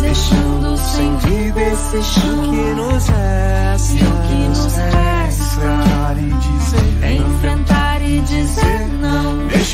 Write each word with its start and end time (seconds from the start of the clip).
deixando 0.00 0.76
sem 0.76 1.16
vida 1.18 1.60
esse 1.60 2.02
chão 2.02 2.50
que 2.50 2.74
nos 2.74 3.06
resta, 3.08 3.92
e 3.92 4.02
o 4.02 4.28
que 4.28 4.48
nos 4.48 4.76
resta 4.76 6.16
e 6.18 6.32
dizer, 6.32 7.20
enfrentar 7.20 8.02
e 8.02 8.20
dizer. 8.20 8.95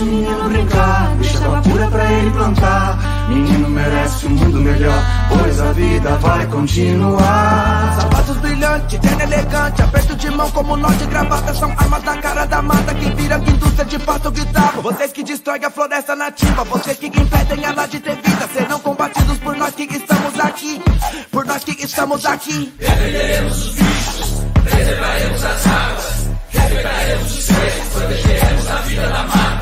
Deixa 0.03 0.17
o 0.17 0.17
menino 0.17 0.49
brincar, 0.49 1.15
deixa 1.17 1.45
água 1.45 1.63
pura 1.63 1.87
pra 1.89 2.13
ele 2.13 2.31
plantar. 2.33 3.29
Menino 3.29 3.69
merece 3.69 4.27
um 4.27 4.31
mundo 4.31 4.61
melhor, 4.61 5.05
pois 5.29 5.61
a 5.61 5.73
vida 5.73 6.17
vai 6.17 6.47
continuar. 6.47 7.97
Sapatos 8.01 8.37
brilhantes, 8.39 8.99
terno 8.99 9.23
elegante, 9.23 9.83
aperto 9.83 10.17
de 10.17 10.31
mão 10.31 10.51
como 10.51 10.77
nó 10.77 10.89
de 10.91 11.07
gravata. 11.07 11.55
São 11.55 11.71
armas 11.71 12.03
da 12.03 12.17
cara 12.17 12.45
da 12.47 12.63
mata 12.63 12.95
que 12.95 13.11
viram 13.15 13.39
indústria 13.39 13.85
de 13.85 13.99
pasto 14.01 14.31
guitarra. 14.33 14.81
Vocês 14.83 15.13
que 15.13 15.23
destroem 15.23 15.65
a 15.65 15.71
floresta 15.71 16.17
nativa, 16.17 16.65
vocês 16.65 16.99
que 16.99 17.07
impedem 17.07 17.65
ela 17.65 17.87
de 17.87 18.01
ter 18.01 18.17
vida, 18.17 18.49
serão 18.53 18.81
combatidos 18.81 19.39
por 19.39 19.57
nós 19.57 19.73
que 19.75 19.85
estamos 19.85 20.41
aqui. 20.41 20.83
Por 21.31 21.47
nós 21.47 21.63
que 21.63 21.85
estamos 21.85 22.27
aqui. 22.27 22.73
Defenderemos 22.77 23.67
os 23.67 23.75
bichos, 23.75 24.45
preservaremos 24.65 25.45
as 25.45 25.67
águas, 25.67 26.29
respeitaremos 26.51 27.39
os 27.39 27.45
seres, 27.45 27.89
protegeremos 27.93 28.71
a 28.71 28.77
vida 28.77 29.09
da 29.09 29.23
mata. 29.23 29.62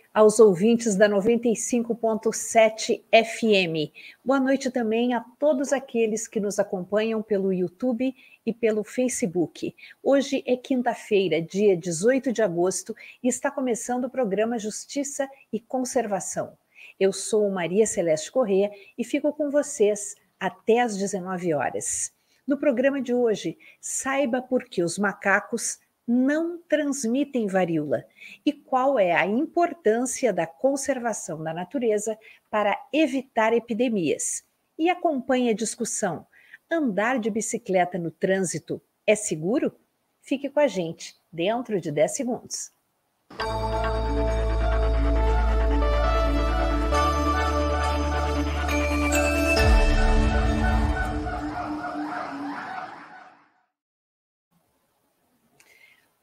aos 0.13 0.39
ouvintes 0.39 0.95
da 0.95 1.07
95.7 1.07 3.01
FM. 3.11 3.93
Boa 4.23 4.41
noite 4.41 4.69
também 4.69 5.13
a 5.13 5.21
todos 5.39 5.71
aqueles 5.71 6.27
que 6.27 6.39
nos 6.39 6.59
acompanham 6.59 7.21
pelo 7.21 7.53
YouTube 7.53 8.13
e 8.45 8.53
pelo 8.53 8.83
Facebook. 8.83 9.73
Hoje 10.03 10.43
é 10.45 10.57
quinta-feira, 10.57 11.41
dia 11.41 11.77
18 11.77 12.33
de 12.33 12.41
agosto, 12.41 12.93
e 13.23 13.29
está 13.29 13.49
começando 13.49 14.05
o 14.05 14.09
programa 14.09 14.59
Justiça 14.59 15.29
e 15.51 15.59
Conservação. 15.61 16.57
Eu 16.99 17.13
sou 17.13 17.49
Maria 17.49 17.85
Celeste 17.85 18.31
Corrêa 18.31 18.69
e 18.97 19.05
fico 19.05 19.31
com 19.31 19.49
vocês 19.49 20.15
até 20.37 20.81
às 20.81 20.97
19 20.97 21.53
horas. 21.53 22.11
No 22.45 22.57
programa 22.57 23.01
de 23.01 23.13
hoje, 23.13 23.57
saiba 23.79 24.41
por 24.41 24.65
que 24.65 24.83
os 24.83 24.97
macacos 24.97 25.79
não 26.11 26.59
transmitem 26.67 27.47
varíola 27.47 28.03
e 28.45 28.51
qual 28.51 28.99
é 28.99 29.13
a 29.13 29.25
importância 29.25 30.33
da 30.33 30.45
conservação 30.45 31.41
da 31.41 31.53
natureza 31.53 32.19
para 32.49 32.77
evitar 32.91 33.53
epidemias. 33.53 34.43
E 34.77 34.89
acompanhe 34.89 35.49
a 35.49 35.55
discussão: 35.55 36.27
andar 36.69 37.17
de 37.17 37.29
bicicleta 37.29 37.97
no 37.97 38.11
trânsito 38.11 38.81
é 39.07 39.15
seguro? 39.15 39.73
Fique 40.21 40.49
com 40.49 40.59
a 40.59 40.67
gente 40.67 41.15
dentro 41.31 41.79
de 41.79 41.91
10 41.91 42.13
segundos. 42.13 42.71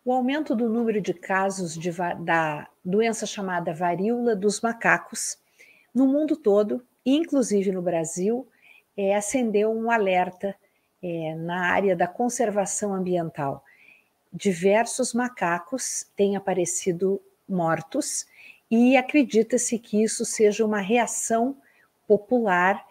O 0.08 0.12
aumento 0.14 0.56
do 0.56 0.70
número 0.70 1.02
de 1.02 1.12
casos 1.12 1.76
de, 1.76 1.90
da 2.20 2.66
doença 2.82 3.26
chamada 3.26 3.74
varíola 3.74 4.34
dos 4.34 4.62
macacos 4.62 5.36
no 5.94 6.06
mundo 6.06 6.34
todo, 6.34 6.82
inclusive 7.04 7.70
no 7.70 7.82
Brasil, 7.82 8.48
é, 8.96 9.14
acendeu 9.14 9.70
um 9.70 9.90
alerta 9.90 10.56
é, 11.02 11.34
na 11.34 11.70
área 11.70 11.94
da 11.94 12.06
conservação 12.06 12.94
ambiental. 12.94 13.62
Diversos 14.32 15.12
macacos 15.12 16.06
têm 16.16 16.36
aparecido 16.36 17.20
mortos 17.46 18.24
e 18.70 18.96
acredita-se 18.96 19.78
que 19.78 20.02
isso 20.02 20.24
seja 20.24 20.64
uma 20.64 20.80
reação 20.80 21.54
popular 22.06 22.82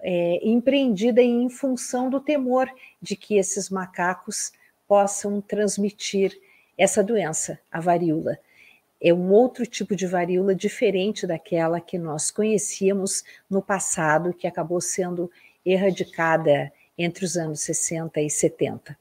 é, 0.00 0.40
empreendida 0.42 1.20
em 1.20 1.46
função 1.50 2.08
do 2.08 2.20
temor 2.20 2.70
de 3.02 3.16
que 3.16 3.36
esses 3.36 3.68
macacos 3.68 4.50
possam 4.88 5.42
transmitir 5.42 6.40
essa 6.76 7.02
doença, 7.02 7.58
a 7.70 7.80
varíola. 7.80 8.38
é 9.00 9.12
um 9.12 9.32
outro 9.32 9.66
tipo 9.66 9.94
de 9.94 10.06
varíola 10.06 10.54
diferente 10.54 11.26
daquela 11.26 11.80
que 11.80 11.98
nós 11.98 12.30
conhecíamos 12.30 13.22
no 13.50 13.60
passado, 13.60 14.32
que 14.32 14.46
acabou 14.46 14.80
sendo 14.80 15.30
erradicada 15.64 16.72
entre 16.96 17.24
os 17.24 17.36
anos 17.36 17.60
60 17.60 18.20
e 18.20 18.30
70. 18.30 18.96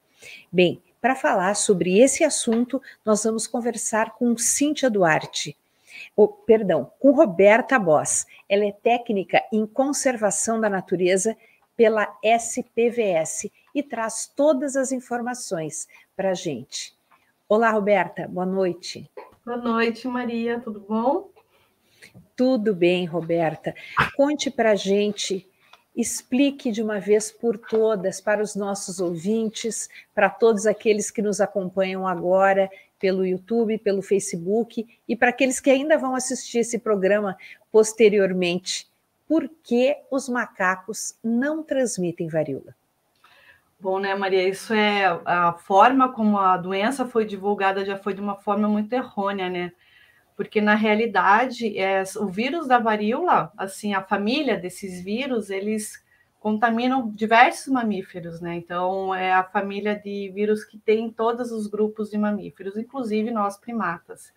Bem, 0.52 0.82
para 1.02 1.16
falar 1.16 1.56
sobre 1.56 2.00
esse 2.00 2.24
assunto, 2.24 2.82
nós 3.06 3.24
vamos 3.24 3.46
conversar 3.46 4.12
com 4.16 4.38
Cíntia 4.38 4.90
Duarte, 4.90 5.56
oh, 6.16 6.28
perdão, 6.28 6.92
com 7.00 7.12
Roberta 7.12 7.78
Boss. 7.78 8.26
Ela 8.48 8.66
é 8.66 8.72
técnica 8.72 9.44
em 9.52 9.66
conservação 9.66 10.60
da 10.60 10.70
natureza 10.70 11.36
pela 11.76 12.08
SPVS 12.24 13.50
e 13.74 13.84
traz 13.84 14.32
todas 14.34 14.76
as 14.76 14.92
informações 14.92 15.88
para 16.16 16.32
a 16.32 16.34
gente. 16.34 16.93
Olá, 17.56 17.70
Roberta, 17.70 18.28
boa 18.28 18.48
noite. 18.48 19.08
Boa 19.46 19.58
noite, 19.58 20.08
Maria, 20.08 20.60
tudo 20.60 20.80
bom? 20.80 21.30
Tudo 22.36 22.74
bem, 22.74 23.06
Roberta. 23.06 23.76
Conte 24.16 24.50
para 24.50 24.72
a 24.72 24.76
gente, 24.76 25.48
explique 25.96 26.72
de 26.72 26.82
uma 26.82 27.00
vez 27.00 27.32
por 27.32 27.60
todas 27.60 28.20
para 28.20 28.42
os 28.42 28.56
nossos 28.56 29.00
ouvintes, 29.00 29.88
para 30.16 30.32
todos 30.32 30.66
aqueles 30.66 31.12
que 31.12 31.22
nos 31.22 31.40
acompanham 31.40 32.08
agora 32.08 32.72
pelo 32.98 33.24
YouTube, 33.24 33.78
pelo 33.78 34.02
Facebook 34.02 34.88
e 35.08 35.16
para 35.16 35.30
aqueles 35.30 35.60
que 35.60 35.70
ainda 35.70 35.96
vão 35.96 36.16
assistir 36.16 36.58
esse 36.58 36.80
programa 36.80 37.38
posteriormente, 37.72 38.90
por 39.28 39.48
que 39.62 39.96
os 40.10 40.28
macacos 40.28 41.20
não 41.24 41.62
transmitem 41.62 42.28
varíola? 42.28 42.76
Bom, 43.84 44.00
né, 44.00 44.16
Maria? 44.16 44.48
Isso 44.48 44.74
é 44.74 45.08
a 45.26 45.52
forma 45.52 46.14
como 46.14 46.38
a 46.38 46.56
doença 46.56 47.06
foi 47.06 47.26
divulgada 47.26 47.84
já 47.84 47.98
foi 47.98 48.14
de 48.14 48.22
uma 48.22 48.38
forma 48.38 48.66
muito 48.66 48.94
errônea, 48.94 49.50
né? 49.50 49.74
Porque 50.38 50.62
na 50.62 50.74
realidade, 50.74 51.78
é, 51.78 52.02
o 52.16 52.28
vírus 52.28 52.66
da 52.66 52.80
varíola, 52.80 53.52
assim, 53.58 53.94
a 53.94 54.02
família 54.02 54.56
desses 54.56 55.04
vírus, 55.04 55.50
eles 55.50 56.02
contaminam 56.40 57.12
diversos 57.12 57.68
mamíferos, 57.68 58.40
né? 58.40 58.56
Então, 58.56 59.14
é 59.14 59.34
a 59.34 59.44
família 59.44 60.00
de 60.00 60.32
vírus 60.34 60.64
que 60.64 60.78
tem 60.78 61.12
todos 61.12 61.52
os 61.52 61.68
grupos 61.68 62.10
de 62.10 62.18
mamíferos, 62.18 62.78
inclusive 62.78 63.32
nós 63.32 63.58
primatas. 63.58 64.32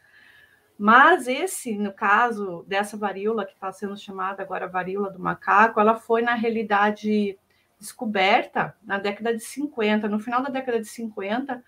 Mas 0.76 1.28
esse, 1.28 1.78
no 1.78 1.92
caso 1.92 2.64
dessa 2.66 2.96
varíola 2.96 3.46
que 3.46 3.52
está 3.54 3.70
sendo 3.70 3.96
chamada 3.96 4.42
agora 4.42 4.66
varíola 4.66 5.08
do 5.08 5.20
macaco, 5.20 5.78
ela 5.78 5.94
foi 5.94 6.20
na 6.20 6.34
realidade 6.34 7.38
descoberta 7.78 8.76
na 8.84 8.98
década 8.98 9.34
de 9.34 9.42
50, 9.42 10.08
no 10.08 10.18
final 10.18 10.42
da 10.42 10.48
década 10.48 10.80
de 10.80 10.88
50, 10.88 11.62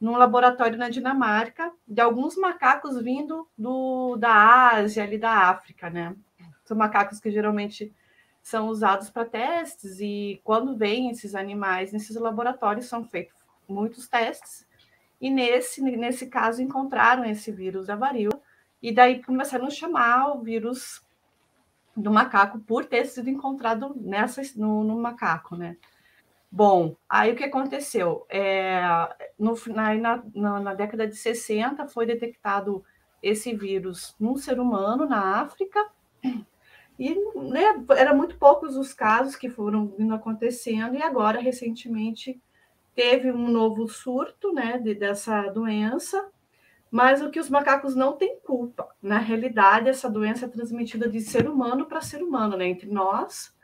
num 0.00 0.16
laboratório 0.16 0.78
na 0.78 0.88
Dinamarca, 0.88 1.72
de 1.86 2.00
alguns 2.00 2.36
macacos 2.36 3.00
vindo 3.02 3.48
do, 3.56 4.16
da 4.16 4.70
Ásia, 4.76 5.02
ali 5.02 5.18
da 5.18 5.48
África, 5.48 5.90
né? 5.90 6.14
São 6.64 6.76
macacos 6.76 7.18
que 7.18 7.30
geralmente 7.30 7.92
são 8.40 8.68
usados 8.68 9.10
para 9.10 9.24
testes, 9.24 10.00
e 10.00 10.40
quando 10.44 10.76
vêm 10.76 11.10
esses 11.10 11.34
animais 11.34 11.92
nesses 11.92 12.16
laboratórios, 12.16 12.86
são 12.86 13.04
feitos 13.04 13.36
muitos 13.68 14.08
testes, 14.08 14.66
e 15.20 15.28
nesse, 15.30 15.82
nesse 15.82 16.28
caso 16.28 16.62
encontraram 16.62 17.24
esse 17.24 17.50
vírus 17.50 17.86
da 17.86 17.96
varíola, 17.96 18.40
e 18.80 18.92
daí 18.92 19.22
começaram 19.22 19.66
a 19.66 19.70
chamar 19.70 20.36
o 20.36 20.40
vírus 20.40 21.02
do 21.98 22.10
macaco 22.10 22.58
por 22.60 22.84
ter 22.84 23.06
sido 23.06 23.28
encontrado 23.28 23.94
nessa, 23.96 24.40
no, 24.56 24.84
no 24.84 24.96
macaco, 24.96 25.56
né? 25.56 25.76
Bom, 26.50 26.96
aí 27.08 27.32
o 27.32 27.36
que 27.36 27.44
aconteceu? 27.44 28.24
É, 28.30 28.80
no, 29.38 29.54
na, 29.66 29.94
na, 30.34 30.60
na, 30.60 30.74
década 30.74 31.06
de 31.06 31.14
60 31.14 31.86
foi 31.88 32.06
detectado 32.06 32.82
esse 33.22 33.54
vírus 33.54 34.14
num 34.18 34.36
ser 34.36 34.58
humano 34.58 35.04
na 35.06 35.40
África, 35.40 35.78
e 36.98 37.14
né, 37.36 37.84
eram 37.96 38.16
muito 38.16 38.38
poucos 38.38 38.76
os 38.76 38.94
casos 38.94 39.36
que 39.36 39.50
foram 39.50 39.88
vindo 39.88 40.14
acontecendo, 40.14 40.96
e 40.96 41.02
agora, 41.02 41.38
recentemente, 41.40 42.40
teve 42.94 43.30
um 43.30 43.48
novo 43.48 43.86
surto 43.86 44.52
né, 44.52 44.78
de, 44.78 44.94
dessa 44.94 45.42
doença, 45.50 46.30
mas 46.90 47.22
o 47.22 47.30
que 47.30 47.40
os 47.40 47.50
macacos 47.50 47.94
não 47.94 48.12
têm 48.12 48.38
culpa. 48.40 48.88
Na 49.02 49.18
realidade, 49.18 49.88
essa 49.88 50.08
doença 50.08 50.46
é 50.46 50.48
transmitida 50.48 51.08
de 51.08 51.20
ser 51.20 51.48
humano 51.48 51.86
para 51.86 52.00
ser 52.00 52.22
humano, 52.22 52.56
né? 52.56 52.66
Entre 52.66 52.90
nós, 52.90 53.54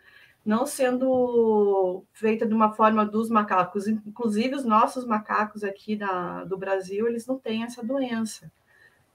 não 0.44 0.66
sendo 0.66 2.04
feita 2.12 2.46
de 2.46 2.54
uma 2.54 2.72
forma 2.72 3.04
dos 3.04 3.30
macacos. 3.30 3.88
Inclusive, 3.88 4.54
os 4.54 4.64
nossos 4.64 5.06
macacos 5.06 5.64
aqui 5.64 5.96
da, 5.96 6.44
do 6.44 6.58
Brasil, 6.58 7.06
eles 7.08 7.26
não 7.26 7.38
têm 7.38 7.64
essa 7.64 7.82
doença. 7.82 8.50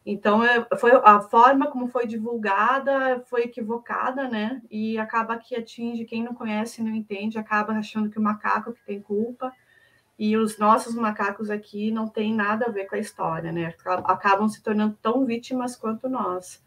Então, 0.06 0.44
é, 0.44 0.66
foi 0.80 0.92
a 1.04 1.22
forma 1.22 1.68
como 1.68 1.88
foi 1.88 2.08
divulgada 2.08 3.24
foi 3.28 3.44
equivocada, 3.44 4.28
né? 4.28 4.62
E 4.72 4.98
acaba 4.98 5.38
que 5.38 5.56
atinge 5.56 6.06
quem 6.06 6.24
não 6.24 6.34
conhece, 6.34 6.82
não 6.82 6.96
entende, 6.96 7.38
acaba 7.38 7.74
achando 7.74 8.10
que 8.10 8.18
o 8.18 8.22
macaco 8.22 8.74
que 8.74 8.84
tem 8.84 9.00
culpa 9.02 9.54
e 10.20 10.36
os 10.36 10.58
nossos 10.58 10.96
macacos 10.96 11.50
aqui 11.50 11.92
não 11.92 12.06
têm 12.06 12.36
nada 12.36 12.66
a 12.66 12.70
ver 12.70 12.88
com 12.88 12.96
a 12.96 13.00
história, 13.00 13.54
né? 13.54 13.74
Acabam 14.04 14.50
se 14.50 14.62
tornando 14.62 14.98
tão 15.02 15.26
vítimas 15.26 15.78
quanto 15.78 16.10
nós. 16.10 16.62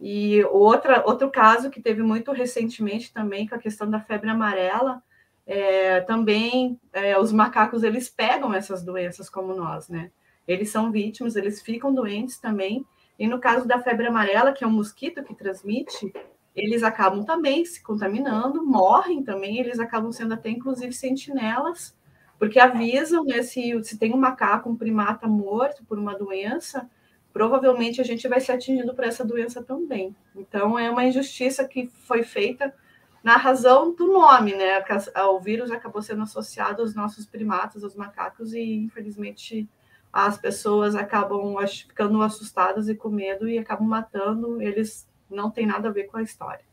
E 0.00 0.42
outra, 0.46 1.04
outro 1.06 1.30
caso 1.30 1.70
que 1.70 1.80
teve 1.80 2.02
muito 2.02 2.32
recentemente 2.32 3.12
também 3.12 3.46
com 3.46 3.54
a 3.54 3.58
questão 3.58 3.88
da 3.88 4.00
febre 4.00 4.28
amarela, 4.28 5.00
é, 5.46 6.00
também 6.00 6.80
é, 6.92 7.16
os 7.16 7.30
macacos 7.30 7.84
eles 7.84 8.08
pegam 8.08 8.52
essas 8.52 8.82
doenças 8.82 9.30
como 9.30 9.54
nós, 9.54 9.88
né? 9.88 10.10
Eles 10.48 10.70
são 10.70 10.90
vítimas, 10.90 11.36
eles 11.36 11.62
ficam 11.62 11.94
doentes 11.94 12.38
também. 12.38 12.84
E 13.16 13.28
no 13.28 13.38
caso 13.38 13.68
da 13.68 13.80
febre 13.80 14.08
amarela, 14.08 14.52
que 14.52 14.64
é 14.64 14.66
um 14.66 14.72
mosquito 14.72 15.22
que 15.22 15.32
transmite, 15.32 16.12
eles 16.56 16.82
acabam 16.82 17.24
também 17.24 17.64
se 17.64 17.80
contaminando, 17.84 18.66
morrem 18.66 19.22
também, 19.22 19.60
eles 19.60 19.78
acabam 19.78 20.10
sendo 20.10 20.34
até 20.34 20.50
inclusive 20.50 20.92
sentinelas 20.92 21.94
porque 22.40 22.58
avisam, 22.58 23.22
né, 23.22 23.42
se, 23.42 23.78
se 23.84 23.98
tem 23.98 24.14
um 24.14 24.16
macaco, 24.16 24.70
um 24.70 24.74
primata 24.74 25.28
morto 25.28 25.84
por 25.84 25.98
uma 25.98 26.16
doença, 26.16 26.88
provavelmente 27.34 28.00
a 28.00 28.04
gente 28.04 28.26
vai 28.26 28.40
ser 28.40 28.52
atingido 28.52 28.94
por 28.94 29.04
essa 29.04 29.22
doença 29.22 29.62
também. 29.62 30.16
Então, 30.34 30.78
é 30.78 30.88
uma 30.90 31.04
injustiça 31.04 31.68
que 31.68 31.88
foi 32.06 32.22
feita 32.22 32.74
na 33.22 33.36
razão 33.36 33.94
do 33.94 34.06
nome, 34.06 34.54
né? 34.54 34.82
O 35.28 35.38
vírus 35.38 35.70
acabou 35.70 36.00
sendo 36.00 36.22
associado 36.22 36.80
aos 36.80 36.94
nossos 36.94 37.26
primatas, 37.26 37.84
aos 37.84 37.94
macacos, 37.94 38.54
e 38.54 38.72
infelizmente 38.74 39.68
as 40.10 40.38
pessoas 40.38 40.94
acabam 40.94 41.54
ficando 41.66 42.22
assustadas 42.22 42.88
e 42.88 42.94
com 42.94 43.10
medo 43.10 43.50
e 43.50 43.58
acabam 43.58 43.86
matando. 43.86 44.62
Eles 44.62 45.06
não 45.28 45.50
têm 45.50 45.66
nada 45.66 45.90
a 45.90 45.92
ver 45.92 46.04
com 46.04 46.16
a 46.16 46.22
história. 46.22 46.64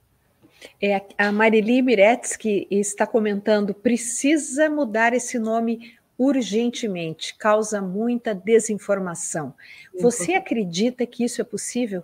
É, 0.82 1.02
a 1.18 1.32
Marili 1.32 1.82
Miretsky 1.82 2.68
está 2.70 3.06
comentando: 3.06 3.74
precisa 3.74 4.70
mudar 4.70 5.14
esse 5.14 5.38
nome 5.40 5.98
urgentemente, 6.18 7.36
causa 7.36 7.82
muita 7.82 8.34
desinformação. 8.34 9.54
Você 10.00 10.34
acredita 10.34 11.06
que 11.06 11.24
isso 11.24 11.42
é 11.42 11.44
possível? 11.44 12.04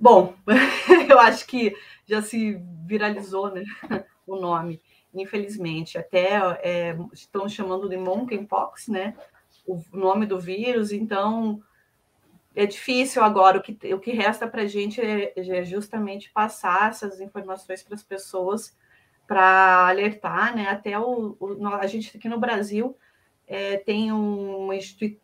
Bom, 0.00 0.34
eu 1.08 1.18
acho 1.20 1.46
que 1.46 1.76
já 2.06 2.22
se 2.22 2.60
viralizou 2.86 3.52
né, 3.52 3.64
o 4.26 4.36
nome, 4.36 4.80
infelizmente. 5.14 5.98
Até 5.98 6.36
é, 6.62 6.96
estão 7.12 7.48
chamando 7.48 7.88
de 7.88 7.96
monkeypox, 7.96 8.88
né? 8.88 9.14
O 9.66 9.82
nome 9.92 10.26
do 10.26 10.38
vírus, 10.38 10.92
então 10.92 11.62
é 12.54 12.66
difícil 12.66 13.22
agora. 13.22 13.58
O 13.58 13.62
que, 13.62 13.94
o 13.94 13.98
que 13.98 14.12
resta 14.12 14.46
para 14.46 14.62
a 14.62 14.66
gente 14.66 15.00
é, 15.00 15.32
é, 15.36 15.64
justamente 15.64 16.30
passar 16.30 16.90
essas 16.90 17.20
informações 17.20 17.82
para 17.82 17.94
as 17.94 18.02
pessoas 18.02 18.76
para 19.26 19.88
alertar, 19.88 20.54
né? 20.54 20.68
Até 20.68 20.98
o, 20.98 21.36
o, 21.40 21.66
a 21.66 21.86
gente 21.86 22.16
aqui 22.16 22.28
no 22.28 22.38
Brasil 22.38 22.96
é, 23.46 23.78
tem 23.78 24.12
uma 24.12 24.74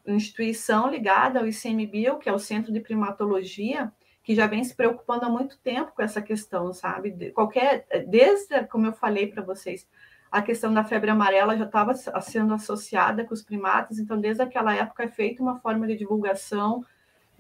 instituição 0.07 0.91
ligada 0.91 1.41
ao 1.41 1.47
ICMBio, 1.47 2.19
que 2.19 2.29
é 2.29 2.33
o 2.33 2.39
Centro 2.39 2.73
de 2.73 2.81
Primatologia, 2.81 3.93
que 4.23 4.35
já 4.35 4.47
vem 4.47 4.63
se 4.65 4.75
preocupando 4.75 5.25
há 5.25 5.29
muito 5.29 5.59
tempo 5.59 5.93
com 5.95 6.03
essa 6.03 6.21
questão, 6.21 6.73
sabe? 6.73 7.31
Qualquer, 7.33 7.87
desde 8.09 8.65
como 8.65 8.87
eu 8.87 8.93
falei 8.93 9.27
para 9.27 9.43
vocês, 9.43 9.89
a 10.31 10.41
questão 10.41 10.73
da 10.73 10.85
febre 10.85 11.11
amarela 11.11 11.57
já 11.57 11.65
estava 11.65 11.95
sendo 11.95 12.55
associada 12.55 13.25
com 13.25 13.35
os 13.35 13.43
primatas, 13.43 13.99
então 13.99 14.21
desde 14.21 14.43
aquela 14.43 14.75
época 14.75 15.05
é 15.05 15.09
feita 15.09 15.43
uma 15.43 15.59
forma 15.59 15.87
de 15.87 15.97
divulgação 15.97 16.85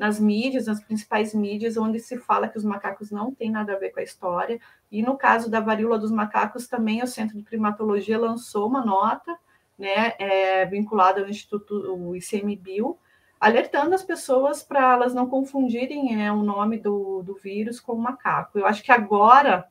nas 0.00 0.18
mídias, 0.18 0.64
nas 0.64 0.82
principais 0.82 1.34
mídias, 1.34 1.76
onde 1.76 2.00
se 2.00 2.16
fala 2.16 2.48
que 2.48 2.56
os 2.56 2.64
macacos 2.64 3.10
não 3.10 3.34
têm 3.34 3.50
nada 3.50 3.74
a 3.74 3.78
ver 3.78 3.90
com 3.90 4.00
a 4.00 4.02
história. 4.02 4.58
E 4.90 5.02
no 5.02 5.14
caso 5.14 5.50
da 5.50 5.60
varíola 5.60 5.98
dos 5.98 6.10
macacos, 6.10 6.66
também 6.66 7.02
o 7.02 7.06
Centro 7.06 7.36
de 7.36 7.42
Primatologia 7.42 8.18
lançou 8.18 8.66
uma 8.66 8.82
nota, 8.82 9.36
né, 9.78 10.14
é, 10.18 10.64
vinculada 10.64 11.20
ao 11.20 11.28
Instituto 11.28 11.74
o 11.94 12.16
ICMBio, 12.16 12.98
alertando 13.38 13.94
as 13.94 14.02
pessoas 14.02 14.62
para 14.62 14.94
elas 14.94 15.12
não 15.12 15.28
confundirem 15.28 16.16
né, 16.16 16.32
o 16.32 16.42
nome 16.42 16.78
do, 16.78 17.22
do 17.22 17.34
vírus 17.34 17.78
com 17.78 17.92
o 17.92 18.00
macaco. 18.00 18.58
Eu 18.58 18.64
acho 18.64 18.82
que 18.82 18.90
agora, 18.90 19.68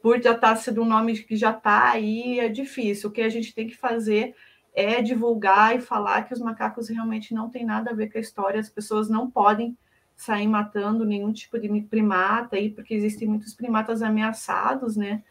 por 0.00 0.22
já 0.22 0.34
estar 0.34 0.50
tá 0.50 0.56
sendo 0.56 0.82
um 0.82 0.88
nome 0.88 1.18
que 1.18 1.34
já 1.34 1.50
está 1.50 1.90
aí, 1.90 2.38
é 2.38 2.48
difícil. 2.48 3.10
O 3.10 3.12
que 3.12 3.22
a 3.22 3.28
gente 3.28 3.52
tem 3.52 3.66
que 3.66 3.76
fazer 3.76 4.36
é 4.74 5.02
divulgar 5.02 5.76
e 5.76 5.80
falar 5.80 6.22
que 6.22 6.32
os 6.32 6.40
macacos 6.40 6.88
realmente 6.88 7.34
não 7.34 7.50
tem 7.50 7.64
nada 7.64 7.90
a 7.90 7.94
ver 7.94 8.10
com 8.10 8.18
a 8.18 8.20
história, 8.20 8.60
as 8.60 8.70
pessoas 8.70 9.08
não 9.08 9.30
podem 9.30 9.76
sair 10.16 10.46
matando 10.46 11.04
nenhum 11.04 11.32
tipo 11.32 11.58
de 11.58 11.68
primata 11.82 12.56
aí, 12.56 12.70
porque 12.70 12.94
existem 12.94 13.28
muitos 13.28 13.54
primatas 13.54 14.02
ameaçados, 14.02 14.96
né? 14.96 15.22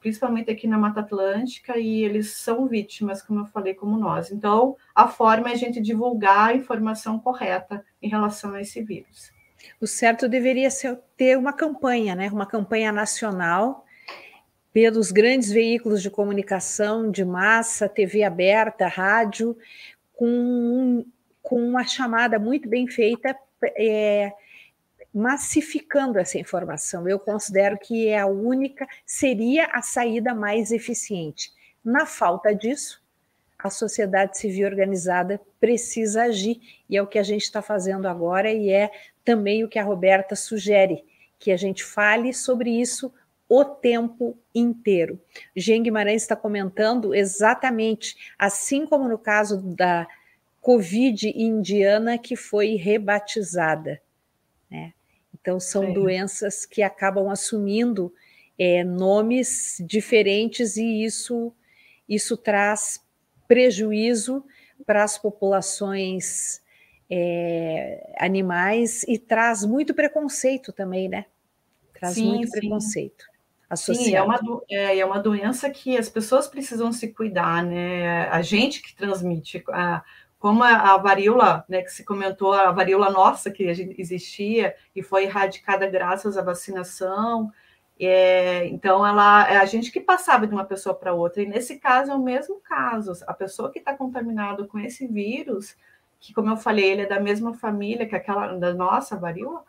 Principalmente 0.00 0.50
aqui 0.50 0.66
na 0.66 0.78
Mata 0.78 1.00
Atlântica, 1.00 1.76
e 1.76 2.04
eles 2.04 2.30
são 2.30 2.66
vítimas, 2.66 3.20
como 3.20 3.40
eu 3.40 3.46
falei, 3.46 3.74
como 3.74 3.96
nós. 3.96 4.30
Então, 4.30 4.76
a 4.94 5.08
forma 5.08 5.50
é 5.50 5.52
a 5.52 5.56
gente 5.56 5.80
divulgar 5.80 6.50
a 6.50 6.54
informação 6.54 7.18
correta 7.18 7.84
em 8.00 8.08
relação 8.08 8.54
a 8.54 8.60
esse 8.60 8.82
vírus. 8.82 9.32
O 9.80 9.86
certo 9.86 10.28
deveria 10.28 10.70
ser 10.70 10.98
ter 11.16 11.36
uma 11.36 11.52
campanha, 11.52 12.14
né? 12.14 12.30
Uma 12.30 12.46
campanha 12.46 12.92
nacional 12.92 13.84
pelos 14.78 15.10
grandes 15.10 15.50
veículos 15.50 16.00
de 16.00 16.08
comunicação 16.08 17.10
de 17.10 17.24
massa, 17.24 17.88
TV 17.88 18.22
aberta, 18.22 18.86
rádio, 18.86 19.58
com, 20.14 21.04
com 21.42 21.60
uma 21.60 21.84
chamada 21.84 22.38
muito 22.38 22.68
bem 22.68 22.86
feita, 22.86 23.36
é, 23.76 24.32
massificando 25.12 26.16
essa 26.16 26.38
informação. 26.38 27.08
Eu 27.08 27.18
considero 27.18 27.76
que 27.76 28.06
é 28.06 28.20
a 28.20 28.26
única, 28.26 28.86
seria 29.04 29.66
a 29.72 29.82
saída 29.82 30.32
mais 30.32 30.70
eficiente. 30.70 31.50
Na 31.84 32.06
falta 32.06 32.54
disso, 32.54 33.02
a 33.58 33.70
sociedade 33.70 34.38
civil 34.38 34.68
organizada 34.68 35.40
precisa 35.58 36.22
agir, 36.22 36.60
e 36.88 36.96
é 36.96 37.02
o 37.02 37.06
que 37.08 37.18
a 37.18 37.24
gente 37.24 37.42
está 37.42 37.60
fazendo 37.60 38.06
agora, 38.06 38.48
e 38.52 38.70
é 38.70 38.92
também 39.24 39.64
o 39.64 39.68
que 39.68 39.80
a 39.80 39.84
Roberta 39.84 40.36
sugere, 40.36 41.04
que 41.36 41.50
a 41.50 41.56
gente 41.56 41.82
fale 41.82 42.32
sobre 42.32 42.70
isso 42.70 43.12
o 43.48 43.64
tempo 43.64 44.36
inteiro. 44.54 45.18
Jean 45.56 45.82
Guimarães 45.82 46.22
está 46.22 46.36
comentando 46.36 47.14
exatamente, 47.14 48.34
assim 48.38 48.84
como 48.84 49.08
no 49.08 49.18
caso 49.18 49.56
da 49.62 50.06
Covid 50.60 51.30
indiana, 51.30 52.18
que 52.18 52.36
foi 52.36 52.74
rebatizada. 52.74 54.02
Né? 54.70 54.92
Então, 55.32 55.58
são 55.58 55.92
doenças 55.94 56.66
que 56.66 56.82
acabam 56.82 57.30
assumindo 57.30 58.12
é, 58.58 58.84
nomes 58.84 59.82
diferentes 59.86 60.76
e 60.76 61.04
isso, 61.04 61.54
isso 62.06 62.36
traz 62.36 63.02
prejuízo 63.46 64.44
para 64.84 65.04
as 65.04 65.16
populações 65.16 66.60
é, 67.08 68.14
animais 68.18 69.04
e 69.04 69.16
traz 69.16 69.64
muito 69.64 69.94
preconceito 69.94 70.70
também, 70.70 71.08
né? 71.08 71.24
Traz 71.94 72.14
sim, 72.14 72.26
muito 72.26 72.48
sim. 72.48 72.60
preconceito 72.60 73.27
associado. 73.68 74.04
Sim, 74.04 74.14
é 74.14 74.22
uma, 74.22 74.40
é, 74.70 74.98
é 74.98 75.04
uma 75.04 75.20
doença 75.20 75.68
que 75.70 75.96
as 75.96 76.08
pessoas 76.08 76.46
precisam 76.46 76.92
se 76.92 77.08
cuidar, 77.08 77.62
né? 77.64 78.28
A 78.28 78.40
gente 78.40 78.80
que 78.80 78.94
transmite, 78.94 79.62
a, 79.68 80.02
como 80.38 80.62
a, 80.62 80.94
a 80.94 80.96
varíola, 80.96 81.64
né, 81.68 81.82
que 81.82 81.90
se 81.90 82.04
comentou, 82.04 82.52
a 82.52 82.70
varíola 82.70 83.10
nossa 83.10 83.50
que 83.50 83.64
existia 83.98 84.74
e 84.94 85.02
foi 85.02 85.24
erradicada 85.24 85.86
graças 85.86 86.38
à 86.38 86.42
vacinação. 86.42 87.52
É, 88.00 88.66
então, 88.66 89.04
ela 89.04 89.50
é 89.50 89.56
a 89.56 89.64
gente 89.64 89.90
que 89.90 90.00
passava 90.00 90.46
de 90.46 90.54
uma 90.54 90.64
pessoa 90.64 90.94
para 90.94 91.12
outra, 91.12 91.42
e 91.42 91.46
nesse 91.46 91.78
caso 91.80 92.12
é 92.12 92.14
o 92.14 92.22
mesmo 92.22 92.60
caso. 92.60 93.12
A 93.26 93.34
pessoa 93.34 93.70
que 93.70 93.80
está 93.80 93.92
contaminada 93.92 94.64
com 94.64 94.78
esse 94.78 95.06
vírus, 95.06 95.76
que, 96.20 96.32
como 96.32 96.50
eu 96.50 96.56
falei, 96.56 96.92
ele 96.92 97.02
é 97.02 97.06
da 97.06 97.20
mesma 97.20 97.54
família 97.54 98.06
que 98.06 98.14
aquela 98.14 98.54
da 98.54 98.72
nossa 98.72 99.16
varíola, 99.16 99.64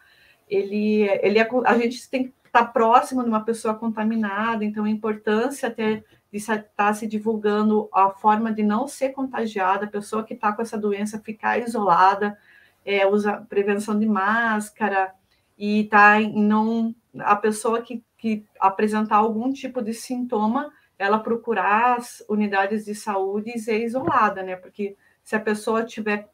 ele, 0.47 1.03
ele 1.21 1.39
é, 1.39 1.47
a 1.65 1.77
gente 1.77 2.09
tem 2.09 2.25
que 2.27 2.33
estar 2.49 2.65
tá 2.65 2.71
próximo 2.71 3.23
de 3.23 3.29
uma 3.29 3.43
pessoa 3.43 3.73
contaminada, 3.73 4.65
então 4.65 4.83
a 4.83 4.89
importância 4.89 5.71
ter, 5.71 6.03
de 6.31 6.37
estar 6.37 6.63
tá 6.75 6.93
se 6.93 7.07
divulgando 7.07 7.87
a 7.93 8.09
forma 8.09 8.51
de 8.51 8.63
não 8.63 8.87
ser 8.87 9.09
contagiada, 9.09 9.85
a 9.85 9.89
pessoa 9.89 10.23
que 10.23 10.33
está 10.33 10.51
com 10.51 10.61
essa 10.61 10.77
doença 10.77 11.19
ficar 11.19 11.59
isolada, 11.59 12.37
é, 12.85 13.07
usa 13.07 13.45
prevenção 13.49 13.97
de 13.97 14.05
máscara 14.05 15.13
e 15.57 15.85
tá 15.85 16.21
em 16.21 16.41
não 16.43 16.93
a 17.19 17.35
pessoa 17.35 17.81
que, 17.81 18.03
que 18.17 18.45
apresentar 18.59 19.17
algum 19.17 19.51
tipo 19.51 19.81
de 19.81 19.93
sintoma, 19.93 20.71
ela 20.97 21.19
procurar 21.19 21.97
as 21.97 22.23
unidades 22.27 22.85
de 22.85 22.93
saúde 22.93 23.51
e 23.55 23.59
ser 23.59 23.83
isolada, 23.83 24.43
né? 24.43 24.55
Porque 24.55 24.95
se 25.23 25.35
a 25.35 25.39
pessoa 25.39 25.83
tiver 25.83 26.29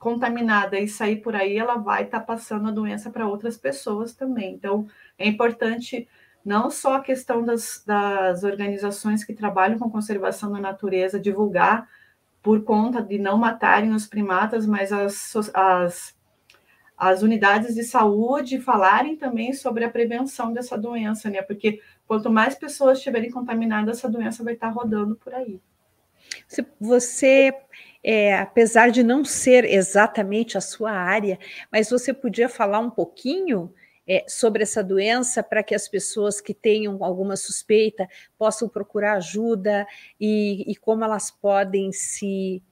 contaminada 0.00 0.80
e 0.80 0.88
sair 0.88 1.16
por 1.16 1.36
aí, 1.36 1.58
ela 1.58 1.76
vai 1.76 2.04
estar 2.04 2.20
tá 2.20 2.24
passando 2.24 2.68
a 2.68 2.72
doença 2.72 3.10
para 3.10 3.28
outras 3.28 3.58
pessoas 3.58 4.14
também. 4.14 4.54
Então, 4.54 4.88
é 5.18 5.28
importante 5.28 6.08
não 6.42 6.70
só 6.70 6.94
a 6.94 7.02
questão 7.02 7.44
das, 7.44 7.84
das 7.86 8.42
organizações 8.42 9.22
que 9.22 9.34
trabalham 9.34 9.78
com 9.78 9.90
conservação 9.90 10.50
da 10.50 10.58
natureza 10.58 11.20
divulgar 11.20 11.86
por 12.42 12.64
conta 12.64 13.02
de 13.02 13.18
não 13.18 13.36
matarem 13.36 13.92
os 13.92 14.06
primatas, 14.06 14.66
mas 14.66 14.90
as, 14.90 15.36
as, 15.52 16.16
as 16.96 17.22
unidades 17.22 17.74
de 17.74 17.84
saúde 17.84 18.58
falarem 18.58 19.16
também 19.16 19.52
sobre 19.52 19.84
a 19.84 19.90
prevenção 19.90 20.50
dessa 20.50 20.78
doença, 20.78 21.28
né? 21.28 21.42
Porque 21.42 21.82
quanto 22.06 22.30
mais 22.30 22.54
pessoas 22.54 22.96
estiverem 22.96 23.30
contaminadas, 23.30 23.98
essa 23.98 24.08
doença 24.08 24.42
vai 24.42 24.54
estar 24.54 24.70
rodando 24.70 25.14
por 25.16 25.34
aí. 25.34 25.60
Você 26.80 27.52
é, 28.02 28.34
apesar 28.34 28.90
de 28.90 29.02
não 29.02 29.24
ser 29.24 29.64
exatamente 29.64 30.56
a 30.56 30.60
sua 30.60 30.90
área, 30.92 31.38
mas 31.70 31.90
você 31.90 32.12
podia 32.14 32.48
falar 32.48 32.78
um 32.78 32.90
pouquinho 32.90 33.72
é, 34.06 34.24
sobre 34.26 34.62
essa 34.62 34.82
doença 34.82 35.42
para 35.42 35.62
que 35.62 35.74
as 35.74 35.86
pessoas 35.86 36.40
que 36.40 36.54
tenham 36.54 37.04
alguma 37.04 37.36
suspeita 37.36 38.08
possam 38.38 38.68
procurar 38.68 39.14
ajuda 39.14 39.86
e, 40.18 40.64
e 40.70 40.74
como 40.76 41.04
elas 41.04 41.30
podem 41.30 41.92
se 41.92 42.62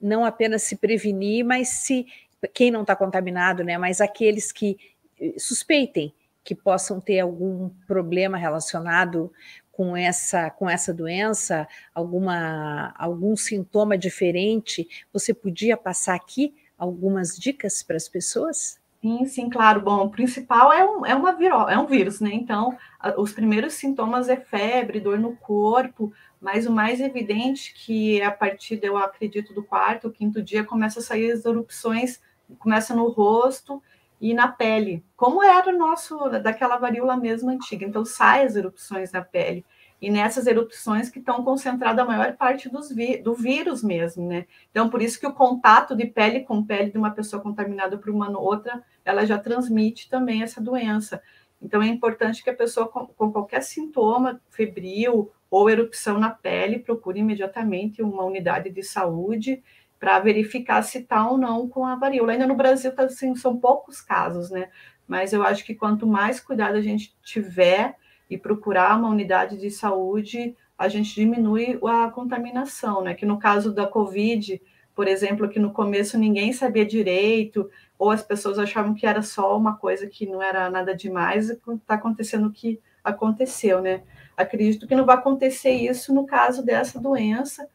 não 0.00 0.24
apenas 0.24 0.62
se 0.62 0.76
prevenir, 0.76 1.44
mas 1.44 1.68
se 1.68 2.06
quem 2.54 2.70
não 2.70 2.82
está 2.82 2.94
contaminado, 2.94 3.64
né, 3.64 3.76
mas 3.76 4.00
aqueles 4.00 4.52
que 4.52 4.78
eh, 5.20 5.34
suspeitem 5.36 6.14
que 6.44 6.54
possam 6.54 7.00
ter 7.00 7.20
algum 7.20 7.68
problema 7.86 8.38
relacionado 8.38 9.30
com 9.78 9.96
essa, 9.96 10.50
com 10.50 10.68
essa 10.68 10.92
doença, 10.92 11.68
alguma, 11.94 12.92
algum 12.98 13.36
sintoma 13.36 13.96
diferente, 13.96 14.88
você 15.12 15.32
podia 15.32 15.76
passar 15.76 16.16
aqui 16.16 16.52
algumas 16.76 17.36
dicas 17.38 17.80
para 17.80 17.94
as 17.94 18.08
pessoas? 18.08 18.80
Sim, 19.00 19.24
sim, 19.26 19.48
claro. 19.48 19.80
Bom, 19.80 20.06
o 20.06 20.10
principal 20.10 20.72
é 20.72 20.84
um, 20.84 21.06
é 21.06 21.14
uma 21.14 21.30
viro, 21.30 21.54
é 21.68 21.78
um 21.78 21.86
vírus, 21.86 22.18
né? 22.18 22.30
Então, 22.32 22.76
os 23.16 23.32
primeiros 23.32 23.74
sintomas 23.74 24.28
é 24.28 24.34
febre, 24.34 24.98
dor 24.98 25.16
no 25.16 25.36
corpo, 25.36 26.12
mas 26.40 26.66
o 26.66 26.72
mais 26.72 27.00
evidente 27.00 27.72
que 27.72 28.20
é 28.20 28.24
a 28.24 28.32
partir, 28.32 28.80
eu 28.82 28.96
acredito, 28.96 29.54
do 29.54 29.62
quarto, 29.62 30.10
quinto 30.10 30.42
dia, 30.42 30.64
começa 30.64 30.98
a 30.98 31.02
sair 31.04 31.30
as 31.30 31.44
erupções, 31.44 32.20
começa 32.58 32.96
no 32.96 33.08
rosto 33.10 33.80
e 34.20 34.34
na 34.34 34.48
pele, 34.48 35.04
como 35.16 35.42
era 35.42 35.68
o 35.70 35.78
nosso, 35.78 36.28
daquela 36.42 36.76
varíola 36.76 37.16
mesmo 37.16 37.50
antiga. 37.50 37.84
Então, 37.84 38.04
sai 38.04 38.44
as 38.44 38.56
erupções 38.56 39.12
na 39.12 39.22
pele. 39.22 39.64
E 40.00 40.10
nessas 40.10 40.46
erupções 40.46 41.08
que 41.08 41.18
estão 41.18 41.42
concentrada 41.42 42.02
a 42.02 42.04
maior 42.04 42.36
parte 42.36 42.68
dos 42.68 42.88
do 43.22 43.34
vírus 43.34 43.82
mesmo, 43.82 44.28
né? 44.28 44.46
Então, 44.70 44.88
por 44.88 45.02
isso 45.02 45.18
que 45.18 45.26
o 45.26 45.32
contato 45.32 45.94
de 45.96 46.06
pele 46.06 46.40
com 46.40 46.64
pele 46.64 46.90
de 46.90 46.98
uma 46.98 47.10
pessoa 47.10 47.42
contaminada 47.42 47.98
por 47.98 48.10
uma 48.10 48.28
outra, 48.38 48.82
ela 49.04 49.24
já 49.24 49.38
transmite 49.38 50.08
também 50.08 50.42
essa 50.42 50.60
doença. 50.60 51.20
Então, 51.60 51.82
é 51.82 51.86
importante 51.88 52.42
que 52.42 52.50
a 52.50 52.54
pessoa 52.54 52.88
com, 52.88 53.06
com 53.06 53.32
qualquer 53.32 53.62
sintoma 53.62 54.40
febril 54.50 55.32
ou 55.50 55.70
erupção 55.70 56.18
na 56.18 56.30
pele 56.30 56.78
procure 56.78 57.20
imediatamente 57.20 58.02
uma 58.02 58.24
unidade 58.24 58.70
de 58.70 58.82
saúde 58.82 59.62
para 59.98 60.18
verificar 60.20 60.82
se 60.82 60.98
está 60.98 61.28
ou 61.28 61.36
não 61.36 61.68
com 61.68 61.84
a 61.84 61.96
varíola. 61.96 62.32
Ainda 62.32 62.46
no 62.46 62.54
Brasil 62.54 62.94
tá, 62.94 63.04
assim, 63.04 63.34
são 63.34 63.58
poucos 63.58 64.00
casos, 64.00 64.50
né? 64.50 64.68
Mas 65.06 65.32
eu 65.32 65.42
acho 65.42 65.64
que 65.64 65.74
quanto 65.74 66.06
mais 66.06 66.38
cuidado 66.40 66.76
a 66.76 66.82
gente 66.82 67.16
tiver 67.22 67.96
e 68.30 68.36
procurar 68.36 68.96
uma 68.98 69.08
unidade 69.08 69.56
de 69.56 69.70
saúde, 69.70 70.54
a 70.76 70.86
gente 70.88 71.14
diminui 71.14 71.78
a 71.84 72.10
contaminação, 72.10 73.02
né? 73.02 73.14
Que 73.14 73.26
no 73.26 73.38
caso 73.38 73.72
da 73.72 73.86
Covid, 73.86 74.60
por 74.94 75.08
exemplo, 75.08 75.48
que 75.48 75.58
no 75.58 75.72
começo 75.72 76.18
ninguém 76.18 76.52
sabia 76.52 76.84
direito, 76.84 77.68
ou 77.98 78.10
as 78.10 78.22
pessoas 78.22 78.58
achavam 78.58 78.94
que 78.94 79.06
era 79.06 79.22
só 79.22 79.56
uma 79.56 79.76
coisa 79.76 80.06
que 80.06 80.26
não 80.26 80.42
era 80.42 80.70
nada 80.70 80.94
demais, 80.94 81.50
está 81.50 81.94
acontecendo 81.94 82.46
o 82.46 82.52
que 82.52 82.80
aconteceu, 83.02 83.80
né? 83.80 84.02
Acredito 84.36 84.86
que 84.86 84.94
não 84.94 85.06
vai 85.06 85.16
acontecer 85.16 85.72
isso 85.72 86.14
no 86.14 86.26
caso 86.26 86.64
dessa 86.64 87.00
doença, 87.00 87.68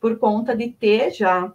por 0.00 0.18
conta 0.18 0.56
de 0.56 0.68
ter 0.68 1.10
já 1.10 1.52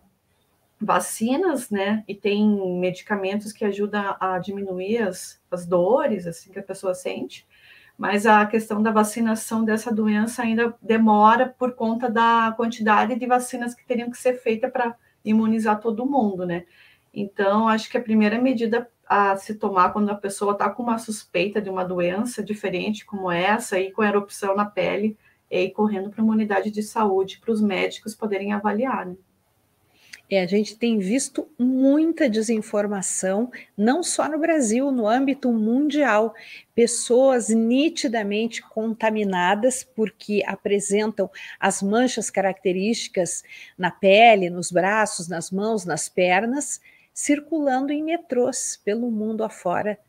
vacinas, 0.82 1.70
né? 1.70 2.04
E 2.08 2.16
tem 2.16 2.80
medicamentos 2.80 3.52
que 3.52 3.64
ajudam 3.64 4.16
a 4.20 4.40
diminuir 4.40 5.00
as, 5.00 5.42
as 5.50 5.66
dores, 5.66 6.26
assim, 6.28 6.52
que 6.52 6.60
a 6.60 6.64
pessoa 6.64 6.94
sente. 6.94 7.48
Mas 7.98 8.26
a 8.26 8.46
questão 8.46 8.82
da 8.82 8.92
vacinação 8.92 9.64
dessa 9.64 9.94
doença 9.94 10.42
ainda 10.42 10.76
demora 10.82 11.48
por 11.58 11.74
conta 11.74 12.10
da 12.10 12.54
quantidade 12.58 13.16
de 13.16 13.28
vacinas 13.28 13.76
que 13.76 13.86
teriam 13.86 14.10
que 14.10 14.18
ser 14.18 14.42
feitas 14.42 14.72
para 14.72 14.96
imunizar 15.24 15.80
todo 15.80 16.06
mundo, 16.06 16.46
né? 16.46 16.66
Então, 17.14 17.68
acho 17.68 17.90
que 17.90 17.98
a 17.98 18.02
primeira 18.02 18.40
medida 18.42 18.90
a 19.06 19.36
se 19.36 19.56
tomar 19.56 19.92
quando 19.92 20.10
a 20.10 20.16
pessoa 20.16 20.54
está 20.54 20.70
com 20.70 20.84
uma 20.84 20.98
suspeita 20.98 21.62
de 21.62 21.70
uma 21.70 21.84
doença 21.84 22.42
diferente 22.42 23.06
como 23.06 23.30
essa 23.30 23.78
e 23.78 23.92
com 23.92 24.04
erupção 24.04 24.56
na 24.56 24.66
pele, 24.66 25.18
é 25.50 25.64
ir 25.66 25.72
correndo 25.72 26.10
para 26.10 26.24
uma 26.24 26.34
unidade 26.34 26.72
de 26.72 26.82
saúde 26.82 27.40
para 27.40 27.52
os 27.52 27.62
médicos 27.62 28.16
poderem 28.16 28.54
avaliar, 28.54 29.06
né? 29.06 29.16
É, 30.32 30.42
a 30.42 30.48
gente 30.48 30.78
tem 30.78 30.98
visto 30.98 31.46
muita 31.60 32.30
desinformação, 32.30 33.52
não 33.78 34.02
só 34.02 34.30
no 34.30 34.40
Brasil, 34.40 34.90
no 34.90 35.06
âmbito 35.06 35.52
mundial. 35.52 36.34
Pessoas 36.74 37.50
nitidamente 37.50 38.62
contaminadas 38.62 39.84
porque 39.84 40.42
apresentam 40.48 41.30
as 41.60 41.82
manchas 41.82 42.30
características 42.30 43.44
na 43.78 43.92
pele, 43.92 44.50
nos 44.50 44.72
braços, 44.72 45.28
nas 45.28 45.52
mãos, 45.52 45.84
nas 45.84 46.08
pernas, 46.08 46.80
circulando 47.14 47.92
em 47.92 48.02
metrôs 48.02 48.80
pelo 48.86 49.12
mundo 49.12 49.44
afora, 49.44 50.00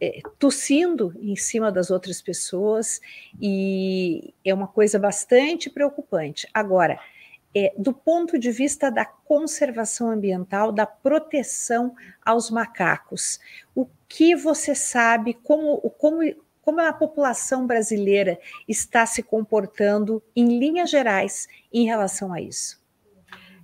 é, 0.00 0.22
tossindo 0.38 1.14
em 1.20 1.36
cima 1.36 1.70
das 1.70 1.90
outras 1.90 2.22
pessoas, 2.22 3.02
e 3.38 4.32
é 4.42 4.54
uma 4.54 4.66
coisa 4.66 4.98
bastante 4.98 5.68
preocupante. 5.68 6.48
Agora, 6.54 6.98
é, 7.58 7.72
do 7.78 7.90
ponto 7.90 8.38
de 8.38 8.50
vista 8.50 8.90
da 8.90 9.06
conservação 9.06 10.10
ambiental, 10.10 10.70
da 10.70 10.84
proteção 10.84 11.94
aos 12.22 12.50
macacos. 12.50 13.40
O 13.74 13.86
que 14.06 14.36
você 14.36 14.74
sabe, 14.74 15.32
como, 15.32 15.80
como, 15.92 16.20
como 16.60 16.80
a 16.82 16.92
população 16.92 17.66
brasileira 17.66 18.38
está 18.68 19.06
se 19.06 19.22
comportando 19.22 20.22
em 20.36 20.58
linhas 20.58 20.90
gerais 20.90 21.48
em 21.72 21.86
relação 21.86 22.30
a 22.30 22.42
isso? 22.42 22.78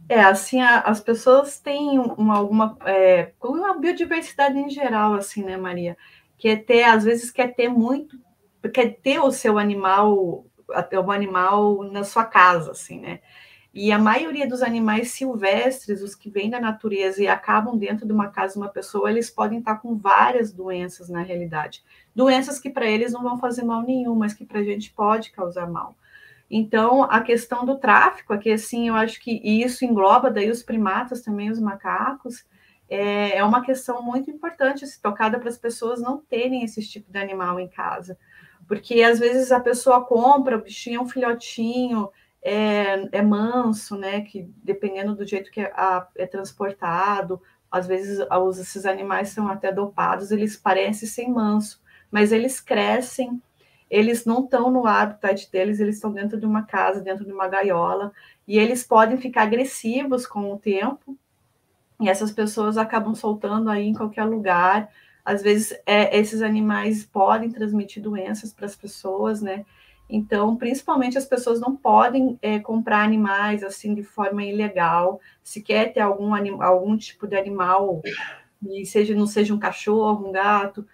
É, 0.08 0.20
assim, 0.20 0.62
a, 0.62 0.80
as 0.80 1.02
pessoas 1.02 1.60
têm 1.60 1.98
uma, 1.98 2.38
alguma, 2.38 2.78
é, 2.86 3.32
uma 3.42 3.78
biodiversidade 3.78 4.58
em 4.58 4.70
geral, 4.70 5.12
assim, 5.12 5.44
né, 5.44 5.58
Maria? 5.58 5.98
Que 6.38 6.48
é 6.48 6.56
ter, 6.56 6.84
às 6.84 7.04
vezes, 7.04 7.30
quer 7.30 7.54
ter 7.54 7.68
muito, 7.68 8.18
quer 8.72 8.96
ter 9.02 9.18
o 9.18 9.30
seu 9.30 9.58
animal, 9.58 10.46
o 10.66 11.10
animal 11.10 11.84
na 11.84 12.04
sua 12.04 12.24
casa, 12.24 12.70
assim, 12.70 12.98
né? 12.98 13.20
E 13.74 13.90
a 13.90 13.98
maioria 13.98 14.46
dos 14.46 14.62
animais 14.62 15.12
silvestres, 15.12 16.02
os 16.02 16.14
que 16.14 16.28
vêm 16.28 16.50
da 16.50 16.60
natureza 16.60 17.22
e 17.22 17.28
acabam 17.28 17.78
dentro 17.78 18.06
de 18.06 18.12
uma 18.12 18.28
casa 18.28 18.52
de 18.52 18.58
uma 18.58 18.68
pessoa, 18.68 19.10
eles 19.10 19.30
podem 19.30 19.60
estar 19.60 19.76
com 19.76 19.96
várias 19.96 20.52
doenças 20.52 21.08
na 21.08 21.22
realidade. 21.22 21.82
Doenças 22.14 22.58
que 22.58 22.68
para 22.68 22.86
eles 22.86 23.12
não 23.12 23.22
vão 23.22 23.38
fazer 23.38 23.64
mal 23.64 23.82
nenhum, 23.82 24.14
mas 24.14 24.34
que 24.34 24.44
para 24.44 24.60
a 24.60 24.64
gente 24.64 24.92
pode 24.92 25.30
causar 25.32 25.66
mal. 25.66 25.96
Então, 26.50 27.04
a 27.04 27.22
questão 27.22 27.64
do 27.64 27.78
tráfico, 27.78 28.34
aqui 28.34 28.52
assim, 28.52 28.88
eu 28.88 28.94
acho 28.94 29.18
que 29.18 29.40
isso 29.42 29.86
engloba 29.86 30.30
daí 30.30 30.50
os 30.50 30.62
primatas 30.62 31.22
também, 31.22 31.50
os 31.50 31.58
macacos, 31.58 32.44
é, 32.90 33.38
é 33.38 33.42
uma 33.42 33.64
questão 33.64 34.02
muito 34.02 34.30
importante, 34.30 34.86
se 34.86 35.00
tocada 35.00 35.38
para 35.38 35.48
as 35.48 35.56
pessoas 35.56 35.98
não 36.02 36.18
terem 36.18 36.62
esse 36.62 36.86
tipo 36.86 37.10
de 37.10 37.18
animal 37.18 37.58
em 37.58 37.68
casa. 37.68 38.18
Porque 38.68 39.02
às 39.02 39.18
vezes 39.18 39.50
a 39.50 39.60
pessoa 39.60 40.04
compra, 40.04 40.58
o 40.58 40.62
bichinho 40.62 40.98
é 40.98 41.02
um 41.02 41.08
filhotinho, 41.08 42.10
é, 42.42 43.18
é 43.18 43.22
manso, 43.22 43.96
né? 43.96 44.22
Que 44.22 44.50
dependendo 44.62 45.14
do 45.14 45.26
jeito 45.26 45.50
que 45.50 45.60
é, 45.60 45.72
a, 45.74 46.06
é 46.16 46.26
transportado, 46.26 47.40
às 47.70 47.86
vezes 47.86 48.18
os, 48.30 48.58
esses 48.58 48.84
animais 48.84 49.30
são 49.30 49.48
até 49.48 49.72
dopados, 49.72 50.30
eles 50.30 50.56
parecem 50.56 51.08
ser 51.08 51.28
manso, 51.28 51.80
mas 52.10 52.32
eles 52.32 52.60
crescem, 52.60 53.40
eles 53.88 54.26
não 54.26 54.44
estão 54.44 54.70
no 54.70 54.86
habitat 54.86 55.50
deles, 55.50 55.80
eles 55.80 55.96
estão 55.96 56.12
dentro 56.12 56.38
de 56.38 56.44
uma 56.44 56.64
casa, 56.64 57.00
dentro 57.00 57.24
de 57.24 57.32
uma 57.32 57.48
gaiola, 57.48 58.12
e 58.46 58.58
eles 58.58 58.84
podem 58.84 59.16
ficar 59.16 59.44
agressivos 59.44 60.26
com 60.26 60.52
o 60.52 60.58
tempo, 60.58 61.16
e 62.00 62.08
essas 62.08 62.32
pessoas 62.32 62.76
acabam 62.76 63.14
soltando 63.14 63.70
aí 63.70 63.86
em 63.86 63.94
qualquer 63.94 64.24
lugar. 64.24 64.90
Às 65.24 65.40
vezes, 65.40 65.72
é, 65.86 66.18
esses 66.18 66.42
animais 66.42 67.04
podem 67.04 67.50
transmitir 67.50 68.02
doenças 68.02 68.52
para 68.52 68.66
as 68.66 68.74
pessoas, 68.74 69.40
né? 69.40 69.64
Então, 70.14 70.54
principalmente 70.56 71.16
as 71.16 71.24
pessoas 71.24 71.58
não 71.58 71.74
podem 71.74 72.38
é, 72.42 72.58
comprar 72.58 73.02
animais 73.02 73.64
assim 73.64 73.94
de 73.94 74.02
forma 74.02 74.44
ilegal. 74.44 75.18
Se 75.42 75.62
quer 75.62 75.90
ter 75.90 76.00
algum, 76.00 76.34
algum 76.62 76.98
tipo 76.98 77.26
de 77.26 77.34
animal, 77.34 78.02
e 78.68 78.84
seja 78.84 79.14
não 79.14 79.26
seja 79.26 79.54
um 79.54 79.58
cachorro, 79.58 80.28
um 80.28 80.30
gato, 80.30 80.86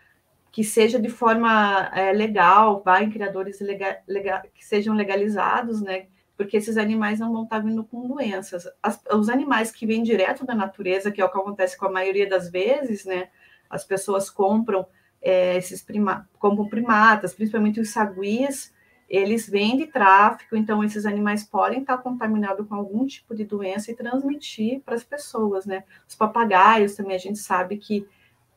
que 0.52 0.62
seja 0.62 1.00
de 1.00 1.08
forma 1.08 1.90
é, 1.92 2.12
legal, 2.12 2.80
vá 2.84 3.02
em 3.02 3.10
criadores 3.10 3.60
lega, 3.60 3.98
lega, 4.06 4.44
que 4.54 4.64
sejam 4.64 4.94
legalizados, 4.94 5.82
né? 5.82 6.06
Porque 6.36 6.56
esses 6.56 6.76
animais 6.76 7.18
não 7.18 7.32
vão 7.32 7.42
estar 7.42 7.58
vindo 7.58 7.82
com 7.82 8.06
doenças. 8.06 8.68
As, 8.80 9.02
os 9.12 9.28
animais 9.28 9.72
que 9.72 9.84
vêm 9.84 10.04
direto 10.04 10.46
da 10.46 10.54
natureza, 10.54 11.10
que 11.10 11.20
é 11.20 11.24
o 11.24 11.28
que 11.28 11.36
acontece 11.36 11.76
com 11.76 11.86
a 11.86 11.92
maioria 11.92 12.28
das 12.28 12.48
vezes, 12.48 13.04
né? 13.04 13.30
As 13.68 13.84
pessoas 13.84 14.30
compram 14.30 14.86
é, 15.20 15.56
esses 15.56 15.82
prima, 15.82 16.28
compram 16.38 16.68
primatas, 16.68 17.34
principalmente 17.34 17.80
os 17.80 17.90
saguis, 17.90 18.72
eles 19.08 19.48
vêm 19.48 19.76
de 19.76 19.86
tráfico, 19.86 20.54
então 20.54 20.84
esses 20.84 21.06
animais 21.06 21.42
podem 21.42 21.80
estar 21.80 21.98
contaminados 21.98 22.66
com 22.68 22.74
algum 22.74 23.06
tipo 23.06 23.34
de 23.34 23.44
doença 23.44 23.90
e 23.90 23.94
transmitir 23.94 24.82
para 24.84 24.94
as 24.94 25.02
pessoas, 25.02 25.64
né? 25.64 25.84
Os 26.06 26.14
papagaios 26.14 26.94
também 26.94 27.16
a 27.16 27.20
gente 27.20 27.38
sabe 27.38 27.78
que 27.78 28.06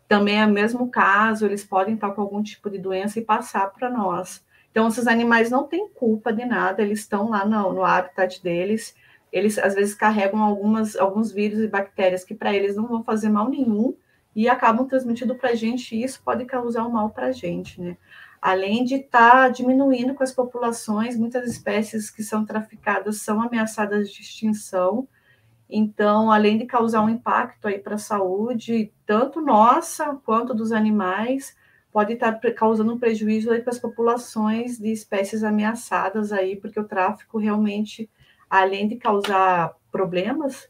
também 0.09 0.41
é 0.41 0.45
o 0.45 0.49
mesmo 0.49 0.89
caso, 0.89 1.45
eles 1.45 1.63
podem 1.63 1.95
estar 1.95 2.11
com 2.11 2.21
algum 2.21 2.43
tipo 2.43 2.69
de 2.69 2.77
doença 2.77 3.17
e 3.17 3.23
passar 3.23 3.71
para 3.71 3.89
nós. 3.89 4.43
Então, 4.69 4.87
esses 4.87 5.07
animais 5.07 5.49
não 5.49 5.63
têm 5.63 5.87
culpa 5.87 6.33
de 6.33 6.43
nada, 6.43 6.81
eles 6.81 6.99
estão 6.99 7.29
lá 7.29 7.45
no, 7.45 7.71
no 7.71 7.85
habitat 7.85 8.43
deles, 8.43 8.93
eles 9.31 9.57
às 9.57 9.73
vezes 9.73 9.95
carregam 9.95 10.41
algumas, 10.41 10.97
alguns 10.97 11.31
vírus 11.31 11.59
e 11.59 11.67
bactérias 11.67 12.25
que 12.25 12.35
para 12.35 12.53
eles 12.53 12.75
não 12.75 12.87
vão 12.87 13.01
fazer 13.03 13.29
mal 13.29 13.49
nenhum 13.49 13.95
e 14.35 14.49
acabam 14.49 14.85
transmitindo 14.85 15.35
para 15.35 15.51
a 15.51 15.55
gente, 15.55 15.95
e 15.95 16.03
isso 16.03 16.21
pode 16.23 16.43
causar 16.43 16.85
um 16.85 16.91
mal 16.91 17.09
para 17.09 17.27
a 17.27 17.31
gente, 17.31 17.79
né? 17.79 17.95
Além 18.41 18.83
de 18.83 18.95
estar 18.95 19.43
tá 19.43 19.49
diminuindo 19.49 20.15
com 20.15 20.23
as 20.23 20.33
populações, 20.33 21.15
muitas 21.15 21.47
espécies 21.47 22.09
que 22.09 22.23
são 22.23 22.43
traficadas 22.43 23.21
são 23.21 23.39
ameaçadas 23.39 24.09
de 24.09 24.21
extinção. 24.21 25.07
Então, 25.69 26.31
além 26.31 26.57
de 26.57 26.65
causar 26.65 27.03
um 27.03 27.09
impacto 27.09 27.67
aí 27.67 27.77
para 27.77 27.95
a 27.95 27.99
saúde, 27.99 28.91
tanto 29.05 29.39
nossa 29.39 30.15
quanto 30.25 30.55
dos 30.55 30.71
animais, 30.71 31.55
pode 31.91 32.13
estar 32.13 32.33
tá 32.33 32.51
causando 32.51 32.93
um 32.93 32.99
prejuízo 32.99 33.51
aí 33.51 33.61
para 33.61 33.71
as 33.71 33.79
populações 33.79 34.79
de 34.79 34.91
espécies 34.91 35.43
ameaçadas 35.43 36.33
aí, 36.33 36.55
porque 36.55 36.79
o 36.79 36.87
tráfico 36.87 37.37
realmente, 37.37 38.09
além 38.49 38.87
de 38.87 38.95
causar 38.95 39.75
problemas 39.91 40.67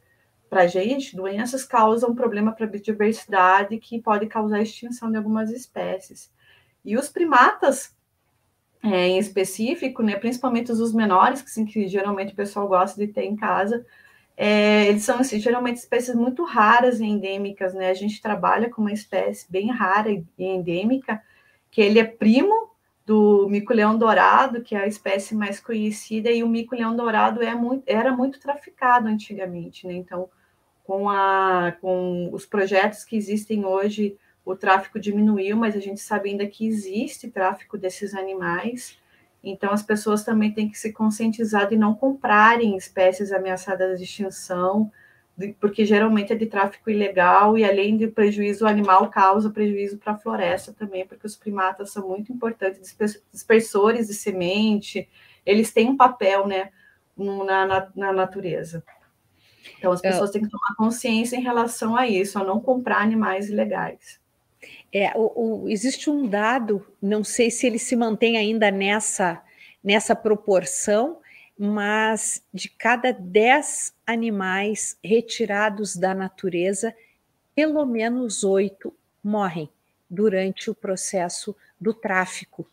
para 0.49 0.63
a 0.63 0.67
gente, 0.67 1.15
doenças 1.15 1.63
causam 1.63 2.13
problema 2.13 2.51
para 2.51 2.65
a 2.65 2.69
biodiversidade 2.69 3.77
que 3.77 4.01
pode 4.01 4.27
causar 4.27 4.61
extinção 4.61 5.09
de 5.09 5.15
algumas 5.15 5.49
espécies. 5.49 6.29
E 6.83 6.97
os 6.97 7.09
primatas, 7.09 7.95
é, 8.83 9.07
em 9.07 9.17
específico, 9.17 10.01
né, 10.01 10.15
principalmente 10.15 10.71
os 10.71 10.93
menores, 10.93 11.41
que, 11.41 11.65
que 11.65 11.87
geralmente 11.87 12.33
o 12.33 12.35
pessoal 12.35 12.67
gosta 12.67 12.99
de 12.99 13.11
ter 13.11 13.23
em 13.23 13.35
casa, 13.35 13.85
é, 14.35 14.87
eles 14.87 15.03
são 15.03 15.19
assim, 15.19 15.39
geralmente 15.39 15.77
espécies 15.77 16.15
muito 16.15 16.43
raras 16.43 16.99
e 16.99 17.05
endêmicas, 17.05 17.73
né? 17.73 17.89
A 17.89 17.93
gente 17.93 18.21
trabalha 18.21 18.69
com 18.69 18.81
uma 18.81 18.91
espécie 18.91 19.45
bem 19.51 19.69
rara 19.69 20.09
e 20.09 20.25
endêmica, 20.39 21.21
que 21.69 21.81
ele 21.81 21.99
é 21.99 22.03
primo 22.03 22.71
do 23.05 23.47
mico-leão 23.49 23.97
dourado, 23.97 24.61
que 24.61 24.75
é 24.75 24.79
a 24.79 24.87
espécie 24.87 25.35
mais 25.35 25.59
conhecida, 25.59 26.31
e 26.31 26.43
o 26.43 26.49
mico-leão 26.49 26.95
dourado 26.95 27.43
é 27.43 27.53
muito, 27.53 27.83
era 27.85 28.11
muito 28.15 28.39
traficado 28.39 29.07
antigamente, 29.07 29.85
né? 29.85 29.93
Então, 29.93 30.29
com, 30.83 31.09
a, 31.09 31.75
com 31.79 32.29
os 32.31 32.45
projetos 32.45 33.03
que 33.03 33.15
existem 33.15 33.65
hoje 33.65 34.17
o 34.51 34.57
tráfico 34.57 34.99
diminuiu, 34.99 35.57
mas 35.57 35.75
a 35.75 35.79
gente 35.79 36.01
sabe 36.01 36.29
ainda 36.29 36.45
que 36.45 36.67
existe 36.67 37.29
tráfico 37.29 37.77
desses 37.77 38.13
animais. 38.13 38.97
Então, 39.43 39.71
as 39.71 39.81
pessoas 39.81 40.23
também 40.23 40.51
têm 40.51 40.69
que 40.69 40.77
se 40.77 40.93
conscientizar 40.93 41.67
de 41.67 41.75
não 41.75 41.95
comprarem 41.95 42.77
espécies 42.77 43.31
ameaçadas 43.31 43.97
de 43.97 44.05
extinção, 44.05 44.91
porque 45.59 45.85
geralmente 45.85 46.31
é 46.31 46.35
de 46.35 46.45
tráfico 46.45 46.89
ilegal 46.89 47.57
e, 47.57 47.63
além 47.63 47.97
de 47.97 48.07
prejuízo, 48.07 48.67
animal 48.67 49.09
causa 49.09 49.49
prejuízo 49.49 49.97
para 49.97 50.13
a 50.13 50.17
floresta 50.17 50.71
também, 50.73 51.07
porque 51.07 51.25
os 51.25 51.35
primatas 51.35 51.91
são 51.91 52.07
muito 52.07 52.31
importantes, 52.31 52.95
dispersores 53.31 54.07
de 54.07 54.13
semente, 54.13 55.09
eles 55.43 55.73
têm 55.73 55.89
um 55.89 55.97
papel 55.97 56.45
né, 56.45 56.69
na, 57.17 57.65
na, 57.65 57.91
na 57.95 58.13
natureza. 58.13 58.83
Então, 59.77 59.91
as 59.91 60.01
pessoas 60.01 60.29
têm 60.29 60.43
que 60.43 60.49
tomar 60.49 60.75
consciência 60.75 61.35
em 61.35 61.41
relação 61.41 61.95
a 61.95 62.07
isso, 62.07 62.37
a 62.37 62.43
não 62.43 62.59
comprar 62.59 62.99
animais 62.99 63.49
ilegais. 63.49 64.20
É, 64.93 65.11
o, 65.15 65.63
o, 65.63 65.69
existe 65.69 66.09
um 66.09 66.27
dado, 66.27 66.85
não 67.01 67.23
sei 67.23 67.49
se 67.49 67.65
ele 67.65 67.79
se 67.79 67.95
mantém 67.95 68.37
ainda 68.37 68.69
nessa, 68.69 69.41
nessa 69.83 70.15
proporção, 70.15 71.19
mas 71.57 72.43
de 72.53 72.67
cada 72.69 73.13
10 73.13 73.93
animais 74.05 74.97
retirados 75.03 75.95
da 75.95 76.13
natureza, 76.13 76.93
pelo 77.55 77.85
menos 77.85 78.43
oito 78.43 78.93
morrem 79.23 79.69
durante 80.09 80.69
o 80.69 80.75
processo 80.75 81.55
do 81.79 81.93
tráfico 81.93 82.67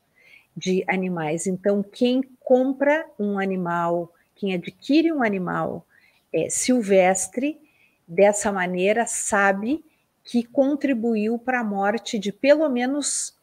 de 0.56 0.84
animais. 0.88 1.46
Então, 1.46 1.82
quem 1.82 2.22
compra 2.40 3.06
um 3.18 3.38
animal, 3.38 4.12
quem 4.34 4.54
adquire 4.54 5.12
um 5.12 5.22
animal 5.22 5.86
é, 6.32 6.50
silvestre, 6.50 7.60
dessa 8.08 8.50
maneira, 8.50 9.06
sabe 9.06 9.84
que 10.28 10.44
contribuiu 10.44 11.38
para 11.38 11.60
a 11.60 11.64
morte 11.64 12.18
de 12.18 12.30
pelo 12.30 12.68
menos 12.68 13.34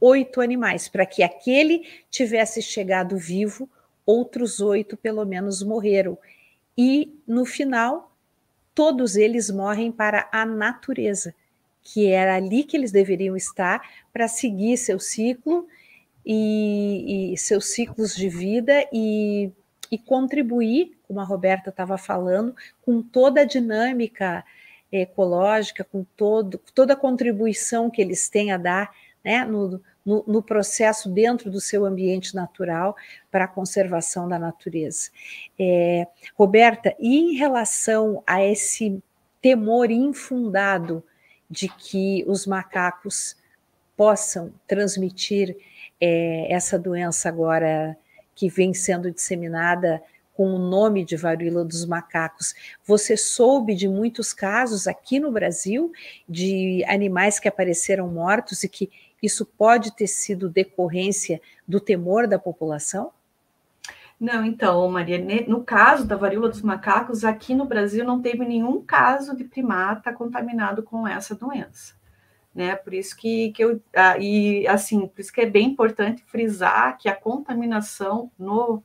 oito 0.00 0.40
animais. 0.40 0.88
Para 0.88 1.06
que 1.06 1.22
aquele 1.22 1.86
tivesse 2.10 2.60
chegado 2.60 3.16
vivo, 3.16 3.70
outros 4.04 4.60
oito 4.60 4.96
pelo 4.96 5.24
menos 5.24 5.62
morreram. 5.62 6.18
E 6.76 7.16
no 7.24 7.44
final, 7.44 8.12
todos 8.74 9.14
eles 9.14 9.48
morrem 9.48 9.92
para 9.92 10.28
a 10.32 10.44
natureza, 10.44 11.32
que 11.82 12.08
era 12.08 12.34
ali 12.34 12.64
que 12.64 12.76
eles 12.76 12.90
deveriam 12.90 13.36
estar 13.36 13.80
para 14.12 14.26
seguir 14.26 14.76
seu 14.76 14.98
ciclo 14.98 15.68
e, 16.26 17.32
e, 17.32 17.38
seus 17.38 17.66
ciclos 17.66 18.16
de 18.16 18.28
vida 18.28 18.84
e, 18.92 19.52
e 19.88 19.96
contribuir, 19.96 20.98
como 21.06 21.20
a 21.20 21.24
Roberta 21.24 21.70
estava 21.70 21.96
falando, 21.96 22.56
com 22.82 23.00
toda 23.00 23.42
a 23.42 23.44
dinâmica 23.44 24.44
ecológica, 24.90 25.84
com 25.84 26.04
todo, 26.16 26.60
toda 26.74 26.94
a 26.94 26.96
contribuição 26.96 27.90
que 27.90 28.00
eles 28.00 28.28
têm 28.28 28.52
a 28.52 28.56
dar 28.56 28.90
né, 29.24 29.44
no, 29.44 29.80
no, 30.04 30.24
no, 30.26 30.42
processo 30.42 31.10
dentro 31.10 31.50
do 31.50 31.60
seu 31.60 31.84
ambiente 31.84 32.34
natural 32.34 32.96
para 33.30 33.44
a 33.44 33.48
conservação 33.48 34.28
da 34.28 34.38
natureza. 34.38 35.10
É, 35.58 36.06
Roberta, 36.34 36.94
e 36.98 37.18
em 37.18 37.34
relação 37.34 38.22
a 38.26 38.42
esse 38.42 39.02
temor 39.42 39.90
infundado 39.90 41.02
de 41.50 41.68
que 41.68 42.24
os 42.26 42.46
macacos 42.46 43.36
possam 43.96 44.52
transmitir 44.66 45.56
é, 46.00 46.52
essa 46.52 46.78
doença 46.78 47.28
agora 47.28 47.96
que 48.34 48.48
vem 48.48 48.72
sendo 48.72 49.10
disseminada 49.10 50.00
com 50.38 50.54
o 50.54 50.58
nome 50.58 51.04
de 51.04 51.16
varíola 51.16 51.64
dos 51.64 51.84
macacos. 51.84 52.54
Você 52.86 53.16
soube 53.16 53.74
de 53.74 53.88
muitos 53.88 54.32
casos 54.32 54.86
aqui 54.86 55.18
no 55.18 55.32
Brasil 55.32 55.90
de 56.28 56.84
animais 56.86 57.40
que 57.40 57.48
apareceram 57.48 58.06
mortos 58.06 58.62
e 58.62 58.68
que 58.68 58.88
isso 59.20 59.44
pode 59.44 59.96
ter 59.96 60.06
sido 60.06 60.48
decorrência 60.48 61.40
do 61.66 61.80
temor 61.80 62.28
da 62.28 62.38
população? 62.38 63.10
Não, 64.20 64.44
então, 64.44 64.88
Maria, 64.88 65.18
no 65.48 65.64
caso 65.64 66.06
da 66.06 66.14
varíola 66.14 66.48
dos 66.48 66.62
macacos, 66.62 67.24
aqui 67.24 67.52
no 67.52 67.64
Brasil 67.64 68.04
não 68.04 68.22
teve 68.22 68.44
nenhum 68.44 68.80
caso 68.80 69.36
de 69.36 69.42
primata 69.42 70.12
contaminado 70.12 70.84
com 70.84 71.06
essa 71.06 71.34
doença. 71.34 71.94
Né? 72.54 72.76
Por 72.76 72.94
isso 72.94 73.16
que, 73.16 73.50
que 73.50 73.64
eu. 73.64 73.82
Ah, 73.92 74.16
e 74.18 74.68
assim, 74.68 75.08
por 75.08 75.20
isso 75.20 75.32
que 75.32 75.40
é 75.40 75.46
bem 75.46 75.66
importante 75.66 76.22
frisar 76.28 76.96
que 76.96 77.08
a 77.08 77.14
contaminação 77.16 78.30
no 78.38 78.84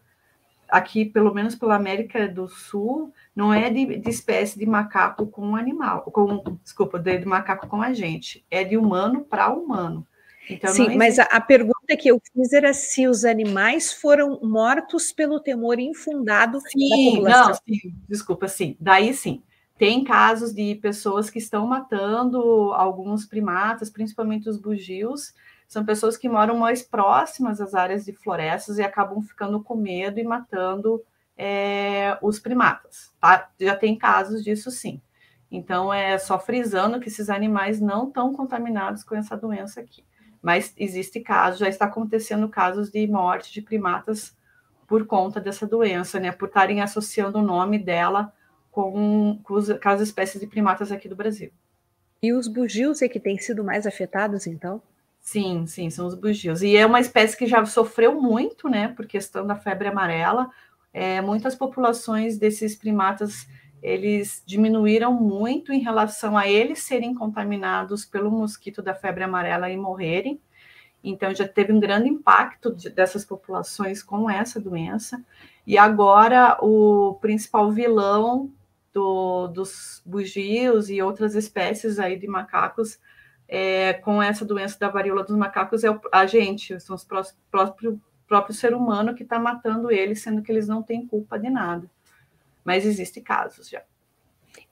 aqui, 0.73 1.05
pelo 1.05 1.31
menos 1.33 1.55
pela 1.55 1.75
América 1.75 2.27
do 2.27 2.47
Sul, 2.47 3.13
não 3.35 3.53
é 3.53 3.69
de, 3.69 3.97
de 3.99 4.09
espécie 4.09 4.57
de 4.57 4.65
macaco 4.65 5.27
com 5.27 5.55
animal, 5.55 6.01
com, 6.01 6.57
desculpa, 6.63 6.97
de, 6.97 7.19
de 7.19 7.25
macaco 7.25 7.67
com 7.67 7.79
a 7.79 7.93
gente, 7.93 8.43
é 8.49 8.63
de 8.63 8.75
humano 8.75 9.21
para 9.21 9.53
humano. 9.53 10.05
Então, 10.49 10.73
Sim, 10.73 10.97
mas 10.97 11.19
a, 11.19 11.23
a, 11.25 11.39
pergunta 11.39 11.95
que 11.97 12.09
eu 12.09 12.19
fiz 12.33 12.51
era 12.51 12.73
se 12.73 13.07
os 13.07 13.23
animais 13.23 13.93
foram 13.93 14.39
mortos 14.41 15.11
pelo 15.13 15.39
temor 15.39 15.79
infundado 15.79 16.59
sim. 16.59 17.21
Não, 17.21 17.53
sim, 17.53 17.93
desculpa, 18.09 18.47
sim. 18.47 18.75
Daí 18.79 19.13
sim. 19.13 19.41
Tem 19.77 20.03
casos 20.03 20.53
de 20.53 20.75
pessoas 20.75 21.29
que 21.29 21.39
estão 21.39 21.65
matando 21.67 22.39
alguns 22.73 23.25
primatas, 23.25 23.89
principalmente 23.89 24.49
os 24.49 24.57
bugios, 24.57 25.33
são 25.73 25.83
pessoas 25.83 26.15
que 26.15 26.29
moram 26.29 26.55
mais 26.55 26.83
próximas 26.83 27.59
às 27.59 27.73
áreas 27.73 28.05
de 28.05 28.13
florestas 28.13 28.77
e 28.77 28.83
acabam 28.83 29.23
ficando 29.23 29.59
com 29.59 29.75
medo 29.75 30.19
e 30.19 30.23
matando 30.23 31.03
é, 31.35 32.15
os 32.21 32.37
primatas. 32.37 33.11
Tá? 33.19 33.49
Já 33.59 33.75
tem 33.75 33.97
casos 33.97 34.43
disso 34.43 34.69
sim. 34.69 35.01
Então, 35.49 35.91
é 35.91 36.19
só 36.19 36.37
frisando 36.37 36.99
que 36.99 37.07
esses 37.07 37.27
animais 37.27 37.81
não 37.81 38.07
estão 38.07 38.35
contaminados 38.35 39.03
com 39.03 39.15
essa 39.15 39.35
doença 39.35 39.81
aqui. 39.81 40.05
Mas 40.43 40.75
existe 40.77 41.19
casos, 41.21 41.59
já 41.59 41.67
está 41.67 41.85
acontecendo 41.85 42.47
casos 42.47 42.91
de 42.91 43.07
morte 43.07 43.51
de 43.51 43.59
primatas 43.59 44.37
por 44.87 45.07
conta 45.07 45.41
dessa 45.41 45.65
doença, 45.65 46.19
né? 46.19 46.31
Por 46.31 46.49
estarem 46.49 46.81
associando 46.81 47.39
o 47.39 47.43
nome 47.43 47.79
dela 47.79 48.31
com, 48.69 49.39
com, 49.41 49.55
os, 49.55 49.69
com 49.69 49.89
as 49.89 50.01
espécies 50.01 50.39
de 50.39 50.45
primatas 50.45 50.91
aqui 50.91 51.09
do 51.09 51.15
Brasil. 51.15 51.51
E 52.21 52.31
os 52.31 52.47
bugios 52.47 53.01
é 53.01 53.09
que 53.09 53.19
têm 53.19 53.39
sido 53.39 53.63
mais 53.63 53.87
afetados, 53.87 54.45
então? 54.45 54.79
Sim, 55.23 55.65
sim, 55.65 55.89
são 55.89 56.05
os 56.05 56.15
bugios. 56.15 56.61
E 56.61 56.75
é 56.75 56.85
uma 56.85 56.99
espécie 56.99 57.37
que 57.37 57.47
já 57.47 57.65
sofreu 57.65 58.21
muito, 58.21 58.67
né, 58.67 58.89
por 58.89 59.07
questão 59.07 59.47
da 59.47 59.55
febre 59.55 59.87
amarela. 59.87 60.49
É, 60.93 61.21
muitas 61.21 61.55
populações 61.55 62.37
desses 62.37 62.75
primatas 62.75 63.47
eles 63.81 64.43
diminuíram 64.45 65.13
muito 65.13 65.71
em 65.71 65.79
relação 65.79 66.37
a 66.37 66.47
eles 66.47 66.79
serem 66.83 67.15
contaminados 67.15 68.05
pelo 68.05 68.29
mosquito 68.29 68.81
da 68.81 68.93
febre 68.93 69.23
amarela 69.23 69.69
e 69.69 69.77
morrerem. 69.77 70.41
Então 71.01 71.33
já 71.33 71.47
teve 71.47 71.71
um 71.71 71.79
grande 71.79 72.09
impacto 72.09 72.75
de, 72.75 72.89
dessas 72.89 73.23
populações 73.25 74.03
com 74.03 74.29
essa 74.29 74.59
doença. 74.59 75.23
E 75.65 75.77
agora 75.77 76.57
o 76.61 77.15
principal 77.21 77.71
vilão 77.71 78.51
do, 78.93 79.47
dos 79.47 80.01
bugios 80.05 80.89
e 80.89 81.01
outras 81.01 81.33
espécies 81.33 81.97
aí 81.97 82.17
de 82.17 82.27
macacos 82.27 82.99
é, 83.55 83.93
com 83.93 84.21
essa 84.21 84.43
doença 84.43 84.79
da 84.79 84.89
varíola 84.89 85.23
dos 85.23 85.37
macacos 85.37 85.83
é 85.83 85.99
a 86.11 86.25
gente, 86.25 86.79
são 86.79 86.95
os 86.95 87.03
próprios, 87.03 87.37
próprio, 87.51 88.01
próprio 88.27 88.55
ser 88.55 88.73
humano 88.73 89.13
que 89.13 89.21
está 89.21 89.37
matando 89.37 89.91
eles, 89.91 90.23
sendo 90.23 90.41
que 90.41 90.51
eles 90.51 90.67
não 90.67 90.81
têm 90.81 91.05
culpa 91.05 91.37
de 91.37 91.51
nada. 91.51 91.87
Mas 92.65 92.83
existem 92.83 93.21
casos 93.21 93.69
já. 93.69 93.83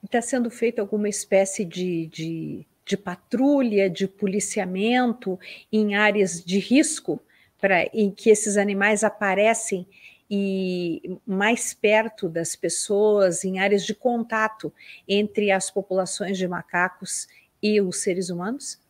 Está 0.02 0.20
sendo 0.20 0.50
feita 0.50 0.82
alguma 0.82 1.08
espécie 1.08 1.64
de, 1.64 2.08
de, 2.08 2.66
de 2.84 2.96
patrulha, 2.96 3.88
de 3.88 4.08
policiamento 4.08 5.38
em 5.72 5.94
áreas 5.94 6.44
de 6.44 6.58
risco, 6.58 7.20
para 7.60 7.84
em 7.94 8.10
que 8.10 8.30
esses 8.30 8.56
animais 8.56 9.04
aparecem 9.04 9.86
e 10.28 11.20
mais 11.24 11.72
perto 11.72 12.28
das 12.28 12.56
pessoas, 12.56 13.44
em 13.44 13.60
áreas 13.60 13.84
de 13.84 13.94
contato 13.94 14.72
entre 15.06 15.52
as 15.52 15.70
populações 15.70 16.36
de 16.36 16.48
macacos 16.48 17.28
e 17.62 17.80
os 17.80 18.02
seres 18.02 18.28
humanos? 18.28 18.80